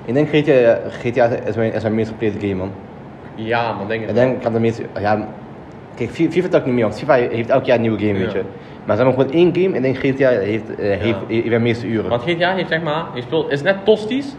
ik 0.05 0.15
denk 0.15 0.29
GTA, 0.29 0.79
GTA 1.03 1.25
is 1.47 1.57
mijn, 1.57 1.73
is 1.73 1.83
mijn 1.83 1.95
meest 1.95 2.09
gespeelde 2.09 2.39
game 2.41 2.55
man. 2.55 2.71
Ja, 3.37 3.73
man, 3.73 3.89
denk 3.89 4.03
ik. 4.03 4.09
Ik 4.09 4.15
denk, 4.15 4.43
had 4.43 4.53
de 4.53 4.61
meeste, 4.61 4.83
ja, 5.01 5.29
kijk, 5.95 6.11
FIFA 6.11 6.49
dat 6.49 6.61
ik 6.61 6.67
niet 6.67 6.75
meer, 6.75 6.85
want 6.85 6.99
FIFA 6.99 7.15
heeft 7.15 7.49
elk 7.51 7.65
jaar 7.65 7.77
een 7.77 7.83
nieuwe 7.83 7.99
game, 7.99 8.13
weet 8.19 8.33
je. 8.33 8.43
Maar 8.85 8.97
ze 8.97 9.03
hebben 9.03 9.21
gewoon 9.23 9.39
één 9.39 9.63
game 9.63 9.77
en 9.77 9.83
denk 9.83 9.97
GTA 9.97 10.29
heeft, 10.29 10.75
eh, 10.75 11.01
heeft, 11.01 11.19
heeft 11.29 11.51
de 11.51 11.59
meeste 11.59 11.87
uren. 11.87 12.11
Want 12.11 12.23
GTA 12.23 12.55
heeft 12.55 12.69
zeg 12.69 12.83
maar, 12.83 13.05
je 13.15 13.23
speelt, 13.23 13.51
is 13.53 13.63
net 13.63 13.77
tosties. 13.85 14.35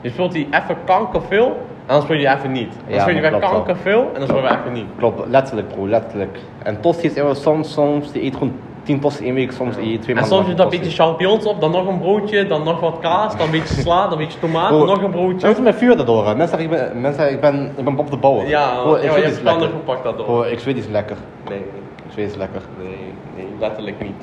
Je 0.00 0.10
speelt 0.10 0.32
die 0.32 0.46
even 0.50 0.76
kankerveel, 0.84 1.46
en 1.46 1.56
dan 1.86 2.02
speel 2.02 2.16
je 2.16 2.26
die 2.26 2.36
even 2.36 2.52
niet. 2.52 2.72
Dan 2.86 2.94
Ja, 2.94 3.00
speel 3.00 3.14
je 3.14 3.20
weer 3.20 3.30
klopt 3.30 3.44
wel. 3.44 3.54
kankerveel, 3.54 4.00
en 4.12 4.18
dan 4.18 4.28
speel 4.28 4.36
je 4.42 4.48
weer 4.48 4.58
even 4.60 4.72
niet. 4.72 4.86
Klopt, 4.98 5.28
letterlijk 5.28 5.68
bro, 5.68 5.88
letterlijk. 5.88 6.38
En 6.62 6.80
Tosti 6.80 7.06
is 7.06 7.14
even 7.14 7.36
soms, 7.36 7.72
soms, 7.72 8.12
die 8.12 8.22
eet 8.24 8.32
gewoon 8.36 8.52
10 8.86 9.00
tosti 9.00 9.20
in 9.20 9.26
één 9.26 9.34
week, 9.34 9.52
soms 9.52 9.76
eet 9.76 9.90
je 9.92 9.98
twee 9.98 10.16
En 10.16 10.24
soms 10.24 10.46
je 10.46 10.54
tosti. 10.54 10.78
beetje 10.78 11.02
champignons 11.02 11.44
op, 11.44 11.60
dan 11.60 11.70
nog 11.70 11.86
een 11.86 11.98
broodje, 11.98 12.46
dan 12.46 12.62
nog 12.62 12.80
wat 12.80 12.98
kaas, 13.00 13.36
dan 13.36 13.46
een 13.46 13.50
beetje 13.52 13.74
sla, 13.80 14.02
dan 14.02 14.12
een 14.12 14.18
beetje 14.18 14.38
tomaat, 14.38 14.70
dan 14.70 14.78
Bro, 14.78 14.94
nog 14.94 15.02
een 15.02 15.10
broodje. 15.10 15.46
Mensen 15.46 15.64
met 15.64 15.74
vuur 15.76 15.96
daardoor, 15.96 16.26
hè. 16.26 16.34
mensen 16.36 16.58
zeggen 16.58 16.78
ik 16.78 16.88
ben, 16.90 17.00
mensen 17.00 17.14
zeggen, 17.22 17.34
ik 17.34 17.40
ben, 17.40 17.72
ik 17.76 17.84
ben 17.84 17.94
Bob 17.96 18.10
de 18.10 18.16
Bouwer. 18.16 18.48
Ja, 18.48 18.80
Bro, 18.82 18.94
ik 18.94 19.02
ja, 19.02 19.10
zweet 19.12 19.36
je 19.42 19.48
hebt 19.48 19.62
gepakt 19.62 20.04
dat 20.04 20.16
door. 20.16 20.26
Bro, 20.26 20.42
ik 20.42 20.58
zweet 20.58 20.76
iets 20.76 20.86
lekker. 20.86 21.16
Nee, 21.48 21.58
Ik 21.58 22.12
zweet 22.12 22.26
iets 22.26 22.36
lekker. 22.36 22.62
nee, 22.82 23.12
nee, 23.36 23.46
letterlijk 23.58 24.00
niet. 24.02 24.22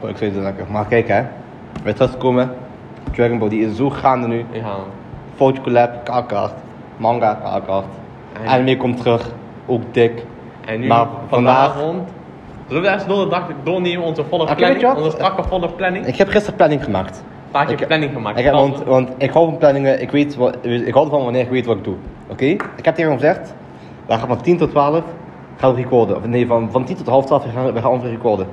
Bro, 0.00 0.08
ik 0.08 0.16
zweet 0.16 0.30
iets 0.32 0.42
lekker. 0.42 0.64
Maar 0.70 0.86
kijk 0.86 1.08
hè, 1.08 1.22
terug 1.94 2.10
te 2.10 2.16
komen. 2.16 2.50
Dragon 3.12 3.38
Ball, 3.38 3.48
die 3.48 3.66
is 3.66 3.76
zo 3.76 3.90
gaande 3.90 4.26
nu. 4.26 4.44
Ja. 4.50 4.74
Foto 5.36 5.60
collab, 5.62 6.04
kaart. 6.04 6.52
Manga, 6.96 7.34
kaart. 7.66 7.84
En- 8.42 8.48
Anime 8.48 8.76
komt 8.76 8.96
terug, 8.96 9.30
ook 9.66 9.82
dik. 9.90 10.24
En 10.66 10.80
nu, 10.80 10.86
Maar 10.86 11.06
vandaag- 11.28 11.72
vanavond, 11.72 12.08
zullen 12.68 12.82
we 12.82 12.88
eens 12.88 13.06
door 13.06 13.24
de 13.24 13.30
dag 13.30 13.46
doornemen 13.64 14.04
onze 14.04 14.24
volle 14.24 14.42
Oké, 14.42 14.54
planning, 14.54 14.80
je 14.80 14.96
onze 14.96 15.10
strakke 15.10 15.42
volle 15.42 15.68
planning? 15.68 16.06
Ik 16.06 16.16
heb 16.16 16.28
gisteren 16.28 16.56
planning 16.56 16.84
gemaakt. 16.84 17.22
Staat 17.48 17.70
je 17.70 17.76
ik- 17.76 17.86
planning 17.86 18.12
gemaakt? 18.12 18.38
Ik 18.38 18.44
heb, 18.44 18.54
want, 18.54 18.82
want 18.84 19.10
ik 19.18 19.30
hou 19.30 19.48
van 19.48 19.58
planningen, 19.58 20.00
ik, 20.02 20.10
weet 20.10 20.36
wat, 20.36 20.56
ik 20.62 20.92
hou 20.94 21.04
ervan 21.04 21.22
wanneer 21.22 21.42
ik 21.42 21.50
weet 21.50 21.66
wat 21.66 21.76
ik 21.76 21.84
doe. 21.84 21.94
Oké? 22.28 22.44
Ik 22.44 22.84
heb 22.84 22.94
tegen 22.94 23.10
hem 23.10 23.20
gezegd, 23.20 23.54
we 24.06 24.12
gaan 24.12 24.28
van 24.28 24.40
10 24.42 24.56
tot 24.56 24.70
12 24.70 25.02
gaan 25.56 25.74
we 25.74 25.82
recorden. 25.82 26.16
Of 26.16 26.26
nee, 26.26 26.46
van, 26.46 26.68
van 26.70 26.84
10 26.84 26.96
tot 26.96 27.06
half 27.06 27.24
12 27.24 27.44
we 27.44 27.50
gaan 27.50 27.72
we 27.72 27.80
gaan 27.80 27.90
ongeveer 27.90 28.10
recorden. 28.10 28.46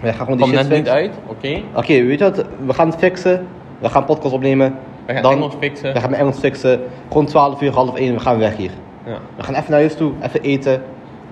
We 0.00 0.12
gaan 0.12 0.26
gewoon 0.26 0.36
die 0.36 0.46
Komt 0.46 0.58
shit 0.58 0.68
net 0.68 0.78
niet 0.78 0.88
uit, 0.88 1.12
oké. 1.26 1.60
Oké, 1.74 2.02
weet 2.04 2.18
je 2.18 2.24
wat? 2.24 2.44
We 2.66 2.74
gaan 2.74 2.86
het 2.88 2.98
fixen. 2.98 3.46
We 3.78 3.88
gaan 3.88 4.04
podcast 4.04 4.34
opnemen. 4.34 4.74
We 5.06 5.12
gaan 5.12 5.22
Dan- 5.22 5.32
Engels 5.32 5.54
fixen. 5.58 5.92
We 5.92 6.00
gaan 6.00 6.10
mijn 6.10 6.22
Engels 6.22 6.38
fixen. 6.38 6.80
Gewoon 7.08 7.26
12 7.26 7.62
uur, 7.62 7.72
half 7.72 7.94
1, 7.96 8.14
we 8.14 8.20
gaan 8.20 8.38
weg 8.38 8.56
hier. 8.56 8.70
Ja. 9.06 9.16
We 9.36 9.42
gaan 9.42 9.54
even 9.54 9.70
naar 9.70 9.78
huis 9.80 9.94
toe, 9.96 10.12
even 10.22 10.42
eten. 10.42 10.82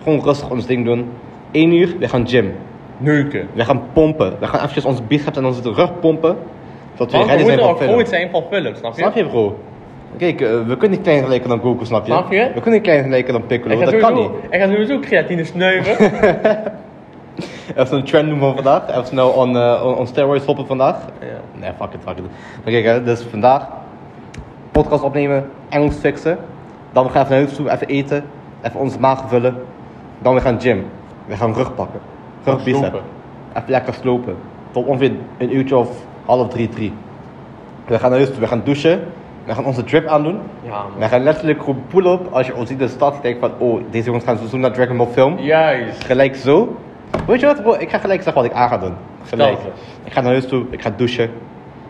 Gewoon 0.03 0.21
rustig 0.21 0.51
ons 0.51 0.67
ding 0.67 0.85
doen. 0.85 1.11
1 1.53 1.73
uur, 1.73 1.95
we 1.99 2.09
gaan 2.09 2.29
gym. 2.29 2.53
Neuken. 2.97 3.49
We 3.53 3.65
gaan 3.65 3.83
pompen. 3.93 4.33
We 4.39 4.47
gaan 4.47 4.59
eventjes 4.61 4.85
onze 4.85 5.03
biceps 5.03 5.37
en 5.37 5.45
onze 5.45 5.73
rug 5.73 5.99
pompen. 6.01 6.37
Zodat 6.93 7.13
we 7.13 7.19
Want 7.19 7.31
we 7.31 7.37
ready 7.37 7.45
zijn 7.45 7.59
moeten 7.59 7.87
voor 7.87 7.95
ook 7.95 8.01
film. 8.01 8.07
zijn 8.07 8.31
van 8.31 8.43
film, 8.51 8.75
snap 8.75 8.95
je? 8.95 9.01
Snap 9.01 9.15
je 9.15 9.25
bro? 9.27 9.59
Kijk, 10.17 10.41
eh, 10.41 10.49
we 10.49 10.77
kunnen 10.77 10.91
niet 10.91 11.01
kleiner 11.01 11.29
lijken 11.29 11.49
dan 11.49 11.61
Goku, 11.61 11.85
snap 11.85 12.07
je? 12.07 12.13
Snap 12.13 12.33
je? 12.33 12.39
We 12.39 12.53
kunnen 12.53 12.73
niet 12.73 12.83
kleiner 12.83 13.11
lijken 13.11 13.33
dan 13.33 13.47
Piccolo, 13.47 13.75
Ik 13.75 13.79
ga, 13.81 13.85
dat 13.91 14.01
kan 14.01 14.09
sowieso, 14.11 14.33
niet. 14.33 14.53
ik 14.53 14.61
ga 14.61 14.67
sowieso 14.69 14.99
creatine 14.99 15.45
snuiven. 15.45 15.97
Even 17.69 17.87
zo'n 17.87 18.03
trend 18.03 18.29
doen 18.29 18.39
van 18.39 18.55
vandaag. 18.55 18.89
Even 18.91 19.07
snel 19.07 19.29
on, 19.29 19.57
eh, 19.57 19.83
on, 19.85 19.95
on 19.97 20.07
steroids 20.07 20.45
hoppen 20.45 20.67
vandaag. 20.67 20.97
ja. 21.21 21.27
Nee, 21.61 21.71
fuck 21.79 21.93
it, 21.93 22.01
fuck 22.05 22.17
it. 22.19 22.25
Maar 22.65 22.73
kijk, 22.73 22.85
hè, 22.85 23.03
dus 23.03 23.23
vandaag 23.31 23.69
podcast 24.71 25.03
opnemen, 25.03 25.51
Engels 25.69 25.97
fixen. 25.97 26.39
Dan 26.93 27.11
gaan 27.11 27.13
we 27.13 27.19
even 27.19 27.31
naar 27.31 27.39
huis 27.39 27.57
toe, 27.57 27.71
even 27.71 27.87
eten, 27.87 28.25
even 28.63 28.81
onze 28.81 29.01
maag 29.01 29.29
vullen. 29.29 29.57
Dan 30.19 30.35
we 30.35 30.41
gaan 30.41 30.61
gym. 30.61 30.85
We 31.33 31.39
gaan 31.39 31.55
rug 31.55 31.75
pakken. 31.75 32.01
Rug 32.45 32.65
bicep. 32.65 33.03
Even 33.57 33.71
lekker 33.71 33.95
slopen. 33.95 34.37
Tot 34.71 34.87
ongeveer 34.87 35.13
een 35.39 35.57
uurtje 35.57 35.77
of 35.77 35.91
half 36.27 36.49
drie, 36.49 36.69
drie. 36.69 36.93
We 37.87 37.99
gaan 37.99 38.11
naar 38.11 38.19
huis 38.19 38.31
toe, 38.31 38.41
we 38.41 38.47
gaan 38.47 38.63
douchen. 38.65 39.01
We 39.45 39.55
gaan 39.55 39.65
onze 39.65 39.85
drip 39.85 40.07
aandoen. 40.07 40.39
Ja. 40.63 40.85
We 40.99 41.05
gaan 41.05 41.23
letterlijk 41.23 41.59
gewoon 41.59 41.83
pull-up 41.87 42.29
als 42.33 42.47
je 42.47 42.55
ons 42.55 42.69
ziet 42.69 42.81
in 42.81 42.87
de 42.87 42.93
stad. 42.93 43.23
Denk 43.23 43.41
van, 43.41 43.51
oh, 43.59 43.81
deze 43.91 44.05
jongens 44.05 44.25
gaan 44.25 44.39
zo 44.49 44.57
naar 44.57 44.73
Dragon 44.73 44.97
Ball 44.97 45.07
film. 45.07 45.39
Juist. 45.39 46.05
Gelijk 46.05 46.37
zo. 46.37 46.77
Weet 47.27 47.41
je 47.41 47.47
wat 47.47 47.63
bro, 47.63 47.75
ik 47.79 47.91
ga 47.91 47.99
gelijk 47.99 48.23
zeggen 48.23 48.43
wat 48.43 48.51
ik 48.51 48.57
aan 48.57 48.69
ga 48.69 48.79
doen. 48.79 48.95
Gelijk. 49.25 49.59
Ik 50.05 50.13
ga 50.13 50.21
naar 50.21 50.31
huis 50.31 50.47
toe, 50.47 50.65
ik 50.71 50.83
ga 50.83 50.93
douchen. 50.97 51.31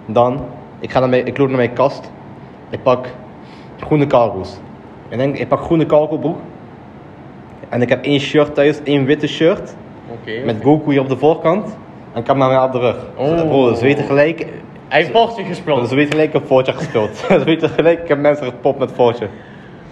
Dan, 0.06 0.40
ik, 0.80 0.90
ga 0.90 0.98
naar 1.00 1.08
mijn, 1.08 1.26
ik 1.26 1.38
loop 1.38 1.48
naar 1.48 1.56
mijn 1.56 1.72
kast. 1.72 2.10
Ik 2.70 2.82
pak 2.82 3.06
groene 3.80 4.06
cargo's. 4.06 4.56
Ik 5.08 5.18
denk, 5.18 5.36
ik 5.36 5.48
pak 5.48 5.60
groene 5.60 5.86
cargo 5.86 6.16
broek. 6.16 6.36
En 7.72 7.82
ik 7.82 7.88
heb 7.88 8.04
één 8.04 8.20
shirt 8.20 8.54
thuis, 8.54 8.82
één 8.82 9.04
witte 9.04 9.26
shirt. 9.26 9.74
Oké. 10.10 10.44
Met 10.44 10.56
Goku 10.62 10.90
hier 10.90 11.00
op 11.00 11.08
de 11.08 11.16
voorkant. 11.16 11.76
En 12.12 12.22
Kamehameha 12.22 12.64
op 12.64 12.72
de 12.72 12.78
rug. 12.78 12.96
Oh. 13.16 13.48
Bro, 13.48 13.74
ze 13.74 13.82
weten 13.82 14.04
gelijk, 14.04 14.46
Hij 14.88 15.00
heeft 15.00 15.10
Fortje 15.10 15.44
gespeeld. 15.44 15.88
ze 15.88 15.94
weten 15.94 16.12
gelijk 16.12 16.34
een 16.34 16.46
voortje 16.46 16.72
gespeeld. 16.72 17.16
ze 17.28 17.44
weten 17.44 17.68
gelijk, 17.68 18.02
ik 18.02 18.08
heb 18.08 18.18
mensen 18.18 18.46
gepopt 18.46 18.78
met 18.78 18.92
voortje. 18.92 19.28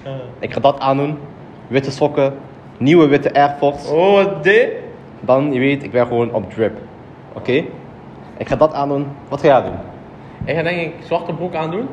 Eh. 0.02 0.12
Ik 0.38 0.52
ga 0.52 0.60
dat 0.60 0.80
aandoen. 0.80 1.18
Witte 1.66 1.90
sokken. 1.90 2.34
Nieuwe 2.78 3.06
witte 3.06 3.34
Air 3.34 3.54
Force. 3.58 3.94
Oh, 3.94 4.12
wat 4.12 4.44
dit? 4.44 4.68
Dan, 5.20 5.52
je 5.52 5.58
weet, 5.58 5.82
ik 5.82 5.90
ben 5.90 6.06
gewoon 6.06 6.32
op 6.32 6.50
drip. 6.52 6.78
Oké? 7.32 7.64
Ik 8.36 8.48
ga 8.48 8.56
dat 8.56 8.72
aandoen. 8.72 9.06
Wat 9.28 9.40
ga 9.40 9.46
jij 9.46 9.62
doen? 9.62 9.78
Ik 10.44 10.56
ga 10.56 10.62
denk 10.62 10.80
ik 10.80 10.94
zwarte 11.04 11.32
broek 11.32 11.54
aandoen. 11.54 11.88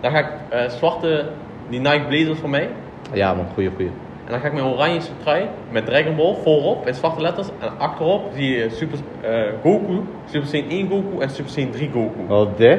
Dan 0.00 0.10
ga 0.10 0.18
ik 0.18 0.28
eh, 0.48 0.68
zwarte, 0.68 1.26
die 1.68 1.80
Nike 1.80 2.04
Blazers 2.08 2.38
van 2.38 2.50
mij. 2.50 2.68
Ja 3.12 3.34
man, 3.34 3.46
goeie, 3.54 3.70
goeie. 3.76 3.90
Dan 4.32 4.40
ga 4.40 4.46
ik 4.46 4.52
mijn 4.52 4.64
oranje 4.64 5.00
trui 5.22 5.46
met 5.70 5.86
Dragon 5.86 6.16
Ball 6.16 6.34
voorop 6.42 6.86
in 6.86 6.94
zwarte 6.94 7.20
letters. 7.20 7.48
En 7.58 7.68
achterop 7.78 8.30
zie 8.34 8.56
je 8.56 8.70
Super, 8.70 8.98
eh, 9.20 9.30
Goku, 9.62 10.00
Super 10.30 10.48
Saiyan 10.48 10.70
1 10.70 10.88
Goku 10.88 11.20
en 11.22 11.30
Super 11.30 11.50
Saiyan 11.52 11.72
3 11.72 11.90
Goku. 11.92 12.26
Wat 12.26 12.56
dit? 12.56 12.78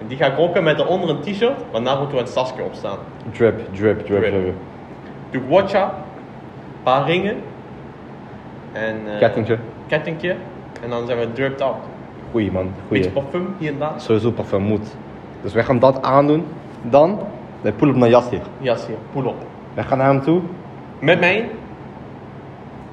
En 0.00 0.06
die 0.06 0.16
ga 0.16 0.26
ik 0.26 0.36
rocken 0.36 0.64
met 0.64 0.76
daaronder 0.76 1.08
een 1.10 1.20
t-shirt 1.20 1.56
waar 1.72 1.82
Naruto 1.82 2.18
en 2.18 2.26
Sasuke 2.28 2.62
op 2.62 2.74
staan. 2.74 2.98
Drip, 3.32 3.60
drip, 3.72 4.04
drip, 4.06 4.20
Drip. 4.20 4.30
drip. 4.32 4.54
Doe 5.30 5.42
ik 5.42 5.48
watcha, 5.48 5.84
een 5.84 6.82
paar 6.82 7.06
ringen. 7.06 7.36
En, 8.72 8.96
eh, 9.12 9.18
Kettingje. 9.18 9.58
Kettingje. 9.86 10.34
En 10.82 10.90
dan 10.90 11.06
zijn 11.06 11.18
we 11.18 11.32
dripped 11.32 11.60
out. 11.60 11.76
Goeie 12.30 12.52
man, 12.52 12.70
Beetje 12.88 13.10
goeie. 13.10 13.22
parfum 13.24 13.54
hier 13.58 13.72
en 13.72 13.78
daar. 13.78 13.92
Sowieso 13.96 14.30
parfum 14.30 14.62
moet. 14.62 14.96
Dus 15.42 15.52
wij 15.52 15.64
gaan 15.64 15.78
dat 15.78 16.02
aandoen. 16.02 16.44
Dan, 16.82 17.18
wij 17.60 17.72
pull 17.72 17.88
op 17.88 17.96
naar. 17.96 18.08
Jas 18.08 18.28
hier, 18.86 18.96
pull 19.12 19.24
op. 19.24 19.36
Wij 19.74 19.84
gaan 19.84 19.98
naar 19.98 20.08
hem 20.08 20.22
toe. 20.22 20.40
Met 20.98 21.20
mij 21.20 21.48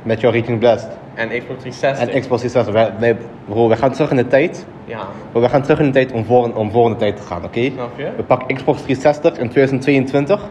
Met 0.04 0.20
jouw 0.22 0.32
Reaching 0.32 0.60
Blast. 0.60 0.88
en 1.14 1.28
Xbox 1.28 1.60
360. 1.60 2.08
En 2.08 2.22
Xbox 2.22 2.42
360. 2.42 2.74
Wij, 2.74 2.92
wij, 3.00 3.18
bro, 3.46 3.68
wij 3.68 3.78
gaan 3.78 3.92
terug 3.92 4.10
in 4.10 4.16
de 4.16 4.28
tijd. 4.28 4.66
Ja, 4.86 5.00
Bro, 5.32 5.40
wij 5.40 5.50
gaan 5.50 5.62
terug 5.62 5.80
in 5.80 5.86
de 5.86 5.92
tijd 5.92 6.12
om 6.12 6.26
voor, 6.26 6.54
om 6.54 6.72
voor 6.72 6.86
in 6.86 6.92
de 6.92 6.98
tijd 6.98 7.16
te 7.16 7.24
gaan, 7.24 7.44
oké? 7.44 7.70
snap 7.72 7.90
je? 7.98 8.10
We 8.18 8.24
pakken 8.24 8.56
Xbox 8.56 8.82
360 8.82 9.38
in 9.44 9.50
2022. 9.50 10.40
Ja. 10.42 10.48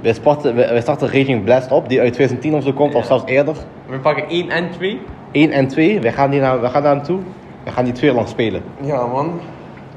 Wij 0.00 0.12
starten, 0.12 0.54
wij, 0.54 0.68
wij 0.68 0.80
starten 0.80 1.06
Raging 1.06 1.44
Blast 1.44 1.70
op, 1.72 1.88
die 1.88 2.00
uit 2.00 2.12
2010 2.12 2.54
of 2.54 2.62
zo 2.64 2.72
komt, 2.72 2.94
of 2.94 3.04
zelfs 3.04 3.24
eerder. 3.26 3.56
We 3.86 3.98
pakken 3.98 4.28
1 4.28 4.50
en 4.50 4.70
2. 4.70 5.00
1 5.32 5.50
en 5.50 5.68
2, 5.68 6.00
wij 6.00 6.12
gaan, 6.12 6.30
die 6.30 6.40
naar, 6.40 6.60
wij 6.60 6.70
gaan 6.70 6.82
daar 6.82 6.94
naartoe. 6.96 7.18
We 7.64 7.70
gaan 7.70 7.84
die 7.84 7.92
twee 7.92 8.12
lang 8.14 8.28
spelen. 8.28 8.62
Ja, 8.80 9.06
man. 9.06 9.40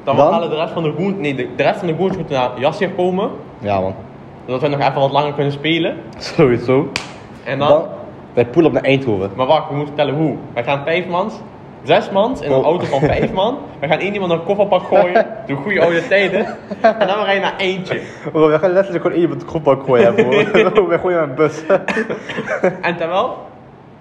Dan, 0.04 0.16
Dan? 0.16 0.32
halen 0.32 0.50
de 0.50 0.56
rest 0.56 0.74
van 0.74 0.84
de 0.84 0.92
goons, 0.98 1.14
nee, 1.18 1.36
de, 1.36 1.48
de 1.56 1.64
rest 1.64 1.80
van 1.80 1.88
de 1.88 1.96
goons 1.96 2.18
moeten 2.18 2.36
naar 2.36 2.50
Jasje 2.60 2.90
komen. 2.90 3.30
Ja 3.60 3.80
man, 3.80 3.94
Zodat 4.52 4.70
we 4.70 4.76
nog 4.78 4.88
even 4.88 5.02
wat 5.02 5.12
langer 5.12 5.34
kunnen 5.34 5.52
spelen. 5.54 5.98
sowieso. 6.18 6.92
En 7.44 7.60
dan, 7.60 7.68
Dan, 7.68 7.86
wij 8.34 8.46
poelen 8.46 8.66
op 8.72 8.74
naar 8.74 8.84
Eindhoven. 8.86 9.32
maar 9.36 9.46
wacht, 9.46 9.70
we 9.70 9.76
moeten 9.76 9.96
vertellen 9.96 10.20
hoe. 10.22 10.36
Wij 10.54 10.64
gaan 10.64 10.84
vijf 10.84 11.08
mans 11.08 12.42
in 12.42 12.52
een 12.52 12.58
Oh. 12.58 12.64
auto 12.66 12.86
van 12.86 13.00
vijf 13.00 13.32
man. 13.32 13.58
We 13.80 13.88
gaan 13.88 14.00
één 14.00 14.14
iemand 14.14 14.32
een 14.32 14.44
kofferpak 14.44 14.82
gooien, 14.88 15.26
door 15.48 15.58
goede 15.58 15.82
oude 15.82 16.08
tijden. 16.08 16.46
En 16.82 17.08
dan 17.08 17.18
we 17.20 17.24
rijden 17.24 17.42
naar 17.42 17.56
eentje. 17.58 18.02
Bro, 18.32 18.50
we 18.50 18.60
gaan 18.60 18.72
letterlijk 18.72 19.04
gewoon 19.06 19.20
één 19.20 19.30
met 19.30 19.40
de 19.40 19.48
groepbak 19.48 19.84
gooien, 19.84 20.14
bro. 20.74 20.88
wij 20.88 21.00
gooien 21.00 21.22
een 21.22 21.36
bus. 21.36 21.64
En 22.82 22.98
terwijl, 22.98 23.38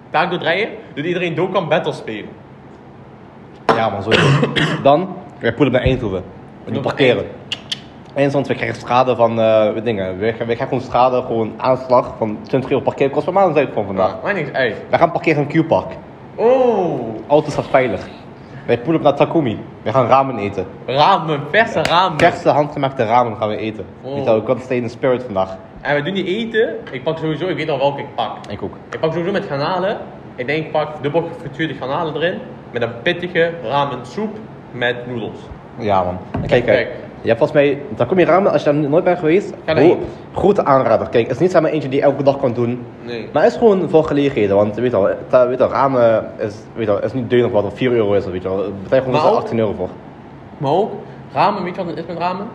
daar 0.09 0.23
door 0.29 0.33
het 0.33 0.43
rijden, 0.47 0.69
doet 0.93 1.05
iedereen 1.05 1.35
Dokkan 1.35 1.67
Battle 1.67 1.93
spelen. 1.93 2.29
ja 3.65 3.89
man, 3.89 4.03
sowieso. 4.03 4.25
Dan, 4.83 5.15
wij 5.39 5.53
poelen 5.53 5.67
op 5.67 5.79
naar 5.79 5.89
Eindhoven. 5.89 6.23
We 6.63 6.71
Doen 6.71 6.81
parkeren. 6.81 7.25
En 8.13 8.31
soms 8.31 8.47
we 8.47 8.55
krijgen 8.55 8.79
schade 8.79 9.15
van 9.15 9.39
eh, 9.39 9.83
dingen. 9.83 10.17
We, 10.17 10.25
we 10.25 10.33
krijgen 10.43 10.67
gewoon 10.67 10.81
schade, 10.81 11.21
gewoon 11.21 11.53
aanslag 11.57 12.13
van 12.17 12.37
20 12.41 12.69
euro 12.69 12.83
parkeerkost 12.83 13.25
per 13.25 13.33
maand, 13.33 13.57
ik 13.57 13.69
van 13.73 13.85
vandaag. 13.85 14.15
Ja, 14.23 14.31
niks 14.31 14.51
uit. 14.51 14.75
We 14.89 14.97
gaan 14.97 15.11
parkeren 15.11 15.47
in 15.49 15.63
Q-Park. 15.63 15.91
Oh, 16.35 16.99
Auto 17.27 17.49
staat 17.49 17.67
veilig. 17.67 18.07
Wij 18.65 18.77
poelen 18.77 18.95
op 18.95 19.01
naar 19.01 19.15
Takumi. 19.15 19.59
We 19.81 19.91
gaan 19.91 20.07
ramen 20.07 20.37
eten. 20.37 20.65
ramen, 20.85 21.41
verse 21.51 21.81
ramen. 21.81 22.19
Verse 22.19 22.49
handgemaakte 22.49 23.05
ramen 23.05 23.37
gaan 23.37 23.49
we 23.49 23.57
eten. 23.57 23.85
Oh. 24.01 24.13
Weet 24.13 24.25
je 24.25 24.35
ik 24.35 24.47
had 24.47 24.69
in 24.69 24.89
spirit 24.89 25.23
vandaag. 25.23 25.57
En 25.81 25.95
we 25.95 26.01
doen 26.01 26.13
die 26.13 26.25
eten. 26.25 26.75
Ik 26.91 27.03
pak 27.03 27.17
sowieso, 27.17 27.47
ik 27.47 27.57
weet 27.57 27.69
al 27.69 27.77
welke 27.77 27.99
ik 28.01 28.15
pak. 28.15 28.37
Ik 28.49 28.61
ook. 28.61 28.75
Ik 28.89 28.99
pak 28.99 29.11
sowieso 29.11 29.31
met 29.31 29.45
garnalen. 29.45 29.97
Ik 30.35 30.47
denk 30.47 30.65
ik 30.65 30.71
pak 30.71 31.03
dubbel 31.03 31.21
gefrituurde 31.33 31.73
garnalen 31.73 32.15
erin. 32.15 32.39
Met 32.71 32.81
een 32.81 33.01
pittige 33.01 33.51
ramen 33.63 34.05
soep 34.05 34.37
met 34.71 35.07
noedels. 35.07 35.39
Ja 35.77 36.03
man. 36.03 36.17
Kijk, 36.31 36.47
Kijk. 36.47 36.65
kijk. 36.65 36.89
Je 37.21 37.27
hebt 37.27 37.39
volgens 37.39 37.59
mij, 37.61 37.81
Takumi 37.95 38.23
ramen, 38.23 38.51
als 38.51 38.63
je 38.63 38.71
daar 38.71 38.89
nooit 38.89 39.03
bent 39.03 39.19
geweest, 39.19 39.53
Ga 39.65 39.95
grote 40.33 40.65
aanrader. 40.65 41.09
Kijk, 41.09 41.27
het 41.27 41.41
is 41.41 41.51
niet 41.51 41.61
maar 41.61 41.71
eentje 41.71 41.89
die 41.89 41.99
je 41.99 42.05
elke 42.05 42.23
dag 42.23 42.37
kan 42.39 42.53
doen. 42.53 42.85
Nee. 43.01 43.29
Maar 43.33 43.43
het 43.43 43.51
is 43.51 43.57
gewoon 43.57 43.89
voor 43.89 44.03
gelegenheden, 44.03 44.55
want 44.55 44.75
weet 44.75 44.91
je 44.91 45.01
wel, 45.01 45.15
ta- 45.27 45.47
weet 45.47 45.57
je 45.57 45.63
wel 45.63 45.73
ramen 45.73 46.31
is, 46.37 46.55
weet 46.75 46.85
je 46.87 46.91
wel, 46.93 47.03
is 47.03 47.13
niet 47.13 47.29
duur 47.29 47.45
of 47.45 47.51
wat, 47.51 47.63
of 47.63 47.75
4 47.77 47.91
euro 47.91 48.13
is, 48.13 48.25
weet 48.25 48.41
je 48.43 48.49
wel. 48.49 48.57
Het 48.57 48.83
betaalt 48.83 49.01
gewoon 49.03 49.11
Maar 49.11 49.21
zo'n 49.21 49.31
ook- 49.31 49.37
18 49.41 49.59
euro 49.59 49.73
voor. 49.77 49.89
Maar 50.57 50.71
ook, 50.71 50.91
ramen, 51.33 51.63
weet 51.63 51.75
je 51.75 51.81
wat 51.85 51.89
het 51.89 51.99
is 51.99 52.05
met 52.05 52.17
ramen? 52.17 52.45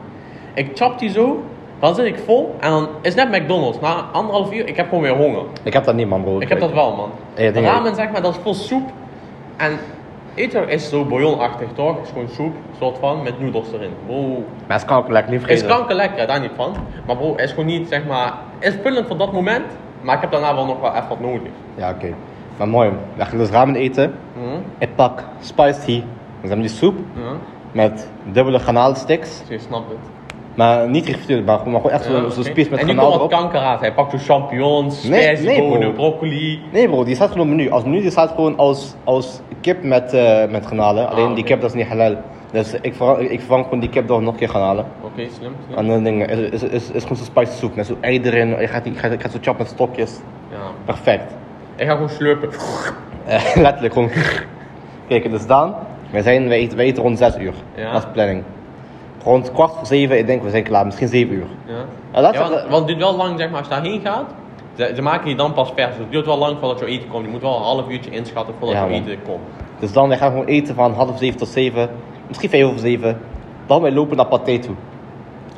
Ik 0.55 0.70
chop 0.74 0.98
die 0.98 1.11
zo, 1.11 1.42
dan 1.81 1.94
zit 1.94 2.05
ik 2.07 2.18
vol 2.24 2.55
en 2.61 2.70
dan 2.70 2.88
is 3.02 3.14
het 3.14 3.31
net 3.31 3.42
McDonald's. 3.42 3.81
Na 3.81 4.05
anderhalf 4.12 4.52
uur, 4.52 4.68
ik 4.68 4.76
heb 4.76 4.88
gewoon 4.88 5.02
weer 5.02 5.16
honger. 5.16 5.42
Ik 5.62 5.72
heb 5.72 5.85
dat 5.85 5.94
niet 5.94 6.09
man 6.09 6.22
bro. 6.22 6.40
Ik 6.40 6.48
heb 6.48 6.61
dat 6.61 6.72
wel, 6.72 6.96
man. 6.96 7.11
Ramen, 7.64 7.94
zeg 7.94 8.11
maar, 8.11 8.22
dat 8.22 8.35
is 8.35 8.40
vol 8.42 8.55
soep. 8.55 8.90
En 9.57 9.72
eten 10.37 10.68
is 10.68 10.88
zo 10.88 11.05
bouillonachtig, 11.05 11.68
toch? 11.75 11.96
Het 11.96 12.05
is 12.05 12.11
gewoon 12.12 12.29
soep, 12.29 12.55
soort 12.79 12.99
van, 12.99 13.22
met 13.22 13.40
noedels 13.40 13.72
erin. 13.72 13.90
Wow. 14.07 14.38
Maar 14.66 14.77
het 14.77 14.87
kan 14.87 14.96
ook 14.99 15.09
lekker, 15.09 15.33
niet 15.33 15.40
Het 15.40 15.51
is 15.51 15.59
vergeten. 15.59 15.79
kanker 15.79 15.96
lekker, 15.96 16.27
daar 16.27 16.40
niet 16.40 16.51
van. 16.57 16.75
Maar 17.07 17.16
bro, 17.16 17.31
het 17.31 17.40
is 17.40 17.51
gewoon 17.51 17.66
niet, 17.66 17.88
zeg 17.88 18.05
maar, 18.07 18.33
het 18.59 18.75
is 18.75 18.81
vullend 18.83 19.07
voor 19.07 19.16
dat 19.16 19.33
moment. 19.33 19.64
Maar 20.01 20.14
ik 20.14 20.20
heb 20.20 20.31
daarna 20.31 20.55
wel 20.55 20.66
nog 20.66 20.81
wel 20.81 20.94
even 20.94 21.09
wat 21.09 21.20
nodig. 21.20 21.51
Ja, 21.75 21.90
oké. 21.90 22.14
Maar 22.57 22.68
mooi, 22.68 22.90
we 23.16 23.25
gaan 23.25 23.38
dus 23.38 23.51
ramen 23.51 23.77
eten. 23.77 24.14
Mhm. 24.33 24.61
Ik 24.79 24.94
pak 24.94 25.25
spiced 25.40 25.85
tea. 25.85 26.01
We 26.40 26.46
hebben 26.49 26.61
die 26.66 26.77
soep 26.77 26.94
Ja, 27.14 27.33
met 27.72 28.11
dubbele 28.33 28.59
garnaalsticks. 28.59 29.38
dus 29.38 29.49
je 29.49 29.59
snapt 29.59 29.88
het. 29.88 29.99
Maar 30.57 30.88
niet 30.88 31.07
gefrituurd, 31.07 31.45
maar 31.47 31.57
gewoon, 31.59 31.73
maar 31.73 31.81
gewoon 31.81 31.97
echt 31.97 32.05
zo'n 32.05 32.25
oké. 32.25 32.42
spies 32.51 32.69
met 32.69 32.79
En 32.81 32.87
nu 32.87 32.95
komt 32.95 33.16
wat 33.16 33.31
kanker 33.31 33.61
uit. 33.61 33.81
Hij 33.81 33.92
pakt 33.95 34.11
zo 34.21 34.35
champignons, 34.35 35.03
Nee, 35.05 35.37
nee, 35.37 35.92
broccoli. 35.92 36.61
Nee 36.73 36.88
bro, 36.88 37.05
die 37.05 37.14
staat 37.14 37.31
gewoon 37.31 37.51
op 37.51 37.55
menu. 37.57 37.71
Als 37.71 37.85
menu 37.85 38.01
die 38.01 38.11
staat 38.11 38.31
gewoon 38.31 38.57
als, 38.57 38.95
als 39.05 39.40
kip 39.61 39.83
met, 39.83 40.12
eh 40.12 40.49
met 40.51 40.64
granalen. 40.64 41.09
Alleen 41.09 41.25
Ah, 41.29 41.35
die 41.35 41.38
oké. 41.45 41.53
kip 41.53 41.61
dat 41.61 41.71
is 41.71 41.77
niet 41.77 41.87
halal. 41.87 42.16
Dus 42.53 42.75
ik 42.81 42.95
vervang, 42.95 43.19
ik 43.19 43.38
vervang 43.38 43.64
gewoon 43.64 43.81
die 43.81 43.88
kip 43.88 44.07
door 44.09 44.23
nog 44.23 44.33
een 44.33 44.38
keer 44.38 44.49
garnalen. 44.49 44.85
Oké, 45.03 45.23
slim, 45.38 45.53
slim. 45.66 45.79
En 45.79 45.87
dan 45.87 46.03
dingen, 46.05 46.29
is, 46.29 46.38
is, 46.51 46.62
is, 46.62 46.90
is 46.90 47.03
gewoon 47.03 47.16
zo'n 47.16 47.27
spicy 47.27 47.53
soep 47.53 47.75
met 47.77 47.87
zo'n 47.87 47.97
ei 48.01 48.21
erin. 48.23 48.49
Je 48.49 48.66
gaat, 48.66 48.85
die- 48.85 48.92
je 48.92 48.99
gaat, 48.99 49.12
je 49.12 49.19
gaat 49.21 49.33
zo 49.33 49.38
chop 49.42 49.59
met 49.59 49.69
stokjes. 49.69 50.19
Ja. 50.51 50.57
Perfect. 50.85 51.33
Ik 51.77 51.87
ga 51.87 51.92
gewoon 51.92 52.09
slurpen. 52.09 52.49
Eh, 53.27 53.57
letterlijk 53.57 53.92
gewoon. 53.95 54.11
Kijk, 55.09 55.31
dus 55.31 55.47
dan. 55.47 55.75
We, 56.11 56.23
zijn, 56.23 56.49
we, 56.49 56.55
eten, 56.55 56.77
we 56.79 56.83
eten 56.85 57.03
rond 57.03 57.19
6 57.19 57.37
uur. 57.38 57.53
Ja. 57.75 57.92
Dat 57.92 58.03
is 58.03 58.09
planning. 58.12 58.42
Rond 59.27 59.53
kwart 59.53 59.73
voor 59.73 59.87
7, 59.87 60.19
ik 60.19 60.27
denk 60.27 60.43
we 60.43 60.51
zijn 60.51 60.62
klaar. 60.62 60.85
Misschien 60.85 61.09
7 61.09 61.35
uur. 61.35 61.47
Ja. 61.67 61.75
En 62.11 62.23
laat 62.23 62.35
Ja, 62.35 62.41
want, 62.41 62.55
want 62.62 62.77
het 62.77 62.87
duurt 62.87 62.99
wel 62.99 63.17
lang, 63.17 63.39
zeg 63.39 63.51
maar, 63.51 63.59
als 63.59 63.69
je 63.69 63.75
daarheen 63.75 64.01
gaat. 64.01 64.25
Ze, 64.75 64.93
ze 64.95 65.03
maken 65.03 65.29
je 65.31 65.37
dan 65.37 65.53
pas 65.53 65.73
vers. 65.75 65.89
Dus 65.89 65.99
het 65.99 66.11
duurt 66.11 66.27
wel 66.27 66.39
lang 66.39 66.57
voordat 66.61 66.79
je 66.79 66.87
eten 66.87 67.09
komt. 67.09 67.25
Je 67.25 67.31
moet 67.31 67.41
wel 67.41 67.57
een 67.57 67.62
half 67.62 67.89
uurtje 67.89 68.11
inschatten 68.11 68.55
voordat 68.59 68.77
Ja, 68.77 68.85
je 68.85 68.95
eten 68.95 69.19
komt. 69.23 69.41
Dus 69.79 69.93
dan, 69.93 70.17
gaan 70.17 70.31
gewoon 70.31 70.47
eten 70.47 70.75
van 70.75 70.93
half 70.95 71.19
7 71.19 71.39
tot 71.39 71.49
7. 71.49 71.91
Misschien 72.29 72.51
5 72.51 72.65
over 72.65 72.79
7. 72.79 73.21
Dan 73.67 73.83
wij 73.83 73.93
lopen 73.93 74.17
naar 74.17 74.27
Pathé 74.27 74.59
toe. 74.59 74.75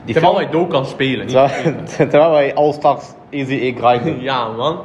Die 0.05 0.15
Terwijl 0.15 0.35
film- 0.37 0.51
wij 0.51 0.61
dood 0.61 0.69
kan 0.69 0.87
spelen. 0.87 1.27
Terwijl, 1.97 2.31
wij 2.31 2.55
all 2.55 2.73
stars 2.73 3.05
easy 3.31 3.75
A 3.77 3.81
grinden. 3.81 4.23
ja, 4.31 4.49
man. 4.49 4.79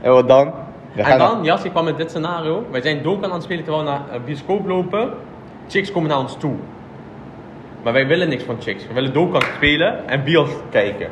En 0.00 0.12
wat 0.12 0.28
dan? 0.28 0.52
We 0.92 1.02
En 1.02 1.18
dan, 1.18 1.44
Jassie 1.44 1.70
kwam 1.70 1.84
met 1.84 1.96
dit 1.96 2.10
scenario. 2.10 2.64
Wij 2.70 2.80
zijn 2.82 3.02
Dokkan 3.02 3.28
aan 3.28 3.34
het 3.34 3.42
spelen 3.42 3.64
terwijl 3.64 3.84
we 3.84 3.90
naar 3.90 4.02
een 4.12 4.24
bioscoop 4.24 4.66
lopen. 4.66 5.10
Chicks 5.68 5.92
komen 5.92 6.08
naar 6.08 6.18
ons 6.18 6.36
toe. 6.38 6.54
Maar 7.88 7.96
wij 7.96 8.06
willen 8.06 8.28
niks 8.28 8.42
van 8.42 8.56
chicks. 8.60 8.86
We 8.86 8.94
willen 8.94 9.12
Dokkan 9.12 9.42
spelen 9.56 10.08
en 10.08 10.24
bios 10.24 10.50
kijken. 10.70 11.08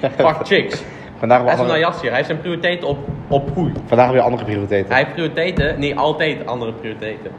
Fuck 0.00 0.36
chicks. 0.42 0.82
Vandaag 1.18 1.44
hebben 1.44 1.66
naar 1.66 1.74
we, 1.74 1.80
Jassie. 1.80 2.06
Hij 2.06 2.16
heeft 2.16 2.28
zijn 2.28 2.40
prioriteiten 2.40 2.88
op, 2.88 2.98
op 3.28 3.50
groei. 3.52 3.72
vandaag 3.86 4.04
hebben 4.04 4.16
we 4.16 4.22
andere 4.22 4.44
prioriteiten. 4.44 4.92
Hij 4.92 5.02
heeft 5.02 5.12
prioriteiten, 5.14 5.80
nee, 5.80 5.98
altijd 5.98 6.46
andere 6.46 6.72
prioriteiten. 6.72 7.30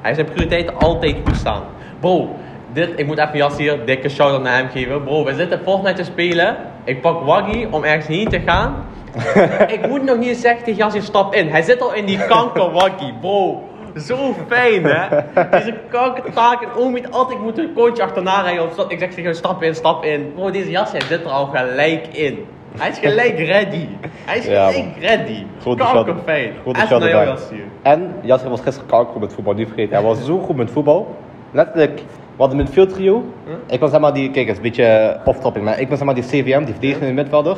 Hij 0.00 0.12
heeft 0.12 0.14
zijn 0.14 0.26
prioriteiten 0.26 0.78
altijd 0.78 1.16
goed 1.24 1.36
staan. 1.36 1.62
Bro, 2.00 2.36
dit, 2.72 2.90
ik 2.96 3.06
moet 3.06 3.18
even 3.18 3.36
Jas 3.36 3.56
hier 3.56 3.84
dikke 3.84 4.08
shout-out 4.08 4.42
naar 4.42 4.56
hem 4.56 4.68
geven. 4.68 5.04
Bro, 5.04 5.24
we 5.24 5.34
zitten 5.34 5.60
Fortnite 5.62 5.94
te 5.94 6.04
spelen. 6.04 6.56
Ik 6.84 7.00
pak 7.00 7.22
Waggy 7.22 7.66
om 7.70 7.84
ergens 7.84 8.06
heen 8.06 8.28
te 8.28 8.40
gaan. 8.40 8.84
ik 9.76 9.88
moet 9.88 10.02
nog 10.02 10.18
niet 10.18 10.36
zeggen 10.36 10.64
tegen 10.64 10.90
Jas, 10.90 11.04
stap 11.04 11.34
in. 11.34 11.48
Hij 11.48 11.62
zit 11.62 11.82
al 11.82 11.94
in 11.94 12.04
die 12.04 12.26
kanker 12.26 12.70
Waggy, 12.70 13.12
bro. 13.20 13.62
Zo 13.96 14.34
fijn, 14.48 14.84
hè? 14.84 15.20
Deze 15.50 15.74
kankertaak 15.90 16.62
en 16.62 16.68
oom 16.76 16.90
moet 16.90 17.10
altijd 17.12 17.40
moet 17.40 17.58
een 17.58 17.72
coach 17.74 17.98
achterna 17.98 18.40
rijden. 18.42 18.68
Zo. 18.76 18.84
Ik 18.88 18.98
zeg 18.98 19.08
tegen 19.08 19.24
hem, 19.24 19.34
stap 19.34 19.62
in, 19.62 19.74
stap 19.74 20.04
in. 20.04 20.32
Bro, 20.34 20.50
deze 20.50 20.70
jas 20.70 20.90
hij 20.92 21.00
zit 21.00 21.24
er 21.24 21.30
al 21.30 21.46
gelijk 21.46 22.06
in. 22.06 22.46
Hij 22.78 22.88
is 22.90 22.98
gelijk 22.98 23.38
ready. 23.52 23.86
Hij 24.24 24.38
is 24.38 24.46
Ja, 24.46 24.70
gelijk 24.70 24.96
ready. 25.00 25.44
Grote 25.60 25.82
Kanker 25.82 26.14
shot. 26.14 26.24
fijn. 26.24 26.52
Grote 26.62 26.80
Echt 26.80 26.90
naar 26.90 26.98
jou, 27.00 27.10
erbij. 27.12 27.26
Jas 27.26 27.50
hier. 27.50 27.64
En 27.82 28.14
Jasper 28.22 28.50
was 28.50 28.60
gisteren 28.60 28.88
kanker 28.88 29.20
met 29.20 29.32
voetbal, 29.32 29.54
niet 29.54 29.66
vergeten. 29.68 29.94
Hij 29.94 30.04
was 30.04 30.24
zo 30.24 30.38
goed 30.38 30.56
met 30.56 30.70
voetbal. 30.70 31.16
Letterlijk, 31.50 31.94
we 31.96 32.02
hadden 32.36 32.58
een 32.58 32.64
midfield 32.64 32.88
trio. 32.94 33.24
Ik 33.66 33.80
was 33.80 33.90
zeg 33.90 34.00
maar 34.00 34.12
die, 34.14 34.30
kijk 34.30 34.46
het 34.46 34.56
is 34.56 34.56
een 34.56 34.70
beetje 34.70 35.20
off-topic, 35.24 35.62
maar 35.62 35.80
ik 35.80 35.88
ben 35.88 35.96
zeg 35.96 36.06
maar 36.06 36.14
die 36.14 36.24
CVM, 36.24 36.64
die 36.64 36.72
verdedigende 36.72 37.12
middenvelder. 37.12 37.56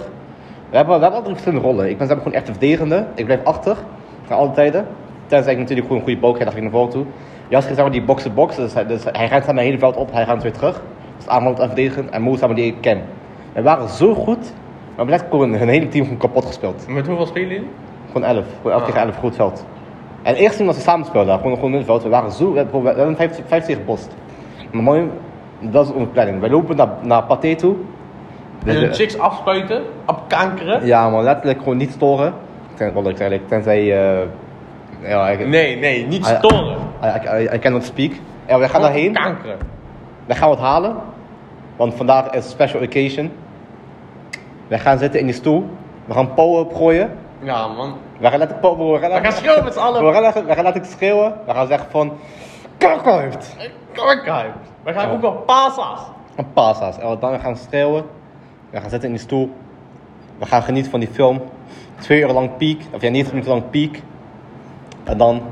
We 0.70 0.77
hebben, 0.77 0.94
we 0.96 1.01
hebben 1.03 1.18
altijd 1.18 1.38
verschillende 1.38 1.66
rollen. 1.66 1.88
Ik 1.90 1.99
ben 1.99 2.07
zeg 2.07 2.16
maar 2.16 2.25
gewoon 2.25 2.38
echt 2.38 2.46
de 2.46 2.53
verdedigende. 2.53 3.07
Ik 3.14 3.25
blijf 3.25 3.44
achter, 3.44 3.77
naar 4.29 4.38
alle 4.38 4.51
tijden. 4.51 4.87
Tenzij 5.26 5.52
ik 5.52 5.58
natuurlijk 5.58 5.86
gewoon 5.86 6.02
een 6.02 6.08
goede 6.08 6.20
boog 6.26 6.38
heb, 6.38 6.48
ga 6.48 6.56
ik 6.56 6.62
naar 6.62 6.70
voren 6.70 6.90
toe. 6.90 7.04
Jasper 7.48 7.70
is 7.70 7.76
zeg 7.76 7.84
maar 7.84 7.94
die 7.94 8.02
box-to-box, 8.04 8.56
dus, 8.56 8.74
hij- 8.74 8.86
dus 8.86 9.04
hij 9.04 9.26
rent 9.26 9.46
maar 9.46 9.54
het 9.54 9.64
hele 9.64 9.78
veld 9.78 9.96
op, 9.96 10.12
hij 10.12 10.24
rent 10.24 10.42
weer 10.42 10.52
terug. 10.52 10.82
Dus 11.16 11.28
aanvallend 11.28 11.58
en 11.58 11.66
verdedigend. 11.66 12.10
En 12.10 12.22
Mo 12.22 12.36
zeg 12.36 12.46
maar 12.46 12.56
die 12.56 12.66
ik 12.66 12.76
ken. 12.80 13.00
We 13.52 13.62
waren 13.62 13.88
zo 13.88 14.14
goed, 14.14 14.38
maar 14.96 15.04
we 15.06 15.12
hebben 15.12 15.14
net 15.14 15.24
gewoon 15.30 15.54
hun 15.54 15.68
hele 15.68 15.88
team 15.88 16.04
gewoon 16.04 16.18
kapot 16.18 16.44
gespeeld. 16.44 16.86
Met 16.88 17.06
hoeveel 17.06 17.26
spelen 17.26 17.48
jullie? 17.48 17.68
Gewoon 18.06 18.24
11. 18.28 18.44
Gewoon 18.56 18.72
11 18.72 18.80
Ah. 18.80 18.86
tegen 18.86 19.00
11 19.00 19.16
groot 19.18 19.34
veld. 19.34 19.64
En 20.22 20.32
het 20.32 20.40
eerste 20.40 20.54
team 20.56 20.66
was 20.66 20.76
een 20.76 20.82
samenspel 20.82 21.24
daar. 21.24 21.38
Gewoon, 21.38 21.54
gewoon 21.54 21.70
in 21.70 21.76
het 21.76 21.86
veld. 21.86 22.02
We 22.02 22.08
waren 22.08 22.30
zo... 22.32 22.52
We 22.52 22.56
hebben 22.58 22.82
we 22.82 22.88
hebben 22.88 23.16
50 23.16 23.44
50 23.46 23.66
tegen 23.66 23.84
Post. 23.84 24.14
Maar 24.70 24.82
mooi... 24.82 25.10
Dat 25.60 25.86
is 25.86 25.92
onze 25.92 26.06
planning. 26.08 26.40
Wij 26.40 26.50
lopen 26.50 26.76
naar, 26.76 26.88
naar 27.02 27.22
Pathé 27.22 27.54
toe. 27.54 27.74
En 27.74 27.78
De- 28.64 28.72
hun 28.72 28.88
de- 28.88 28.94
chicks 28.94 29.18
afspuiten, 29.18 29.82
opkankeren? 30.06 30.86
Ja 30.86 31.10
man, 31.10 31.22
letterlijk 31.24 31.58
gewoon 31.58 31.76
niet 31.76 31.90
storen. 31.90 32.32
Ten, 32.74 32.92
eigenlijk, 33.04 33.48
tenzij... 33.48 33.98
eh 34.20 34.26
ja, 35.02 35.28
ik, 35.28 35.46
Nee, 35.46 35.76
nee, 35.76 36.06
niet 36.06 36.24
Ah, 36.24 36.30
ja. 36.30 36.37
storen. 36.38 36.76
I, 37.02 37.42
I, 37.42 37.54
I 37.54 37.59
cannot 37.59 37.85
speak. 37.85 38.12
En 38.46 38.59
wij 38.59 38.68
gaan 38.68 38.80
daarheen. 38.80 39.12
Kankeren. 39.12 39.59
Wij 40.26 40.37
gaan 40.37 40.48
wat 40.48 40.59
halen. 40.59 40.96
Want 41.76 41.94
vandaag 41.94 42.30
is 42.30 42.50
special 42.50 42.82
occasion. 42.82 43.32
Wij 44.68 44.78
gaan 44.78 44.98
zitten 44.98 45.20
in 45.20 45.26
die 45.26 45.35
stoel. 45.35 45.66
We 46.04 46.14
gaan 46.14 46.35
power 46.35 46.61
opgooien. 46.61 47.11
Ja, 47.42 47.66
man. 47.66 47.94
We 48.18 48.28
gaan 48.28 48.38
letterlijk 48.38 48.61
power... 48.61 48.92
We 48.92 48.98
gaan, 48.98 49.11
We 49.11 49.28
gaan 49.28 49.32
schreeuwen 49.32 49.64
met 49.64 49.72
z'n 49.72 49.78
allen. 49.78 50.04
We 50.06 50.12
gaan, 50.12 50.22
letterlijk- 50.22 50.54
we 50.54 50.62
gaan 50.62 50.85
schreeuwen. 50.85 51.35
We 51.46 51.52
gaan 51.52 51.66
zeggen 51.66 51.90
van... 51.90 52.12
Kakkerhoofd! 52.78 53.56
Korkheim. 53.94 54.52
We 54.82 54.92
gaan 54.92 55.11
ook 55.11 55.20
wel 55.20 55.32
pasa's. 55.32 56.00
Een 56.37 56.52
pasa's. 56.52 56.98
En 56.98 57.06
wat 57.09 57.20
dan 57.20 57.30
we 57.32 57.38
gaan 57.38 57.56
schreeuwen. 57.56 58.04
We 58.70 58.80
gaan 58.80 58.90
zitten 58.90 59.09
in 59.09 59.14
die 59.14 59.24
stoel. 59.24 59.50
We 60.38 60.46
gaan 60.46 60.62
genieten 60.62 60.90
van 60.90 61.00
die 61.00 61.09
film. 61.12 61.42
Twee 61.98 62.20
uur 62.20 62.32
lang 62.32 62.56
piek. 62.56 62.82
Of 62.92 63.02
ja, 63.02 63.09
niet 63.11 63.28
minuten 63.28 63.50
lang 63.50 63.70
piek. 63.70 64.02
En 65.07 65.19
dan 65.19 65.42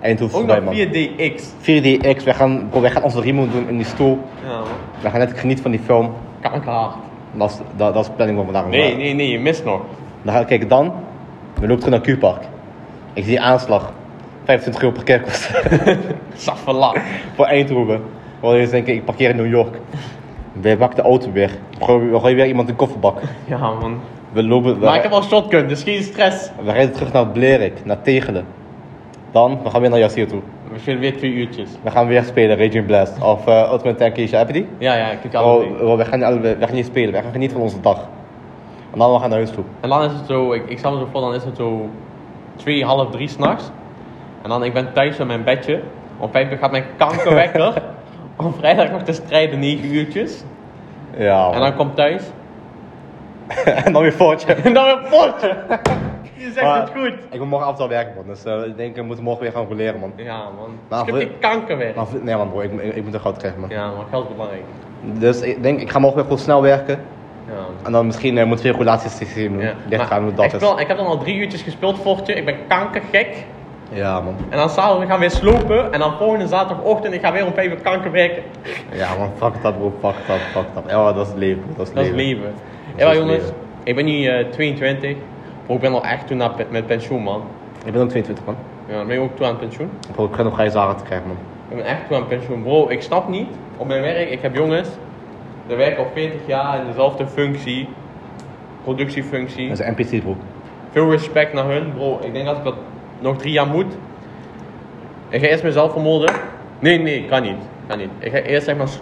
Eindhoven 0.00 0.38
Ook 0.38 0.46
voorbij, 0.46 0.60
nog 0.60 0.74
man. 0.74 0.86
4DX. 0.86 1.42
4DX. 1.60 2.24
We 2.24 2.34
gaan, 2.34 2.68
bro, 2.70 2.80
wij 2.80 2.90
gaan 2.90 3.02
onze 3.02 3.20
remote 3.20 3.50
doen 3.50 3.68
in 3.68 3.76
die 3.76 3.86
stoel. 3.86 4.18
Ja, 4.44 4.48
man. 4.48 4.66
We 5.00 5.10
gaan 5.10 5.18
net 5.18 5.38
genieten 5.38 5.62
van 5.62 5.70
die 5.70 5.80
film. 5.80 6.12
Kankerhard. 6.40 6.94
Dat 7.32 7.50
is, 7.50 7.56
dat, 7.76 7.94
dat 7.94 8.02
is 8.02 8.08
de 8.08 8.14
planning 8.16 8.38
van 8.38 8.52
vandaag. 8.52 8.70
Nee, 8.70 8.96
nee, 8.96 9.14
nee, 9.14 9.30
je 9.30 9.38
mist 9.38 9.64
nog. 9.64 9.80
Dan 10.22 10.32
gaan 10.32 10.42
we 10.42 10.48
kijken 10.48 10.68
dan. 10.68 10.92
We 11.60 11.66
lopen 11.66 11.84
terug 11.84 12.04
naar 12.04 12.16
Q-Park. 12.16 12.42
Ik 13.12 13.24
zie 13.24 13.40
aanslag. 13.40 13.92
25 14.44 14.82
euro 14.82 14.94
per 14.94 15.04
keer 15.04 15.20
kost. 15.20 15.50
Safela. 16.34 16.94
voor 17.34 17.44
Eindhoven. 17.44 18.00
Want 18.40 18.60
je 18.60 18.68
denken, 18.68 18.94
ik 18.94 19.04
parkeer 19.04 19.30
in 19.30 19.36
New 19.36 19.50
York. 19.50 19.76
We 20.52 20.76
pakken 20.76 20.96
de 20.96 21.02
auto 21.02 21.32
weer. 21.32 21.50
We 21.78 21.84
gooien, 21.84 22.10
we 22.12 22.20
gooien 22.20 22.36
weer 22.36 22.46
iemand 22.46 22.68
in 22.68 22.74
de 22.74 22.80
kofferbak. 22.80 23.20
Ja, 23.44 23.58
man. 23.58 24.00
We 24.32 24.42
lopen. 24.42 24.78
We, 24.78 24.84
Maar 24.84 24.96
ik 24.96 25.02
heb 25.02 25.12
al 25.12 25.22
shotgun, 25.22 25.68
dus 25.68 25.82
geen 25.82 26.02
stress. 26.02 26.50
we 26.64 26.72
rijden 26.72 26.92
terug 26.92 27.12
naar 27.12 27.26
Blerik, 27.26 27.84
naar 27.84 28.02
Tegelen. 28.02 28.44
Dan, 29.30 29.62
we 29.62 29.70
gaan 29.70 29.80
weer 29.80 29.90
naar 29.90 29.98
Yassir 29.98 30.28
toe. 30.28 30.40
We 30.72 30.78
spelen 30.78 31.00
weer 31.00 31.16
twee 31.16 31.32
uurtjes. 31.32 31.70
We 31.82 31.90
gaan 31.90 32.06
weer 32.06 32.22
spelen, 32.22 32.56
Raging 32.56 32.86
Blast. 32.86 33.22
Of 33.22 33.48
uh, 33.48 33.68
Ultimate 33.72 33.94
Tankation, 33.98 34.38
heb 34.38 34.46
je 34.46 34.52
die? 34.52 34.68
Ja, 34.78 34.94
ja, 34.94 35.10
ik 35.10 35.18
kijk 35.20 35.34
alle 35.34 35.60
twee. 35.60 35.82
Oh, 35.82 35.90
oh, 35.90 35.96
we, 35.96 36.04
gaan, 36.04 36.18
niet 36.18 36.40
we 36.42 36.66
gaan 36.66 36.74
niet 36.74 36.86
spelen, 36.86 37.12
we 37.12 37.22
gaan 37.22 37.32
genieten 37.32 37.56
van 37.56 37.66
onze 37.66 37.80
dag. 37.80 38.08
En 38.92 38.98
dan 38.98 39.12
we 39.12 39.18
gaan 39.18 39.28
naar 39.28 39.38
huis 39.38 39.50
toe. 39.50 39.64
En 39.80 39.88
dan 39.88 40.04
is 40.04 40.12
het 40.12 40.26
zo, 40.26 40.52
ik, 40.52 40.62
ik 40.68 40.82
me 40.82 40.98
zo 40.98 41.08
voor, 41.12 41.20
dan 41.20 41.34
is 41.34 41.44
het 41.44 41.56
zo 41.56 41.88
twee, 42.56 42.84
half 42.84 43.10
drie 43.10 43.28
s'nachts. 43.28 43.70
En 44.42 44.48
dan, 44.48 44.64
ik 44.64 44.72
ben 44.72 44.92
thuis 44.92 45.18
in 45.18 45.26
mijn 45.26 45.44
bedje. 45.44 45.82
Om 46.18 46.30
vijf 46.30 46.50
uur 46.50 46.58
gaat 46.58 46.70
mijn 46.70 46.84
kankerwekker. 46.96 47.82
om 48.36 48.54
vrijdag 48.54 48.90
nog 48.90 49.02
te 49.02 49.12
strijden, 49.12 49.58
negen 49.58 49.94
uurtjes. 49.94 50.44
Ja, 51.16 51.50
En 51.52 51.60
dan 51.60 51.74
komt 51.74 51.96
thuis. 51.96 52.22
en 53.84 53.92
dan 53.92 54.02
weer 54.02 54.12
voortje. 54.12 54.52
En 54.64 54.74
dan 54.74 54.84
weer 54.84 55.08
potje. 55.10 55.56
Je 56.38 56.50
zegt 56.52 56.66
Maar 56.66 56.80
het 56.80 56.90
goed. 56.96 57.12
Ik 57.30 57.38
moet 57.38 57.48
morgen 57.48 57.68
aftal 57.68 57.88
werken, 57.88 58.12
man. 58.16 58.24
Dus 58.26 58.44
eh, 58.44 58.64
ik 58.66 58.76
denk, 58.76 58.96
we 58.96 59.02
moeten 59.02 59.24
morgen 59.24 59.42
weer 59.42 59.52
gaan 59.52 59.66
roleren, 59.68 60.00
man. 60.00 60.12
Ja 60.16 60.36
man. 60.58 60.70
Maar 60.88 61.00
ik 61.00 61.06
heb 61.06 61.16
die 61.16 61.30
kankerwerk. 61.40 61.94
Maar, 61.96 62.06
nee, 62.22 62.36
man, 62.36 62.50
bro. 62.50 62.60
Ik, 62.60 62.72
ik, 62.72 62.94
ik 62.94 63.04
moet 63.04 63.14
er 63.14 63.20
geld 63.20 63.36
krijgen, 63.36 63.60
man. 63.60 63.68
Ja, 63.70 63.86
maar 63.86 64.04
geld 64.10 64.24
is 64.28 64.32
belangrijk. 64.34 64.62
Dus 65.00 65.40
ik 65.40 65.62
denk, 65.62 65.80
ik 65.80 65.90
ga 65.90 65.98
morgen 65.98 66.16
weer 66.16 66.24
gewoon 66.28 66.42
snel 66.42 66.62
werken. 66.62 67.00
Ja. 67.46 67.54
En 67.86 67.92
dan 67.92 68.06
misschien 68.06 68.38
eh, 68.38 68.44
moeten 68.46 68.64
we 68.66 68.70
weer 68.72 68.80
relatiesysteem 68.80 69.52
doen. 69.52 69.62
Ja. 69.62 69.72
Ligt 69.88 70.02
Maar 70.02 70.12
aan 70.12 70.22
hoe 70.22 70.34
dat 70.34 70.44
ik, 70.44 70.52
is. 70.52 70.56
speel- 70.60 70.80
ik 70.80 70.86
heb 70.86 70.96
dan 70.96 71.06
al 71.06 71.18
drie 71.18 71.36
uurtjes 71.36 71.62
gespeeld, 71.62 71.98
Fortje. 71.98 72.34
Ik 72.34 72.44
ben 72.44 72.56
kankergek. 72.68 73.44
Ja, 73.92 74.20
man. 74.20 74.36
En 74.48 74.56
dan 74.58 74.68
s'avonds 74.70 75.06
gaan 75.06 75.14
we 75.14 75.20
weer 75.20 75.30
slopen. 75.30 75.92
En 75.92 75.98
dan 76.00 76.12
volgende 76.16 76.46
zaterdagochtend, 76.46 77.14
ik 77.14 77.20
ga 77.20 77.32
weer 77.32 77.46
om 77.46 77.52
vijf 77.52 77.70
uur 77.70 77.80
kanker 77.82 78.10
werken. 78.10 78.42
Ja, 78.92 79.08
man. 79.18 79.30
Fuck 79.36 79.62
dat, 79.62 79.78
bro. 79.78 79.92
Fuck 80.00 80.26
dat, 80.26 80.36
fuck 80.36 80.64
dat. 80.74 80.82
Ja, 80.86 81.12
dat 81.12 81.26
is 81.26 81.32
leven. 81.36 81.62
Dat 81.76 81.86
is 81.88 81.92
Dat 81.94 82.04
is 82.04 82.10
leven. 82.10 82.42
is 82.96 83.02
Ja, 83.02 83.14
jongens. 83.14 83.32
leven. 83.32 83.54
Ik 83.82 83.94
ben 83.94 84.04
nu 84.04 84.24
eh, 84.26 84.46
22. 84.50 85.16
Maar 85.68 85.76
ik 85.76 85.82
ben 85.82 85.92
al 85.92 86.04
echt 86.04 86.26
toen 86.26 86.36
naar 86.36 86.50
pe- 86.50 86.66
met 86.70 86.86
pensioen, 86.86 87.22
man. 87.22 87.42
Ik 87.84 87.92
ben 87.92 88.02
ook 88.02 88.08
22, 88.08 88.44
man. 88.44 88.56
Ja, 88.88 88.96
dan 88.96 89.06
ben 89.06 89.16
je 89.16 89.22
ook 89.22 89.36
toe 89.36 89.46
aan 89.46 89.52
het 89.52 89.60
pensioen? 89.60 89.90
Bro, 90.12 90.24
ik 90.24 90.34
ga 90.34 90.42
nog 90.42 90.54
grijze 90.54 90.78
haren 90.78 90.96
te 90.96 91.04
krijgen, 91.04 91.26
man. 91.28 91.36
Ik 91.68 91.76
ben 91.76 91.84
echt 91.84 92.06
toe 92.06 92.16
aan 92.16 92.22
het 92.22 92.30
pensioen. 92.38 92.62
Bro, 92.62 92.88
ik 92.88 93.02
snap 93.02 93.28
niet. 93.28 93.48
Op 93.76 93.86
mijn 93.86 94.00
werk, 94.02 94.30
ik 94.30 94.40
heb 94.42 94.54
jongens. 94.54 94.88
Die 95.66 95.76
werken 95.76 95.98
al 96.04 96.10
40 96.14 96.40
jaar 96.46 96.80
in 96.80 96.86
dezelfde 96.86 97.26
functie. 97.26 97.88
Productiefunctie. 98.82 99.68
Dat 99.68 99.78
is 99.78 99.86
een 99.86 99.92
NPC, 99.96 100.22
bro. 100.22 100.36
Veel 100.90 101.10
respect 101.10 101.52
naar 101.52 101.64
hun, 101.64 101.92
bro. 101.94 102.18
Ik 102.22 102.32
denk 102.32 102.46
dat 102.46 102.56
ik 102.56 102.64
dat 102.64 102.74
nog 103.18 103.36
drie 103.38 103.52
jaar 103.52 103.66
moet. 103.66 103.96
Ik 105.28 105.40
ga 105.40 105.46
eerst 105.46 105.62
mezelf 105.62 105.92
vermoorden. 105.92 106.34
Nee, 106.78 106.98
nee, 106.98 107.24
kan 107.24 107.42
niet. 107.42 107.56
Kan 107.86 107.98
niet. 107.98 108.08
Ik 108.18 108.32
ga 108.32 108.38
eerst 108.38 108.64
zeg 108.66 108.76
maar 108.76 108.88
s- 108.88 109.00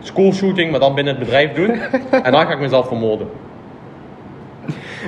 schoolshooting, 0.00 0.70
maar 0.70 0.80
dan 0.80 0.94
binnen 0.94 1.14
het 1.14 1.22
bedrijf 1.24 1.52
doen. 1.52 1.70
en 2.24 2.32
dan 2.32 2.46
ga 2.46 2.52
ik 2.52 2.58
mezelf 2.60 2.86
vermoorden. 2.86 3.28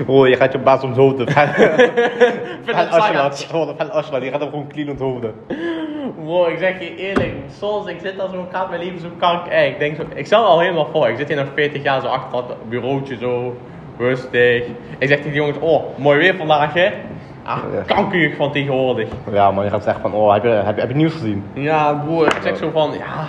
Bro, 0.07 0.27
je 0.27 0.37
gaat 0.37 0.53
je 0.53 0.59
baas 0.59 0.83
onthoofden. 0.83 1.31
Van. 1.33 1.47
Gewoon 3.49 3.75
Van 3.77 3.91
Ashraf. 3.93 4.21
Die 4.21 4.31
gaat 4.31 4.41
hem 4.41 4.49
gewoon 4.51 4.69
clean 4.69 4.89
onthoofden. 4.91 5.35
Bro, 6.25 6.47
ik 6.47 6.59
zeg 6.59 6.79
je 6.81 6.97
eerlijk, 6.97 7.33
soms 7.59 7.87
ik 7.87 7.99
zit 8.03 8.17
daar 8.19 8.29
zo, 8.29 8.47
gaat 8.53 8.69
mijn 8.71 8.83
leven 8.85 9.01
zo 9.01 9.09
kank. 9.19 9.47
Eh, 9.47 9.67
ik 9.67 9.79
denk 9.79 9.97
zo, 9.97 10.03
ik 10.15 10.27
stel 10.27 10.45
al 10.45 10.61
helemaal 10.61 10.89
voor. 10.93 11.09
Ik 11.09 11.17
zit 11.17 11.29
hier 11.29 11.37
nog 11.37 11.47
40 11.55 11.83
jaar 11.83 12.01
zo 12.01 12.07
achter 12.07 12.31
dat 12.33 12.57
bureautje 12.69 13.17
zo, 13.17 13.57
rustig. 13.99 14.65
Ik 14.99 15.09
zeg 15.09 15.17
tegen 15.17 15.23
die 15.23 15.33
jongens, 15.41 15.59
oh, 15.61 15.83
mooi 15.99 16.19
weer 16.19 16.35
vandaag 16.37 16.73
hè. 16.75 16.91
Ah, 17.43 17.59
Ja. 17.75 17.83
kankerig 17.95 18.37
van 18.37 18.53
tegenwoordig. 18.53 19.09
Ja, 19.33 19.51
man. 19.51 19.65
Je 19.65 19.71
gaat 19.71 19.83
zeggen 19.83 20.03
van, 20.03 20.13
oh, 20.15 20.33
heb 20.33 20.43
je, 20.43 20.49
heb 20.49 20.75
je, 20.75 20.81
heb 20.81 20.91
je 20.91 20.97
nieuws 20.97 21.13
gezien? 21.13 21.45
Ja, 21.55 21.93
broer, 22.05 22.27
ik 22.27 22.39
zeg 22.43 22.57
zo 22.57 22.71
van, 22.71 22.91
ja, 22.99 23.27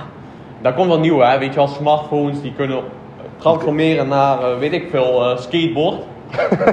daar 0.61 0.74
komt 0.74 0.88
wel 0.88 0.99
nieuw 0.99 1.20
hè. 1.20 1.39
Weet 1.39 1.49
je 1.49 1.55
wel, 1.55 1.68
smartphones 1.68 2.41
die 2.41 2.53
kunnen 2.53 2.80
transformeren 3.38 4.07
naar, 4.07 4.39
eh, 4.51 4.57
weet 4.57 4.74
ik 4.74 4.89
veel, 4.89 5.30
eh, 5.30 5.38
skateboard. 5.38 5.95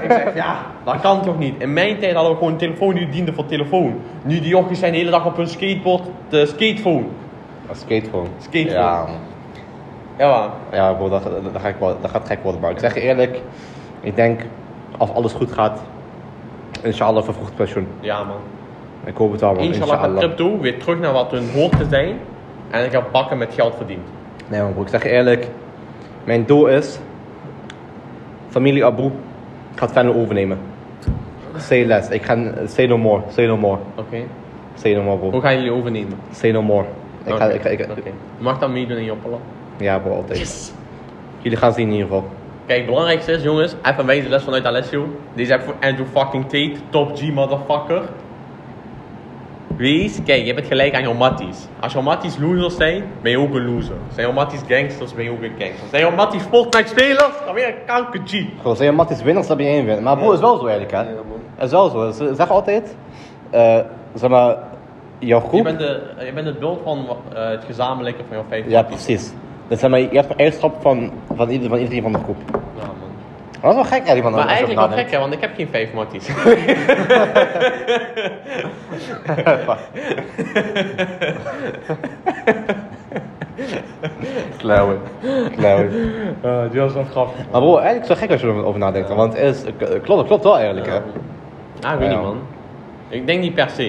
Ik 0.02 0.10
zeg, 0.10 0.34
ja, 0.34 0.56
dat 0.84 1.00
kan 1.00 1.22
toch 1.22 1.38
niet. 1.38 1.54
In 1.58 1.72
mijn 1.72 1.98
tijd 1.98 2.14
hadden 2.14 2.32
we 2.32 2.38
gewoon 2.38 2.52
een 2.52 2.58
telefoon 2.58 2.94
die 2.94 3.08
diende 3.08 3.32
voor 3.32 3.46
telefoon. 3.46 4.00
Nu 4.22 4.40
die 4.40 4.48
jochies 4.48 4.78
zijn 4.78 4.92
de 4.92 4.98
hele 4.98 5.10
dag 5.10 5.26
op 5.26 5.36
hun 5.36 5.48
skateboard, 5.48 6.02
de 6.28 6.46
skatephone. 6.46 7.04
Een 7.68 7.76
skatephone. 7.76 8.28
Skatephone. 8.38 8.80
Ja, 8.80 8.96
man. 8.96 9.16
Ja, 10.18 10.38
man. 10.38 10.50
Ja, 10.72 10.92
bro, 10.92 11.08
dat, 11.08 11.22
dat, 11.22 11.52
dat, 11.52 11.62
ga 11.62 11.68
ik 11.68 11.76
wel, 11.78 11.96
dat 12.00 12.10
gaat 12.10 12.26
gek 12.26 12.42
worden. 12.42 12.60
Maar 12.60 12.70
ik 12.70 12.78
zeg 12.78 12.94
je 12.94 13.00
eerlijk, 13.00 13.40
ik 14.00 14.16
denk, 14.16 14.40
als 14.98 15.10
alles 15.10 15.32
goed 15.32 15.52
gaat, 15.52 15.82
inshallah 16.82 17.24
vervroegd 17.24 17.54
pensioen. 17.54 17.86
Ja, 18.00 18.24
man. 18.24 18.36
Ik 19.04 19.16
hoop 19.16 19.32
het 19.32 19.40
wel, 19.40 19.54
man. 19.54 19.62
Inshallah 19.62 20.00
gaat 20.00 20.16
crypto 20.16 20.58
weer 20.58 20.78
terug 20.78 20.98
naar 20.98 21.12
wat 21.12 21.30
hun 21.30 21.50
hoort 21.50 21.78
te 21.78 21.86
zijn. 21.90 22.18
En 22.70 22.84
ik 22.84 22.92
heb 22.92 23.04
bakken 23.12 23.38
met 23.38 23.54
geld 23.54 23.74
verdiend. 23.76 24.08
Nee, 24.48 24.60
man, 24.62 24.72
bro, 24.72 24.82
ik 24.82 24.88
zeg 24.88 25.02
je 25.02 25.08
eerlijk, 25.08 25.48
mijn 26.24 26.44
doel 26.44 26.66
is, 26.66 26.98
familie 28.48 28.84
Abu 28.84 29.10
gaat 29.74 29.92
Venlo 29.92 30.12
overnemen. 30.12 30.58
Say 31.56 31.84
less. 31.84 32.08
Ik 32.08 32.22
ga, 32.22 32.36
say 32.66 32.86
no 32.86 32.98
more, 32.98 33.22
say 33.28 33.46
no 33.46 33.56
more, 33.56 33.78
Oké. 33.94 34.22
say 34.74 34.94
no 34.94 35.02
more, 35.02 35.18
bro. 35.18 35.30
Hoe 35.30 35.40
gaan 35.40 35.54
jullie 35.54 35.70
overnemen? 35.72 36.18
Say 36.32 36.50
no 36.50 36.62
more. 36.62 36.84
Ik 37.24 37.34
ga, 37.34 37.44
Oké, 37.46 37.54
ik, 37.54 37.62
ga- 37.62 37.68
ik, 37.68 37.80
oké. 37.90 38.00
Je 38.04 38.12
mag 38.38 38.58
dan 38.58 38.72
meedoen 38.72 38.96
in 38.96 39.04
Joppelen. 39.04 39.38
Ja, 39.76 39.98
bro, 39.98 40.14
altijd. 40.14 40.38
Yes! 40.38 40.72
Jullie 41.40 41.58
gaan 41.58 41.72
zien 41.72 41.86
in 41.86 41.92
ieder 41.92 42.06
geval. 42.06 42.24
Kijk, 42.66 42.78
het 42.78 42.86
belangrijkste 42.88 43.32
is, 43.32 43.42
jongens, 43.42 43.74
even 43.82 43.98
een 44.00 44.06
wijze 44.06 44.28
les 44.28 44.42
vanuit 44.42 44.64
Alessio. 44.64 45.06
Deze 45.34 45.50
heb 45.50 45.60
ik 45.60 45.66
voor 45.66 45.74
Andrew 45.88 46.06
fucking 46.16 46.42
Tate, 46.44 46.72
top 46.90 47.16
G 47.16 47.32
motherfucker. 47.32 48.02
Wees, 49.76 50.22
kijk, 50.24 50.44
je 50.44 50.54
bent 50.54 50.66
gelijk 50.66 50.94
aan 50.94 51.02
jouw 51.02 51.14
matties. 51.14 51.66
Als 51.80 51.92
jouw 51.92 52.02
matties 52.02 52.38
losers 52.38 52.76
zijn, 52.76 53.04
ben 53.22 53.30
je 53.30 53.38
ook 53.38 53.54
een 53.54 53.74
loser. 53.74 53.94
Zijn 54.14 54.26
jouw 54.26 54.34
matties 54.34 54.60
gangsters, 54.68 55.14
ben 55.14 55.24
je 55.24 55.30
ook 55.30 55.42
een 55.42 55.52
gangster. 55.58 55.88
Zijn 55.90 56.02
jouw 56.02 56.14
matties 56.14 56.42
Fortnite 56.42 56.88
spelers, 56.88 57.34
dan 57.44 57.54
ben 57.54 57.62
je 57.62 57.68
een 57.68 57.84
kanker 57.86 58.20
G. 58.26 58.44
Gewoon, 58.60 58.76
zijn 58.76 58.90
je 58.90 58.96
matties 58.96 59.22
winners, 59.22 59.46
dan 59.46 59.56
ben 59.56 59.66
je 59.66 59.72
één 59.72 59.84
winnaar. 59.84 60.02
Maar 60.02 60.16
bro, 60.16 60.32
is 60.32 60.40
wel 60.40 60.58
zo 60.58 60.66
eigenlijk, 60.66 60.92
hè? 60.92 60.98
Het 61.54 61.64
is 61.64 61.70
wel 61.70 61.88
zo. 61.88 62.10
Ze 62.10 62.26
zeggen 62.34 62.54
altijd, 62.54 62.96
eh, 63.50 63.78
zeg 64.14 64.30
maar, 64.30 64.56
jouw 65.18 65.40
groep... 65.40 65.52
Je 65.54 65.62
bent, 65.62 65.78
de, 65.78 66.00
je 66.26 66.32
bent 66.32 66.46
het 66.46 66.58
beeld 66.58 66.80
van 66.84 67.06
eh, 67.34 67.48
het 67.48 67.64
gezamenlijke 67.64 68.22
van 68.28 68.36
jouw 68.36 68.46
vijf 68.48 68.64
Ja, 68.68 68.80
matties. 68.82 69.04
precies. 69.04 69.32
Dus 69.68 69.80
zeg 69.80 69.90
maar, 69.90 70.00
je 70.00 70.08
hebt 70.12 70.30
een 70.30 70.36
eigenschap 70.36 70.74
van, 70.80 71.12
van, 71.34 71.48
ieder, 71.50 71.68
van 71.68 71.78
iedereen 71.78 72.02
van 72.02 72.12
de 72.12 72.18
groep. 72.18 72.36
Ja, 72.52 72.86
man. 72.86 73.01
Dat 73.62 73.70
is 73.70 73.74
wel 73.76 73.84
gek. 73.84 74.22
Maar 74.22 74.46
eigenlijk 74.46 74.78
wel 74.88 74.88
gek, 74.98 75.10
hè, 75.10 75.18
want 75.18 75.32
ik 75.32 75.40
heb 75.40 75.54
geen 75.56 75.68
vijf 75.70 75.92
matties. 75.92 76.28
Klauwen. 84.56 85.00
Klauwen. 85.56 85.90
Uh, 86.44 86.70
die 86.70 86.80
was 86.80 86.92
wel 86.92 87.04
grappig. 87.04 87.36
Maar 87.50 87.60
bro, 87.60 87.76
eigenlijk 87.78 88.02
is 88.02 88.08
het 88.08 88.08
wel 88.08 88.16
gek 88.16 88.30
als 88.30 88.40
je 88.40 88.46
erover 88.46 88.78
nadenkt. 88.80 89.08
Want 89.08 89.38
het 89.38 89.42
is, 89.56 89.62
klopt, 90.02 90.18
het 90.18 90.26
klopt 90.26 90.44
wel 90.44 90.56
eigenlijk, 90.56 90.86
hè? 90.86 90.94
Ja, 91.80 91.92
ik 91.92 91.98
weet 91.98 92.10
Ja. 92.10 92.14
niet 92.16 92.24
man. 92.24 92.38
Ik 93.08 93.26
denk 93.26 93.40
niet 93.40 93.54
per 93.54 93.70
se. 93.70 93.86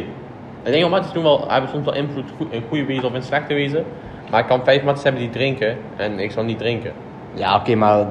Ik 0.64 0.72
denk 0.72 0.82
dat 0.82 0.90
matties 0.90 1.12
doen 1.14 1.24
wel, 1.24 1.46
hebben 1.48 1.70
soms 1.70 1.86
wel 1.86 1.94
invloed 1.96 2.26
goed- 2.38 2.52
in 2.52 2.64
goede 2.70 2.86
wezen 2.86 3.04
of 3.06 3.14
in 3.14 3.22
slechte 3.24 3.54
wezen. 3.54 3.86
Maar 4.32 4.40
ik 4.40 4.48
kan 4.48 4.62
vijf 4.64 4.84
matties 4.84 5.04
hebben 5.04 5.22
die 5.22 5.32
drinken 5.32 5.78
en 5.96 6.20
ik 6.20 6.32
zal 6.32 6.44
niet 6.44 6.58
drinken. 6.58 6.92
Ja, 7.34 7.56
oké, 7.56 7.76
maar 7.76 8.06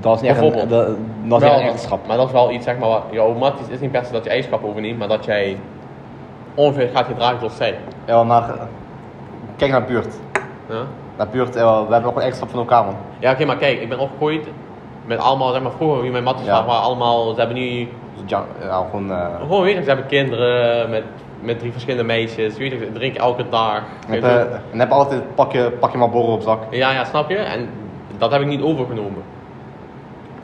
dat 0.00 0.14
is 0.14 0.20
niet 0.20 0.30
echt 0.30 0.40
een, 0.40 0.52
dat, 0.52 0.68
dat 0.68 0.88
is 0.88 0.94
niet 1.22 1.38
Wel, 1.40 1.52
een 1.54 1.60
eigenschap. 1.60 2.06
Maar 2.06 2.16
dat 2.16 2.26
is 2.26 2.32
wel 2.32 2.50
iets, 2.50 2.64
zeg 2.64 2.78
maar, 2.78 2.88
wat, 2.88 3.02
jouw 3.10 3.32
matties 3.34 3.68
is 3.68 3.80
niet 3.80 3.90
per 3.92 4.04
se 4.04 4.12
dat 4.12 4.24
je 4.24 4.30
eigenschap 4.30 4.64
overneemt, 4.64 4.98
maar 4.98 5.08
dat 5.08 5.24
jij 5.24 5.56
ongeveer 6.54 6.88
gaat 6.94 7.06
gedragen 7.06 7.38
zoals 7.38 7.56
zij. 7.56 7.78
Ja, 8.04 8.24
maar 8.24 8.54
kijk 9.56 9.70
naar 9.70 9.80
de 9.86 9.92
buurt. 9.92 10.14
Ja, 10.68 10.82
Naar 11.16 11.28
buurt, 11.28 11.54
we 11.54 11.60
hebben 11.60 12.04
ook 12.04 12.14
een 12.14 12.20
eigenschap 12.20 12.50
van 12.50 12.58
elkaar, 12.58 12.84
man. 12.84 12.94
ja 13.18 13.32
oké, 13.32 13.44
maar 13.44 13.56
kijk, 13.56 13.80
ik 13.80 13.88
ben 13.88 13.98
opgegroeid 13.98 14.46
met 15.06 15.18
allemaal, 15.18 15.52
zeg 15.52 15.62
maar, 15.62 15.72
vroeger 15.72 16.02
wie 16.02 16.10
mijn 16.10 16.24
matties 16.24 16.46
Ja. 16.46 16.64
waren, 16.64 16.82
allemaal, 16.82 17.32
ze 17.32 17.38
hebben 17.38 17.56
nu 17.56 17.88
Dus 18.14 18.22
ja, 18.26 18.44
ja, 18.62 18.84
gewoon... 18.90 19.10
eh, 19.12 19.26
Gewoon 19.40 19.62
weer, 19.62 19.82
ze 19.82 19.88
hebben 19.88 20.06
kinderen 20.06 20.90
met, 20.90 21.02
met 21.40 21.58
drie 21.58 21.72
verschillende 21.72 22.04
meisjes, 22.06 22.56
weet 22.56 22.72
je, 22.72 22.78
ze 22.78 22.92
drinken 22.92 23.20
elke 23.20 23.44
dag. 23.48 23.74
en 23.76 24.10
weet 24.10 24.22
heb, 24.22 24.48
je. 24.50 24.56
en 24.72 24.78
heb 24.80 24.90
altijd, 24.90 25.34
pak 25.34 25.52
je, 25.52 25.70
pak 25.80 25.92
je 25.92 25.98
maar 25.98 26.10
borrel 26.10 26.32
op 26.32 26.42
zak. 26.42 26.58
Ja, 26.70 26.92
ja, 26.92 27.04
snap 27.04 27.30
je? 27.30 27.36
En 27.36 27.68
dat 28.18 28.30
heb 28.32 28.40
ik 28.40 28.46
niet 28.46 28.62
overgenomen. 28.62 29.22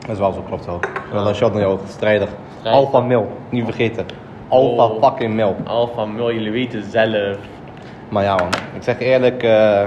Dat 0.07 0.15
is 0.15 0.21
wel 0.21 0.31
zo, 0.31 0.41
klopt 0.41 0.65
wel. 0.65 0.79
Wel 1.11 1.27
een 1.27 1.35
shot 1.35 1.51
naar 1.53 1.61
jou, 1.61 1.79
strijder. 1.87 2.27
Strijder. 2.59 2.79
Alpha 2.81 2.99
mil, 2.99 3.27
niet 3.49 3.63
vergeten. 3.63 4.05
Alpha 4.47 4.83
Oh. 4.83 5.03
fucking 5.03 5.33
mil. 5.33 5.55
Alpha 5.63 6.05
Mil, 6.05 6.31
jullie 6.33 6.51
weten 6.51 6.83
zelf. 6.83 7.37
Maar 8.09 8.23
ja 8.23 8.35
man, 8.35 8.47
ik 8.75 8.83
zeg 8.83 8.99
je 8.99 9.05
eerlijk, 9.05 9.43
eh 9.43 9.83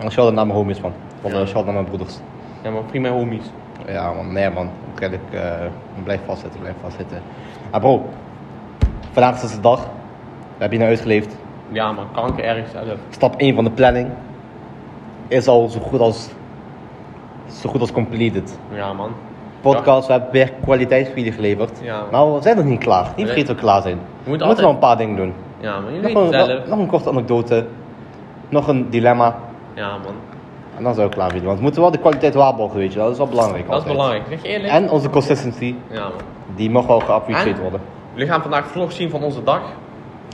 een 0.00 0.10
shout 0.10 0.32
naar 0.32 0.46
mijn 0.46 0.58
homies 0.58 0.80
man. 0.80 0.92
Of 1.22 1.32
Ja. 1.32 1.38
een 1.38 1.46
shout 1.46 1.64
naar 1.64 1.74
mijn 1.74 1.84
broeders. 1.86 2.18
Ja, 2.62 2.70
maar 2.70 2.82
prima 2.82 3.08
homies. 3.08 3.44
Ja 3.86 4.12
man, 4.12 4.32
nee 4.32 4.50
man. 4.50 4.68
Ik, 4.94 5.00
ik 5.00 5.20
eh, 5.30 5.50
blijf 6.04 6.20
vastzitten, 6.26 6.60
blijf 6.60 6.74
vastzitten. 6.82 7.22
Ah 7.70 7.80
bro, 7.80 8.04
vandaag 9.12 9.42
is 9.42 9.54
de 9.54 9.60
dag. 9.60 9.80
We 9.80 9.88
hebben 10.62 10.70
hier 10.70 10.78
naar 10.78 10.88
uitgeleefd. 10.88 11.36
Ja, 11.68 11.92
maar 11.92 12.04
kanker 12.14 12.44
erg 12.44 12.68
zelf. 12.70 12.98
Stap 13.10 13.34
1 13.36 13.54
van 13.54 13.64
de 13.64 13.70
planning 13.70 14.08
is 15.28 15.48
al 15.48 15.68
zo 15.68 15.80
goed 15.80 16.00
als, 16.00 16.28
zo 17.46 17.68
goed 17.68 17.80
als 17.80 17.92
completed. 17.92 18.58
Ja, 18.72 18.92
man. 18.92 19.10
Podcast, 19.74 20.06
we 20.06 20.12
hebben 20.12 20.30
weer 20.32 20.52
kwaliteit 20.62 21.06
voor 21.06 21.16
jullie 21.16 21.32
geleverd. 21.32 21.80
Maar 22.10 22.34
we 22.34 22.42
zijn 22.42 22.56
nog 22.56 22.64
niet 22.64 22.80
klaar. 22.80 23.12
Niet 23.16 23.26
vergeten 23.26 23.46
dat 23.46 23.56
we 23.56 23.62
klaar 23.62 23.82
zijn. 23.82 23.98
we 24.22 24.28
moeten 24.28 24.46
altijd- 24.46 24.66
nog 24.66 24.74
een 24.74 24.80
paar 24.80 24.96
dingen 24.96 25.16
doen. 25.16 25.34
Ja, 25.60 25.80
maar 25.80 25.92
jullie 25.92 26.12
Nog 26.14 26.24
een, 26.24 26.32
zelf. 26.32 26.48
nog, 26.48 26.66
nog 26.66 26.78
een 26.78 26.86
korte 26.86 27.08
anekdote. 27.08 27.66
Nog 28.48 28.68
een 28.68 28.90
dilemma. 28.90 29.36
Ja, 29.74 29.88
man. 29.88 30.14
En 30.76 30.82
dan 30.82 30.94
zijn 30.94 31.08
we 31.08 31.14
klaar 31.14 31.30
weer. 31.30 31.42
Want 31.42 31.56
we 31.56 31.62
moeten 31.62 31.80
wel 31.80 31.90
de 31.90 31.98
kwaliteit 31.98 32.34
waarborgen, 32.34 32.78
weet 32.78 32.92
je. 32.92 32.98
Dat 32.98 33.10
is 33.10 33.16
wel 33.18 33.26
belangrijk 33.26 33.68
Dat 33.68 33.80
is 33.80 33.90
belangrijk. 33.90 34.22
Zeg 34.28 34.42
je 34.42 34.48
eerlijk? 34.48 34.72
En 34.72 34.90
onze 34.90 35.10
consistency, 35.10 35.74
Ja, 35.90 36.00
man. 36.00 36.12
die 36.54 36.70
mag 36.70 36.86
wel 36.86 37.00
geapprecieerd 37.00 37.56
En? 37.56 37.62
worden. 37.62 37.80
Jullie 38.12 38.28
gaan 38.28 38.42
vandaag 38.42 38.66
vlog 38.66 38.92
zien 38.92 39.10
van 39.10 39.22
onze 39.22 39.42
dag. 39.42 39.60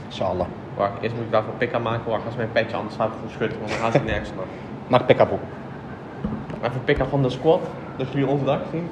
Inshallah. 0.05 0.45
Wacht, 0.77 0.91
eerst 1.01 1.15
moet 1.15 1.25
ik 1.25 1.31
daarvoor 1.31 1.53
aan 1.73 1.81
maken. 1.81 2.11
Wacht, 2.11 2.25
als 2.25 2.35
mijn 2.35 2.51
petje 2.51 2.75
anders 2.75 2.93
staat 2.95 3.09
voor 3.21 3.29
schut, 3.31 3.57
want 3.57 3.69
dan 3.69 3.79
gaat 3.79 3.93
het 3.93 4.05
nergens 4.05 4.29
nog. 4.35 4.45
Maak 4.87 5.05
pick-up 5.05 5.31
op. 5.31 5.39
Even 6.85 7.01
aan 7.01 7.09
van 7.09 7.21
de 7.21 7.29
squad, 7.29 7.59
dat 7.97 8.07
jullie 8.11 8.27
onze 8.27 8.45
dag 8.45 8.59
zien. 8.71 8.87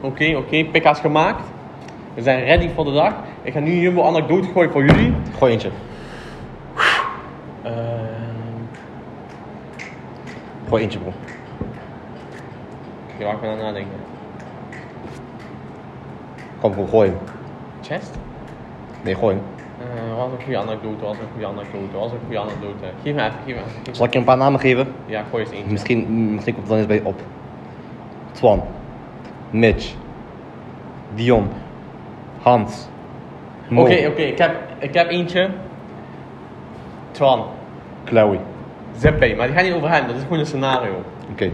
Oké, 0.00 0.24
oké, 0.24 0.36
okay. 0.36 0.64
pika's 0.64 1.00
gemaakt. 1.00 1.42
We 2.14 2.22
zijn 2.22 2.44
ready 2.44 2.68
voor 2.74 2.84
de 2.84 2.92
dag. 2.92 3.14
Ik 3.42 3.52
ga 3.52 3.58
nu 3.58 3.70
een 3.70 3.80
jumbo 3.80 4.02
anekdote 4.02 4.48
gooien 4.48 4.70
voor 4.70 4.84
jullie. 4.84 5.14
Gooi 5.38 5.52
eentje. 5.52 5.70
Uh... 7.64 7.72
Gooi 10.68 10.82
eentje, 10.82 10.98
bro. 10.98 11.12
Kijk, 13.18 13.32
ik 13.32 13.40
ben 13.40 13.50
aan 13.50 13.58
nadenken. 13.58 13.92
Kom, 16.60 16.72
bro, 16.72 16.86
gooi 16.86 17.08
hem. 17.08 17.18
Chest? 17.82 18.18
Nee, 19.02 19.14
gooi 19.14 19.34
hem. 19.34 19.44
Uh, 19.80 20.22
een 20.32 20.42
goede 20.42 20.58
anekdote, 20.58 21.04
was 21.04 21.16
een 21.18 21.28
goede 21.32 21.46
anekdote, 21.46 21.96
was 21.96 22.12
een 22.12 22.18
goede 22.24 22.38
anekdote. 22.38 22.84
Geef 23.02 23.14
me 23.14 23.22
even, 23.22 23.38
geef 23.44 23.54
me 23.54 23.60
even. 23.60 23.94
Zal 23.94 24.06
ik 24.06 24.12
je 24.12 24.18
een 24.18 24.24
paar 24.24 24.36
namen 24.36 24.60
geven? 24.60 24.86
Ja, 25.06 25.22
gooi 25.30 25.42
eens 25.42 25.52
eentje. 25.52 25.70
Misschien, 25.72 26.34
misschien 26.34 26.54
komt 26.54 26.68
het 26.68 26.68
dan 26.68 26.76
eens 26.78 26.86
bij 26.86 26.96
je 26.96 27.04
op. 27.04 27.20
Twan. 28.32 28.62
Mitch. 29.50 29.94
Dion. 31.14 31.48
Hans. 32.42 32.88
Oké, 33.70 34.06
oké, 34.08 34.22
ik, 34.22 34.38
heb, 34.38 34.56
ik 34.78 34.94
heb 34.94 35.10
eentje. 35.10 35.48
Twan. 37.10 37.44
Chloe. 38.04 38.38
Zippy, 38.96 39.34
maar 39.34 39.46
die 39.46 39.56
gaat 39.56 39.64
niet 39.64 39.74
over 39.74 39.90
hem, 39.90 40.06
dat 40.06 40.16
is 40.16 40.22
gewoon 40.22 40.38
een 40.38 40.46
scenario. 40.46 41.02
Oké. 41.30 41.50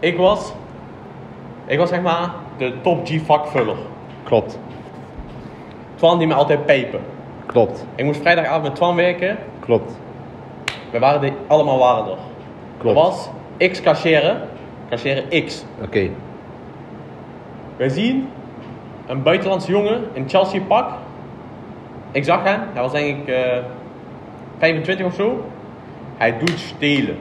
Ik 0.00 0.16
was, 0.16 0.52
ik 1.66 1.78
was 1.78 1.88
zeg 1.88 2.00
maar 2.00 2.30
de 2.56 2.72
top 2.80 3.06
G 3.06 3.20
vakvuller. 3.24 3.76
Klopt. 4.22 4.58
Twan 5.94 6.18
die 6.18 6.26
me 6.26 6.34
altijd 6.34 6.66
pijpen. 6.66 7.00
Klopt. 7.46 7.86
Ik 7.94 8.04
moest 8.04 8.20
vrijdagavond 8.20 8.62
met 8.62 8.74
Twan 8.74 8.96
werken. 8.96 9.38
Klopt. 9.60 9.98
We 10.90 10.98
waren 10.98 11.34
allemaal 11.46 11.78
waren 11.78 12.10
er. 12.10 12.18
Klopt. 12.78 12.96
Er 12.96 13.02
was 13.02 13.28
X 13.70 13.80
cashieren, 13.80 14.40
cashieren 14.90 15.44
X. 15.44 15.64
Oké. 15.82 16.10
Wij 17.80 17.88
zien 17.88 18.28
een 19.06 19.22
buitenlandse 19.22 19.70
jongen 19.70 20.02
in 20.12 20.28
Chelsea 20.28 20.60
pak. 20.60 20.90
Ik 22.12 22.24
zag 22.24 22.42
hem, 22.42 22.60
hij 22.72 22.82
was 22.82 22.92
denk 22.92 23.18
ik 23.18 23.28
eh 23.28 23.58
25 24.58 25.06
of 25.06 25.14
zo. 25.14 25.44
Hij 26.16 26.38
doet 26.38 26.58
stelen. 26.58 27.16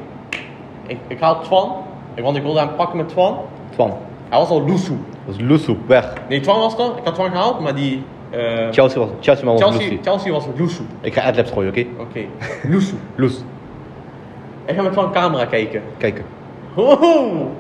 Ik, 0.87 0.97
ik 1.07 1.19
haal 1.19 1.41
Twan, 1.41 1.75
want 2.21 2.37
ik 2.37 2.43
wilde 2.43 2.59
hem 2.59 2.75
pakken 2.75 2.97
met 2.97 3.09
Twan. 3.09 3.37
Twan. 3.69 3.97
Hij 4.29 4.39
was 4.39 4.49
al 4.49 4.61
loesoe. 4.67 4.97
Dat 5.25 5.35
is 5.35 5.41
Lusu. 5.41 5.77
Weg. 5.87 6.13
Nee, 6.29 6.39
Twan 6.39 6.59
was 6.59 6.77
er, 6.77 6.85
ik 6.97 7.03
had 7.03 7.13
Twan 7.13 7.29
gehaald, 7.31 7.59
maar 7.59 7.75
die... 7.75 8.03
eh, 8.29 8.67
Chelsea 8.71 8.99
was, 8.99 9.09
Chelsea 9.19 9.45
was 9.45 9.61
Chelsea. 9.61 9.97
Chelsea 10.01 10.31
was 10.31 10.45
loesoe. 10.57 10.85
Ik 11.01 11.13
ga 11.13 11.21
adlibs 11.21 11.51
gooien, 11.51 11.69
oké? 11.69 11.85
Oké, 11.99 12.25
loesoe. 12.71 12.99
Loes. 13.15 13.43
Ik 14.65 14.75
ga 14.75 14.81
met 14.81 14.91
Twan 14.91 15.11
camera 15.11 15.45
kijken. 15.45 15.81
Kijken. 15.97 16.23
Ho! 16.75 17.51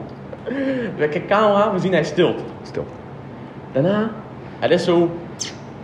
We 0.43 0.93
kijken 0.97 1.25
camera, 1.27 1.73
we 1.73 1.79
zien 1.79 1.91
hij 1.91 2.03
stilt. 2.03 2.43
Stil. 2.63 2.85
Daarna, 3.71 4.09
het 4.59 4.71
is 4.71 4.83
zo 4.83 5.11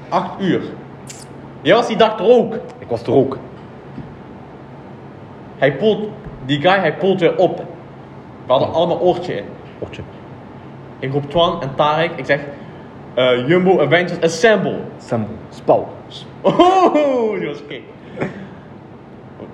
8 0.10 0.42
uur. 0.42 0.62
Jij 1.62 1.76
was 1.76 1.88
die 1.88 1.98
dag 1.98 2.20
er 2.20 2.26
ook. 2.26 2.54
Ik 2.54 2.88
was 2.88 3.04
er 3.04 3.14
ook. 3.14 3.38
Hij 5.58 5.76
poelt, 5.76 6.10
die 6.46 6.62
guy, 6.62 6.80
hij 6.80 6.96
poelt 6.96 7.20
weer 7.20 7.38
op. 7.38 7.58
We 8.46 8.52
hadden 8.52 8.74
allemaal 8.74 9.00
oortje 9.00 9.34
in. 9.34 9.46
Ochtje. 9.80 10.02
Ik 11.00 11.12
roep 11.12 11.30
Twan 11.30 11.62
en 11.62 11.76
Tarek, 11.76 12.12
ik 12.16 12.26
zeg, 12.26 12.42
eh, 13.14 13.48
Jumbo 13.48 13.82
Avengers 13.82 14.22
Assemble. 14.22 14.80
Sam. 14.98 15.28
Spouw. 15.50 15.88
Oh, 16.42 17.40
die 17.40 17.48
was 17.48 17.66
kick. 17.68 17.82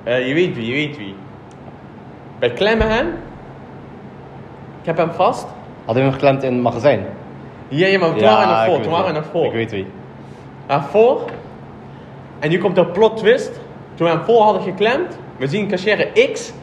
Eh, 0.04 0.28
je 0.28 0.34
weet 0.34 0.56
wie, 0.56 0.66
je 0.66 0.74
weet 0.74 0.98
wie. 0.98 1.16
Wij 2.40 2.52
klemmen 2.52 2.90
hem. 2.90 3.08
Ik 4.82 4.88
heb 4.88 4.98
hem 4.98 5.12
vast. 5.12 5.48
Hadden 5.86 6.04
we 6.04 6.10
hem 6.10 6.12
geklemd 6.12 6.44
in 6.44 6.54
het 6.54 6.62
magazijn? 6.62 7.06
Ja, 7.68 7.88
ja, 7.88 8.00
maar 8.00 8.10
toen 8.10 8.22
waren 8.22 8.48
we 8.48 8.54
nog 8.54 8.66
voor, 8.66 8.82
toen 8.82 8.92
waren 8.92 9.32
we. 9.34 9.46
Ik 9.46 9.52
weet 9.52 9.72
wie. 9.72 9.88
Naar 10.68 10.84
voor. 10.84 11.22
En 12.40 12.50
nu 12.50 12.58
komt 12.58 12.76
de 12.76 12.86
plot 12.86 13.18
twist. 13.18 13.52
Toen 13.94 14.08
we 14.08 14.14
hem 14.14 14.24
voor 14.24 14.42
hadden 14.42 14.62
geklemd, 14.62 15.18
we 15.38 15.48
zien 15.48 15.68
cashier 15.68 16.08
X, 16.32 16.50
in 16.50 16.56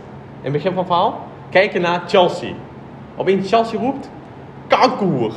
het 0.42 0.52
begin 0.52 0.70
van 0.70 0.78
het 0.78 0.86
verhaal, 0.86 1.26
kijken 1.50 1.80
naar 1.80 2.02
Chelsea. 2.06 2.52
Opeens 3.16 3.48
Chelsea 3.48 3.78
roept, 3.78 4.10
kankerhoer. 4.66 5.32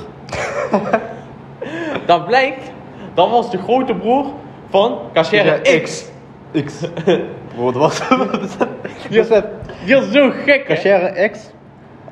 dat 2.05 2.25
blijkt, 2.25 2.71
dat 3.13 3.29
was 3.29 3.51
de 3.51 3.57
grote 3.57 3.93
broer 3.93 4.25
van 4.69 4.99
cashier 5.13 5.81
X. 5.83 6.09
X. 6.65 6.83
Wat 7.55 7.73
was 7.73 7.99
het? 8.09 8.67
Die 9.85 9.95
is 9.95 10.11
zo 10.11 10.31
gek? 10.45 10.65
Cashier 10.65 11.29
X. 11.31 11.51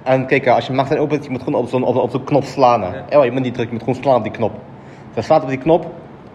En 0.10 0.26
kijk, 0.26 0.48
als 0.48 0.68
je 0.68 0.74
magazijn 0.74 1.00
opent, 1.00 1.24
je 1.24 1.30
moet 1.30 1.44
gewoon 1.44 1.62
op 1.62 1.70
zo'n 1.70 1.84
op, 1.84 1.96
op 1.96 2.10
zo'n 2.10 2.24
knop 2.24 2.44
slaan. 2.44 2.82
Ja. 3.10 3.24
je 3.24 3.32
moet 3.32 3.42
niet 3.42 3.54
drukken, 3.54 3.78
je 3.78 3.84
moet 3.84 3.84
gewoon 3.84 4.04
slaan 4.04 4.16
op 4.16 4.24
die 4.24 4.32
knop. 4.32 4.52
Zij 5.14 5.24
slaat 5.24 5.44
op 5.44 5.50
die 5.50 5.58
knop, 5.58 5.86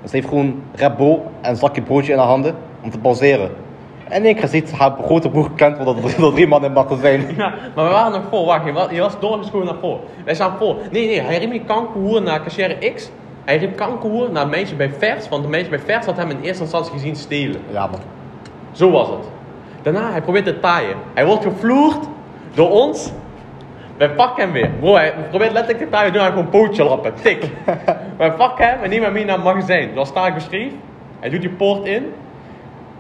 ze 0.05 0.17
heeft 0.17 0.29
gewoon 0.29 0.63
Red 0.75 0.97
Bull 0.97 1.21
en 1.41 1.51
een 1.51 1.57
zakje 1.57 1.83
broodje 1.83 2.13
in 2.13 2.19
haar 2.19 2.27
handen 2.27 2.55
om 2.83 2.91
te 2.91 2.99
pauzeren. 2.99 3.51
En 4.09 4.23
keer 4.23 4.49
ziet 4.49 4.69
ze 4.69 4.77
haar 4.77 4.97
grote 5.05 5.31
broer 5.31 5.45
geklemd 5.45 5.77
worden 5.77 6.03
door 6.19 6.33
drie 6.33 6.47
man 6.47 6.65
in 6.65 6.65
het 6.65 6.75
magazijn. 6.75 7.21
Ja, 7.37 7.55
maar 7.75 7.85
we 7.85 7.91
waren 7.91 8.13
nog 8.13 8.23
voor. 8.31 8.45
Wacht, 8.45 8.65
je 8.65 8.73
was, 8.73 8.91
je 8.91 9.01
was 9.01 9.21
doorgeschoven 9.21 9.67
naar 9.67 9.81
voor. 9.81 9.99
Wij 10.25 10.35
staan 10.35 10.57
voor. 10.59 10.77
Nee, 10.91 11.07
nee, 11.07 11.21
hij 11.21 11.39
riep 11.39 11.51
niet 11.51 11.65
kankerhoer 11.67 12.23
naar 12.23 12.43
cashier 12.43 12.93
X. 12.95 13.11
Hij 13.45 13.57
riep 13.57 13.77
kankerhoer 13.77 14.31
naar 14.31 14.43
een 14.43 14.51
meisje 14.51 14.75
bij 14.75 14.91
Vers, 14.99 15.29
want 15.29 15.43
de 15.43 15.49
meisje 15.49 15.71
bij 15.71 15.79
Vers 15.79 16.07
had 16.07 16.17
hem 16.17 16.31
in 16.31 16.41
eerste 16.41 16.63
instantie 16.63 16.93
gezien 16.93 17.17
stelen. 17.17 17.61
Ja 17.71 17.87
man. 17.87 18.01
Zo 18.73 18.91
was 18.91 19.09
het. 19.09 19.29
Daarna, 19.83 20.11
hij 20.11 20.23
probeert 20.23 20.45
te 20.45 20.61
taaien. 20.61 20.97
Hij 21.15 21.27
wordt 21.27 21.43
gevloerd 21.43 21.99
door 22.55 22.71
ons. 22.71 23.13
Wij 23.97 24.11
pakken 24.11 24.43
hem 24.45 24.53
weer. 24.53 24.71
Bro, 24.81 24.95
hij 24.95 25.15
probeert 25.31 25.53
letterlijk 25.53 25.91
te 25.91 26.11
doen 26.13 26.23
hem 26.23 26.33
gewoon 26.33 26.49
pootje 26.49 26.85
lappen. 26.85 27.15
Tik. 27.23 27.51
Wij 28.19 28.33
pakken 28.33 28.69
hem 28.69 28.83
en 28.83 28.89
nemen 28.89 29.05
hem 29.05 29.13
mee 29.13 29.25
naar 29.25 29.35
het 29.35 29.45
magazijn. 29.45 29.91
Zoals 29.93 30.13
Tarek 30.13 30.35
beschreef. 30.35 30.73
Hij 31.21 31.31
doet 31.31 31.41
die 31.41 31.51
poort 31.51 31.87
in. 31.87 32.13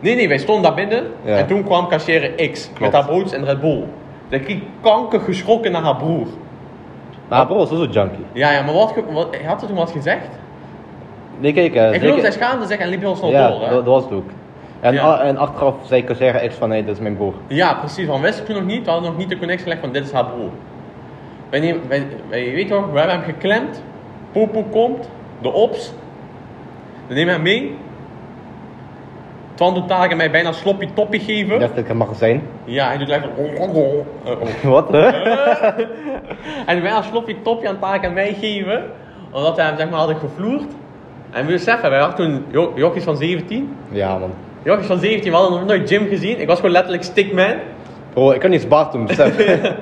Nee, 0.00 0.14
nee, 0.14 0.28
wij 0.28 0.38
stonden 0.38 0.62
daar 0.62 0.74
binnen. 0.74 1.04
Ja. 1.24 1.36
En 1.36 1.46
toen 1.46 1.64
kwam 1.64 1.88
cashier 1.88 2.50
X. 2.52 2.70
Met 2.80 2.92
haar 2.92 3.04
broodjes 3.04 3.32
en 3.32 3.44
Red 3.44 3.60
Bull. 3.60 3.84
Zij 4.28 4.40
kreeg 4.40 4.58
kanker 4.80 5.20
geschrokken 5.20 5.72
naar 5.72 5.82
haar 5.82 5.96
broer. 5.96 6.26
Maar 7.28 7.38
haar 7.38 7.46
broer 7.46 7.58
was 7.58 7.70
ook 7.70 7.76
zo'n 7.78 7.90
junkie. 7.90 8.24
Ja, 8.32 8.50
ja, 8.52 8.62
maar 8.62 8.74
wat, 8.74 8.94
wat 9.10 9.36
hij 9.36 9.44
had 9.44 9.60
er 9.62 9.68
toen 9.68 9.76
wat 9.76 9.90
gezegd? 9.90 10.28
Nee, 11.38 11.52
kijk. 11.52 11.74
eh, 11.74 11.92
Ik 11.92 12.00
geloof 12.00 12.20
hij 12.20 12.30
schaamde 12.32 12.66
zich 12.66 12.78
en 12.78 12.88
liep 12.88 13.00
heel 13.00 13.16
snel 13.16 13.30
Ja, 13.30 13.48
door. 13.48 13.60
Hè? 13.60 13.68
dat, 13.68 13.84
dat 13.84 13.94
was 13.94 14.02
het 14.04 14.12
ook. 14.12 14.28
En, 14.80 14.94
Ja. 14.94 15.20
en 15.20 15.36
achteraf 15.36 15.74
zei 15.82 16.04
Cashier 16.04 16.48
X 16.48 16.54
van, 16.54 16.68
nee, 16.68 16.84
dat 16.84 16.94
is 16.94 17.00
mijn 17.00 17.16
broer. 17.16 17.34
Ja, 17.46 17.74
precies. 17.74 18.06
Want 18.06 18.22
wisten 18.22 18.44
toen 18.44 18.54
nog 18.54 18.64
niet, 18.64 18.84
we 18.84 18.90
hadden 18.90 19.08
nog 19.10 19.18
niet 19.18 19.28
de 19.28 19.38
connectie 19.38 19.62
gelegd 19.62 19.80
van 19.80 19.92
dit 19.92 20.04
is 20.04 20.12
haar 20.12 20.24
broer. 20.24 20.50
Wij 21.60 22.52
weet 22.52 22.68
toch, 22.68 22.90
we 22.90 22.98
hebben 22.98 23.16
hem 23.16 23.24
geklemd. 23.24 23.82
Popo 24.32 24.62
komt, 24.62 25.08
de 25.42 25.52
ops. 25.52 25.92
We 27.06 27.14
nemen 27.14 27.34
hem 27.34 27.42
mee. 27.42 27.76
Twan 29.54 29.74
doet 29.74 29.88
Tarek 29.88 30.10
en 30.10 30.16
mij 30.16 30.30
bijna 30.30 30.52
sloppy 30.52 30.88
toppie 30.94 31.20
geven. 31.20 31.60
Dat 31.60 31.70
is 31.70 31.76
het 31.76 31.94
magazijn. 31.94 32.42
Ja, 32.64 32.86
hij 32.86 32.98
doet 32.98 33.08
even... 33.08 33.30
Eh, 33.36 33.60
oh. 33.60 34.06
Wat? 34.74 34.88
hè? 34.92 35.08
En 36.66 36.82
bijna 36.82 37.02
sloppy 37.02 37.36
toppie 37.42 37.68
aan 37.68 37.78
Tarek 37.78 38.02
en 38.02 38.12
mij 38.12 38.36
geven. 38.40 38.84
Omdat 39.30 39.56
we 39.56 39.62
hem 39.62 39.76
zeg 39.76 39.90
maar 39.90 39.98
hadden 39.98 40.16
gevloerd. 40.16 40.72
En 41.30 41.46
we 41.46 41.52
beseffen, 41.52 41.90
wij 41.90 41.98
waren 41.98 42.14
toen 42.14 42.44
jo 42.50 42.72
jochies 42.76 43.04
van 43.04 43.16
17. 43.16 43.76
Ja 43.90 44.18
man. 44.18 44.30
Jochies 44.62 44.86
van 44.86 44.98
17, 44.98 45.30
we 45.30 45.36
hadden 45.36 45.58
nog 45.58 45.68
nooit 45.68 45.88
gym 45.88 46.08
gezien. 46.08 46.40
Ik 46.40 46.46
was 46.46 46.56
gewoon 46.56 46.72
letterlijk 46.72 47.02
stickman. 47.02 47.54
Bro, 48.14 48.30
ik 48.30 48.40
kan 48.40 48.50
niet 48.50 48.60
zwaar 48.60 48.90
doen, 48.90 49.06
besef. 49.06 49.36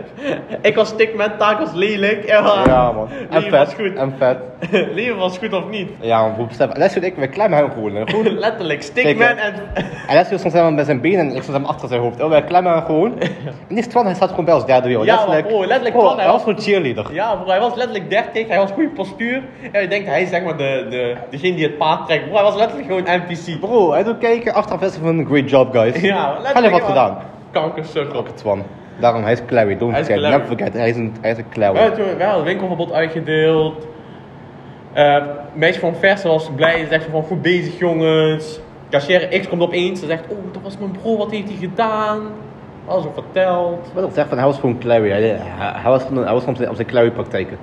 Ik 0.63 0.75
was 0.75 0.89
stickman, 0.89 1.37
Tarek 1.39 1.59
was 1.59 1.73
lelijk. 1.73 2.27
Ja, 2.27 2.63
ja 2.67 2.93
man. 2.93 3.09
En 3.31 3.51
was 3.51 3.69
vet. 3.69 3.75
goed. 3.75 3.95
En 3.95 4.15
vet. 4.19 4.37
Leven 4.95 5.17
was 5.17 5.39
goed 5.39 5.53
of 5.53 5.69
niet? 5.71 5.91
Ja 6.01 6.23
man, 6.23 6.35
bro, 6.35 6.47
besef. 6.47 6.71
En 6.71 7.03
ik, 7.03 7.17
we 7.17 7.29
klemmen 7.29 7.59
hem 7.59 7.71
gewoon. 7.71 7.93
Letterlijk, 8.39 8.83
stickman 8.83 9.27
en... 9.27 9.55
En 10.09 10.15
Les 10.15 10.27
stond 10.27 10.43
helemaal 10.53 10.75
bij 10.75 10.85
zijn 10.85 11.01
benen 11.01 11.19
en 11.29 11.37
ik 11.37 11.43
stond 11.43 11.57
hem 11.57 11.67
achter 11.67 11.89
zijn 11.89 12.01
hoofd. 12.01 12.23
Oh, 12.23 12.29
wij 12.29 12.43
klemmen 12.45 12.73
hem 12.73 12.83
gewoon. 12.85 13.19
En 13.69 13.75
die 13.75 13.87
Twan, 13.87 14.05
hij 14.05 14.15
staat 14.15 14.29
gewoon 14.31 14.45
bij 14.45 14.55
ons 14.55 14.67
derde 14.67 14.89
wereld. 14.89 15.07
Ja, 15.07 15.15
Letterlijk. 15.15 15.47
bro, 15.47 15.59
letterlijk 15.61 15.95
Bro, 15.95 16.05
Twan, 16.05 16.19
hij 16.19 16.29
was 16.29 16.43
gewoon 16.43 16.61
cheerleader. 16.61 17.07
Ja 17.13 17.35
bro, 17.35 17.51
hij 17.51 17.61
was 17.61 17.75
letterlijk 17.75 18.11
30, 18.11 18.49
hij 18.49 18.59
was 18.59 18.71
goede 18.71 18.89
postuur. 18.89 19.43
En 19.73 19.83
je 19.83 19.89
denkt, 19.89 20.07
hij 20.09 20.23
is 20.23 20.29
zeg 20.29 20.43
maar 20.43 20.57
de, 20.57 20.87
de, 20.91 21.17
degene 21.31 21.55
die 21.55 21.65
het 21.65 21.79
paard 21.79 22.07
trekt. 22.07 22.25
Bro, 22.25 22.35
hij 22.35 22.43
was 22.45 22.55
letterlijk 22.55 22.89
gewoon 22.89 23.03
NPC. 23.27 23.61
Bro, 23.61 23.93
hij 23.93 24.03
doet 24.05 24.19
kijken, 24.19 24.55
achteraf 24.55 24.83
is 24.83 24.97
van 25.03 25.27
great 25.27 25.51
job 25.51 25.73
guys. 25.73 26.01
Ja, 26.01 26.25
Hij 26.25 26.31
heeft 26.31 26.43
letterlijk. 26.43 26.73
wat 26.73 26.83
gedaan. 26.83 27.19
Kankersukkel. 27.53 28.19
Ook 28.19 28.29
Twan. 28.29 28.63
Daarom, 28.99 29.23
hij 29.23 29.33
is 29.33 29.45
Clary, 29.47 29.79
don't 29.79 29.93
Hij 29.93 30.01
is 30.01 30.07
forget. 30.07 30.23
Clary. 30.25 30.37
Never 30.41 30.57
forget, 30.57 30.73
hij 30.79 30.89
is 30.89 30.97
een, 30.97 31.15
hij 31.21 31.31
is 31.31 31.37
een 31.39 31.49
Clary. 31.49 31.73
We 31.73 31.79
hadden 31.79 32.07
toen 32.07 32.17
wel 32.17 32.39
een 32.39 32.45
winkelverbod 32.45 32.93
uitgedeeld. 32.93 33.87
Eh 34.93 35.17
meisje 35.53 35.81
van 35.81 35.95
Vers 35.95 36.23
was 36.23 36.51
blij, 36.57 36.79
ze 36.79 36.87
zegt 36.87 37.07
van 37.11 37.23
goed 37.23 37.43
bezig 37.43 37.79
jongens. 37.79 38.61
Cashier 38.91 39.29
X 39.41 39.49
komt 39.49 39.63
opeens, 39.63 40.01
ze 40.01 40.07
zegt, 40.07 40.25
oh 40.29 40.39
dat 40.53 40.63
was 40.63 40.79
mijn 40.79 40.91
broer, 40.91 41.19
wat 41.19 41.31
heeft 41.31 41.49
hij 41.49 41.57
gedaan? 41.57 42.21
Alles 42.87 43.05
ook 43.05 43.15
verteld. 43.15 43.91
Wat 43.95 44.05
ik 44.05 44.11
zeg 44.15 44.29
van, 44.29 44.37
hij 44.39 44.47
was 44.47 44.59
gewoon 44.59 44.79
Clary. 44.79 45.11
Hij, 45.11 45.21
hij, 45.23 45.39
hij 45.59 45.91
was 45.91 46.03
gewoon, 46.03 46.25
hij 46.25 46.33
was 46.33 46.41
gewoon 46.45 46.55
op 46.59 46.63
zijn, 46.63 46.75
zijn 46.77 46.89
Clary 46.89 47.11
praktijken. 47.11 47.59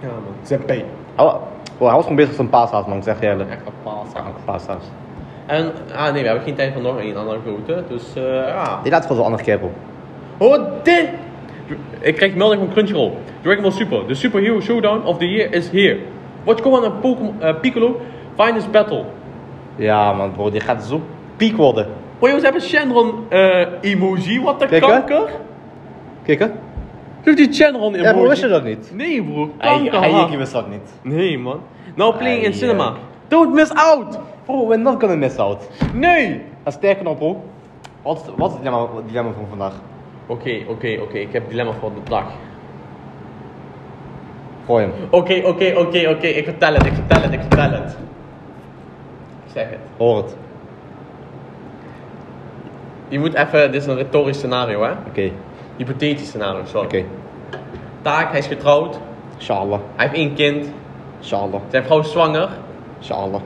Ja 0.00 0.08
man. 0.08 0.60
Hij, 0.66 0.84
wa- 1.16 1.38
bro, 1.76 1.86
hij 1.86 1.94
was 1.94 2.02
gewoon 2.02 2.16
bezig 2.16 2.28
met 2.30 2.36
zijn 2.36 2.48
paashaas 2.48 2.86
man, 2.86 2.96
ik 2.96 3.02
zeg 3.02 3.20
je 3.20 3.26
eerlijk. 3.26 3.50
Echt 3.50 3.60
een 3.66 3.72
paashaas. 4.44 4.84
En, 5.46 5.72
ah 5.94 6.12
nee, 6.12 6.20
we 6.22 6.26
hebben 6.28 6.44
geen 6.44 6.54
tijd 6.54 6.72
voor 6.72 6.82
nog 6.82 6.96
een 7.00 7.16
andere 7.16 7.38
grote, 7.46 7.82
dus 7.88 8.02
eh 8.16 8.22
ja. 8.46 8.80
Die 8.82 8.92
laat 8.92 9.02
gewoon 9.02 9.16
zo'n 9.16 9.26
ander 9.26 9.42
kerel. 9.42 9.72
Oh, 10.38 10.58
dit! 10.82 11.08
Ik 12.00 12.14
krijg 12.16 12.34
melding 12.34 12.60
van 12.62 12.70
Crunchyroll. 12.72 13.10
Dragon 13.40 13.62
Ball 13.62 13.70
Super, 13.70 14.04
the 14.06 14.14
superhero 14.14 14.60
showdown 14.60 15.04
of 15.06 15.18
the 15.18 15.28
year 15.28 15.52
is 15.54 15.70
here. 15.70 15.98
Watch 16.44 16.62
Gohan 16.62 16.84
en 16.84 16.92
Pokemon, 17.00 17.34
eh, 17.40 17.54
Piccolo, 17.60 18.00
finest 18.36 18.70
battle. 18.70 19.04
Ja 19.76 20.12
man 20.12 20.32
bro, 20.32 20.50
die 20.50 20.60
gaat 20.60 20.84
zo 20.84 21.00
piek 21.36 21.56
worden. 21.56 21.86
Oh 22.18 22.28
jongens, 22.28 22.38
ze 22.38 22.44
hebben 22.44 22.62
Shenron 22.68 23.12
eh, 23.28 23.66
emoji, 23.80 24.40
wat 24.42 24.60
de 24.60 24.66
Kijk, 24.66 24.82
hè? 24.84 24.88
kanker. 24.90 25.30
Kijk 26.24 26.38
hè. 26.38 26.46
Doe 27.22 27.34
die 27.34 27.52
channel 27.52 27.94
in, 27.94 28.02
Ja, 28.02 28.12
bro, 28.12 28.28
wist 28.28 28.42
je 28.42 28.48
dat 28.48 28.64
niet? 28.64 28.90
Nee, 28.94 29.22
broer. 29.22 29.48
Hij, 29.58 29.70
Kanker 29.76 30.00
hij, 30.00 30.10
hard. 30.10 30.32
ik 30.32 30.38
wist 30.38 30.52
dat 30.52 30.68
niet. 30.68 30.90
Nee, 31.02 31.38
man. 31.38 31.60
Nou 31.94 32.16
playing 32.16 32.40
in 32.42 32.46
Ai, 32.50 32.54
cinema. 32.54 32.84
eh. 32.84 32.92
Don't 33.28 33.54
miss 33.54 33.70
out. 33.74 34.18
Bro, 34.44 34.66
we're 34.66 34.82
not 34.82 35.00
gonna 35.00 35.16
miss 35.16 35.38
out. 35.38 35.68
Nee. 35.94 36.42
En 36.62 36.72
sterker 36.72 37.04
nog, 37.04 37.18
bro. 37.18 37.44
Wat 38.02 38.16
is, 38.16 38.22
wat 38.36 38.48
is 38.50 38.54
het 38.56 38.64
dilemma, 38.64 38.88
dilemma 39.06 39.32
van 39.32 39.46
vandaag? 39.48 39.74
Oké, 40.26 40.62
oké, 40.68 40.98
oké. 41.00 41.18
Ik 41.18 41.32
heb 41.32 41.42
een 41.42 41.48
dilemma 41.48 41.72
voor 41.72 41.90
de 41.94 42.10
dag. 42.10 42.24
Gooi 44.66 44.84
hem. 44.84 44.92
Oké, 45.10 45.42
oké, 45.44 45.72
oké, 45.76 46.08
oké. 46.08 46.26
Ik 46.26 46.44
vertel 46.44 46.74
het, 46.74 46.86
ik 46.86 46.92
vertel 46.94 47.22
het, 47.22 47.32
ik 47.32 47.40
vertel 47.40 47.70
het. 47.70 47.96
Zeg 49.52 49.70
het. 49.70 49.78
Hoor 49.96 50.16
het. 50.16 50.36
Je 53.08 53.18
moet 53.18 53.34
even, 53.34 53.72
dit 53.72 53.80
is 53.80 53.86
een 53.86 53.96
retorisch 53.96 54.36
scenario, 54.36 54.82
hè? 54.82 54.90
Oké. 55.08 55.30
Hypothetisch 55.76 56.26
scenario, 56.26 56.64
sorry. 56.64 56.86
Oké. 56.86 57.04
Taak, 58.02 58.30
hij 58.30 58.38
is 58.38 58.46
getrouwd. 58.46 58.98
Inshallah. 59.36 59.78
Hij 59.96 60.06
heeft 60.06 60.18
één 60.18 60.34
kind. 60.34 60.72
Inshallah. 61.18 61.60
Zijn 61.68 61.84
vrouw 61.84 61.98
is 61.98 62.10
zwanger. 62.10 62.48
Inshallah. 62.98 63.40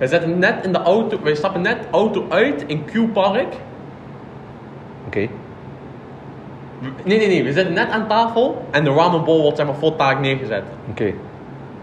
We 0.00 0.06
zetten 0.06 0.38
net 0.38 0.64
in 0.64 0.72
de 0.72 0.82
auto, 0.82 1.18
we 1.22 1.34
stappen 1.34 1.60
net 1.60 1.78
auto 1.90 2.26
uit 2.28 2.64
in 2.66 2.84
Q-Park. 2.84 3.54
Oké. 5.06 5.28
Nee, 7.04 7.18
nee, 7.18 7.26
nee. 7.26 7.44
We 7.44 7.52
zitten 7.52 7.74
net 7.74 7.90
aan 7.90 8.06
tafel 8.06 8.64
en 8.70 8.84
de 8.84 8.90
ramen 8.90 9.24
bowl 9.24 9.40
wordt 9.42 9.56
zeg 9.56 9.66
maar 9.66 9.74
voor 9.74 9.96
taak 9.96 10.20
neergezet. 10.20 10.62
Oké. 10.90 11.12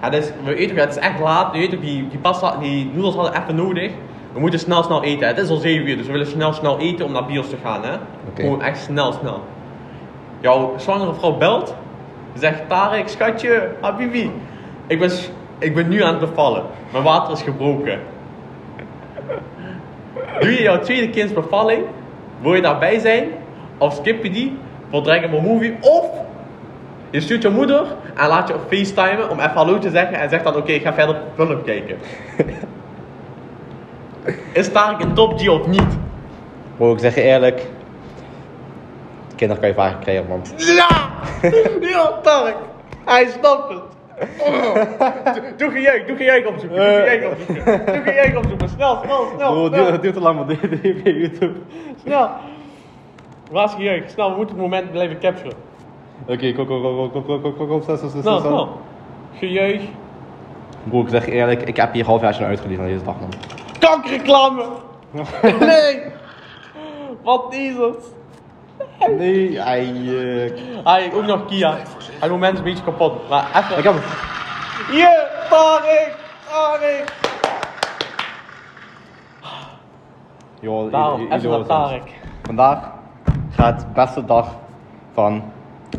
Ja, 0.01 0.09
dus, 0.09 0.31
we 0.43 0.55
weten 0.55 0.75
ook, 0.75 0.81
het 0.81 0.89
is 0.89 1.01
echt 1.01 1.19
laat. 1.19 1.53
Je 1.53 1.59
weet 1.59 1.75
ook, 1.75 1.81
die, 1.81 2.07
die, 2.07 2.19
pasta, 2.19 2.57
die 2.57 2.89
noedels 2.93 3.15
hadden 3.15 3.41
even 3.41 3.55
nodig. 3.55 3.91
We 4.33 4.39
moeten 4.39 4.59
snel, 4.59 4.83
snel 4.83 5.03
eten. 5.03 5.27
Het 5.27 5.37
is 5.37 5.49
al 5.49 5.57
7 5.57 5.87
uur, 5.87 5.97
dus 5.97 6.05
we 6.05 6.11
willen 6.11 6.27
snel, 6.27 6.53
snel 6.53 6.79
eten 6.79 7.05
om 7.05 7.11
naar 7.11 7.25
bios 7.25 7.49
te 7.49 7.57
gaan. 7.63 7.83
Hè? 7.83 7.93
Gewoon 8.35 8.61
echt 8.61 8.79
snel, 8.79 9.11
snel. 9.11 9.43
Jouw 10.39 10.73
zwangere 10.77 11.13
vrouw 11.13 11.37
belt. 11.37 11.75
Zegt, 12.33 12.61
Tarek, 12.67 13.07
schatje, 13.07 13.71
habibi. 13.81 14.31
Ik 14.87 14.99
ben, 14.99 15.11
ik 15.59 15.75
ben 15.75 15.87
nu 15.89 16.03
aan 16.03 16.19
het 16.19 16.29
bevallen. 16.29 16.63
Mijn 16.91 17.03
water 17.03 17.33
is 17.33 17.41
gebroken. 17.41 17.99
Doe 20.39 20.51
je 20.51 20.61
jouw 20.61 20.79
tweede 20.79 21.09
kindsbevalling? 21.09 21.83
Wil 22.41 22.53
je 22.53 22.61
daarbij 22.61 22.99
zijn? 22.99 23.29
Of 23.77 23.93
skip 23.93 24.23
je 24.23 24.31
die 24.31 24.57
voor 24.89 25.01
Dragon 25.01 25.43
Movie? 25.43 25.77
Of 25.81 26.05
je 27.09 27.21
stuurt 27.21 27.41
je 27.41 27.49
moeder 27.49 27.85
en 28.15 28.27
laat 28.27 28.47
je 28.47 28.53
op 28.53 28.61
facetimen 28.69 29.29
om 29.29 29.39
even 29.39 29.51
hallo 29.51 29.77
te 29.77 29.89
zeggen 29.89 30.19
en 30.19 30.29
zegt 30.29 30.43
dan 30.43 30.55
oké, 30.55 30.71
ik 30.71 30.81
ga 30.81 30.93
verder 30.93 31.21
film 31.35 31.63
kijken. 31.63 31.97
Is 34.53 34.71
Tarek 34.71 34.99
een 34.99 35.13
top 35.13 35.39
G 35.39 35.49
of 35.49 35.67
niet? 35.67 35.97
Bro, 36.77 36.93
ik 36.93 36.99
zeg 36.99 37.15
je 37.15 37.21
eerlijk. 37.21 37.65
Kinderen 39.35 39.61
kan 39.61 39.69
je 39.69 39.75
vaak 39.75 40.01
krijgen, 40.01 40.25
man. 40.27 40.41
Ja! 40.57 41.09
Ja, 41.89 42.19
Tarek! 42.21 42.55
Hij 43.05 43.27
snapt 43.27 43.69
het! 43.69 43.86
Oh. 44.39 44.73
Doe- 45.33 45.53
Doe 45.57 45.71
geen 45.71 45.81
jeuk, 45.81 46.07
doe 46.07 46.17
geen 46.17 46.25
jeuk 46.25 46.47
opzoeken, 46.47 46.77
doe 46.77 47.03
geen 47.07 47.19
jeuk 47.19 47.31
opzoeken. 47.31 47.85
Doe 47.85 48.01
geen 48.03 48.13
jeuk 48.13 48.37
opzoeken, 48.37 48.69
snel, 48.69 48.99
snel, 49.03 49.27
snel, 49.35 49.63
het 49.63 49.73
snel, 49.73 49.85
duurt, 49.85 50.01
duurt 50.01 50.13
te 50.13 50.19
lang, 50.19 50.35
man. 50.35 50.47
Dit 50.47 50.59
YouTube. 51.03 51.53
snel. 52.03 52.29
Waar 53.51 53.81
is? 53.81 54.11
Snel, 54.11 54.29
we 54.29 54.35
moeten 54.37 54.55
het 54.55 54.63
moment 54.63 54.91
blijven 54.91 55.19
capturen. 55.19 55.53
Oké, 56.27 56.53
kom, 56.53 56.65
kom, 56.65 56.81
kom, 56.81 57.11
kom, 57.11 57.25
kom, 57.25 57.41
kom, 57.41 57.55
kom, 57.55 57.67
kom, 57.67 57.81
snel, 57.81 57.97
snel, 57.97 58.09
snel, 58.09 58.21
Snel, 58.21 58.39
snel. 58.39 58.51
snel. 58.51 58.77
Gejeug. 59.39 59.81
Bro, 60.83 61.01
ik 61.01 61.09
zeg 61.09 61.27
eerlijk, 61.27 61.61
ik 61.61 61.75
heb 61.77 61.93
hier 61.93 62.05
half 62.05 62.21
jaar 62.21 62.35
naar 62.39 62.49
uitgelezen 62.49 62.83
aan 62.83 62.89
deze 62.89 63.03
dag, 63.03 63.19
man. 63.19 63.29
Kankerreclame! 63.79 64.63
Nee! 65.59 66.01
Wat 67.23 67.53
is 67.53 67.75
het? 67.75 68.13
Nee, 69.17 69.59
hij... 69.59 69.83
eh, 69.85 70.51
Hij 70.83 71.11
ook 71.13 71.25
nog 71.25 71.45
Kia. 71.45 71.77
Het 72.19 72.29
moment 72.29 72.57
een 72.57 72.63
beetje 72.63 72.83
kapot. 72.83 73.29
Maar 73.29 73.47
even. 73.55 73.77
Ik 73.77 73.83
heb 73.83 73.93
hem. 73.93 74.03
Yeah, 74.97 75.49
Tarek! 75.49 76.15
Tarek! 76.49 77.15
Daarom, 80.91 81.21
i- 81.21 81.31
even 81.31 81.49
naar. 81.49 81.65
Tarek. 81.65 82.13
Vandaag 82.43 82.91
gaat 83.51 83.79
de 83.79 83.85
beste 83.93 84.25
dag 84.25 84.55
van 85.13 85.43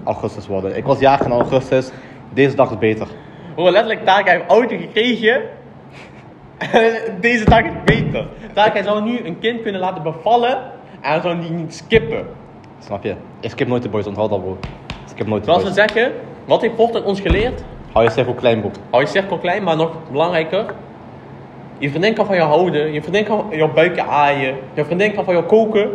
augustus 0.04 0.46
worden. 0.46 0.76
Ik 0.76 0.84
was 0.84 0.98
jarig 0.98 1.26
in 1.26 1.32
augustus. 1.32 1.90
Deze 2.32 2.56
dag 2.56 2.70
is 2.70 2.78
beter. 2.78 3.06
Bro, 3.54 3.70
letterlijk, 3.70 4.04
Tarek 4.04 4.28
heeft 4.28 4.42
een 4.42 4.48
auto 4.48 4.76
gekregen. 4.76 5.42
Deze 7.20 7.44
dag 7.44 7.60
is 7.62 7.72
beter. 7.84 8.26
Tarek, 8.52 8.72
hij 8.72 8.82
zou 8.82 9.02
nu 9.02 9.24
een 9.26 9.38
kind 9.38 9.62
kunnen 9.62 9.80
laten 9.80 10.02
bevallen. 10.02 10.56
En 11.00 11.10
hij 11.10 11.20
zou 11.20 11.40
die 11.40 11.50
niet 11.50 11.74
skippen. 11.74 12.26
Snap 12.78 13.02
je? 13.04 13.14
Ik 13.40 13.50
skip 13.50 13.68
nooit 13.68 13.82
de 13.82 13.88
boys, 13.88 14.06
onthoud 14.06 14.30
dat 14.30 14.40
bro. 14.40 14.58
Ik 15.18 15.24
skip 15.24 15.36
nooit 15.36 15.44
Zoals 15.44 15.62
we 15.62 15.72
zeggen, 15.72 16.12
wat 16.44 16.60
heeft 16.60 16.74
Fortnite 16.74 17.06
ons 17.06 17.20
geleerd? 17.20 17.62
Hou 17.92 18.04
je 18.04 18.10
cirkel 18.10 18.34
klein 18.34 18.60
bro. 18.60 18.70
Hou 18.90 19.02
je 19.02 19.08
cirkel 19.08 19.38
klein, 19.38 19.62
maar 19.62 19.76
nog 19.76 19.90
belangrijker. 20.10 20.74
Je 21.78 21.90
vriendin 21.90 22.14
kan 22.14 22.26
van 22.26 22.36
jou 22.36 22.48
houden. 22.48 22.92
Je 22.92 23.00
vriendin 23.00 23.24
kan 23.24 23.46
jouw 23.50 23.72
buikje 23.72 24.02
aaien. 24.02 24.56
Je 24.74 24.84
vriendin 24.84 25.14
kan 25.14 25.24
van 25.24 25.34
jou 25.34 25.46
koken. 25.46 25.90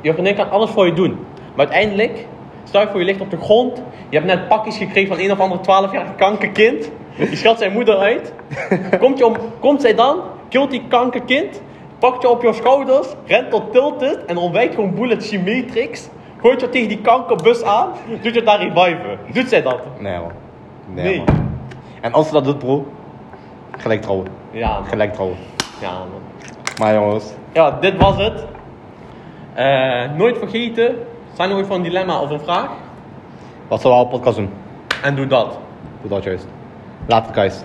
Je 0.00 0.12
vriendin 0.12 0.34
kan 0.34 0.50
alles 0.50 0.70
voor 0.70 0.86
je 0.86 0.92
doen. 0.92 1.18
Maar 1.54 1.66
uiteindelijk, 1.66 2.26
stel 2.64 2.80
je 2.80 2.86
voor 2.88 2.98
je 2.98 3.04
ligt 3.04 3.20
op 3.20 3.30
de 3.30 3.36
grond. 3.36 3.82
Je 4.08 4.16
hebt 4.16 4.26
net 4.26 4.48
pakjes 4.48 4.76
gekregen 4.76 5.16
van 5.16 5.24
een 5.24 5.32
of 5.32 5.40
ander 5.40 5.58
12-jarig 5.58 6.14
kankerkind. 6.16 6.90
Je 7.14 7.36
schat 7.36 7.58
zijn 7.58 7.72
moeder 7.72 7.96
uit. 7.96 8.32
Komt, 9.00 9.18
je 9.18 9.26
om, 9.26 9.34
komt 9.60 9.80
zij 9.80 9.94
dan, 9.94 10.20
killt 10.48 10.70
die 10.70 10.82
kankerkind. 10.88 11.62
Pakt 11.98 12.22
je 12.22 12.28
op 12.28 12.42
je 12.42 12.52
schouders, 12.52 13.08
rent 13.26 13.50
tot 13.50 13.72
tilted 13.72 14.24
en 14.24 14.36
ontwijkt 14.36 14.74
gewoon 14.74 14.94
bullet 14.94 15.24
symmetrix. 15.24 16.08
Gooit 16.42 16.60
je 16.60 16.68
tegen 16.68 16.88
die 16.88 17.00
kankerbus 17.00 17.62
aan, 17.62 17.88
doet 18.22 18.34
je 18.34 18.42
daar 18.42 18.58
reviven. 18.62 19.18
Doet 19.32 19.48
zij 19.48 19.62
dat? 19.62 19.78
Nee 19.98 20.18
man. 20.18 20.30
Nee, 20.86 21.04
Nee. 21.04 21.16
man. 21.26 21.50
En 22.00 22.12
als 22.12 22.26
ze 22.26 22.32
dat 22.32 22.44
doet 22.44 22.58
bro, 22.58 22.86
gelijk 23.78 24.02
trouwen. 24.02 24.26
Ja, 24.50 24.72
man. 24.78 24.84
Gelijk 24.88 25.12
trouwen. 25.12 25.36
Ja, 25.80 25.90
man. 25.90 26.08
Maar 26.80 26.94
jongens, 26.94 27.32
Ja, 27.52 27.70
dit 27.80 27.96
was 27.96 28.16
het. 28.16 28.44
Eh, 29.54 30.10
nooit 30.16 30.38
vergeten. 30.38 30.96
Zijn 31.32 31.50
er 31.50 31.56
ooit 31.56 31.66
voor 31.66 31.76
een 31.76 31.82
dilemma 31.82 32.20
of 32.20 32.30
een 32.30 32.40
vraag? 32.40 32.68
wat 33.68 33.80
zullen 33.80 33.96
we 33.96 34.02
op 34.02 34.10
podcast 34.10 34.36
doen? 34.36 34.50
En 35.02 35.14
doe 35.14 35.26
dat. 35.26 35.58
Doe 36.00 36.10
dat 36.10 36.24
juist. 36.24 36.46
Later 37.06 37.34
guys. 37.34 37.62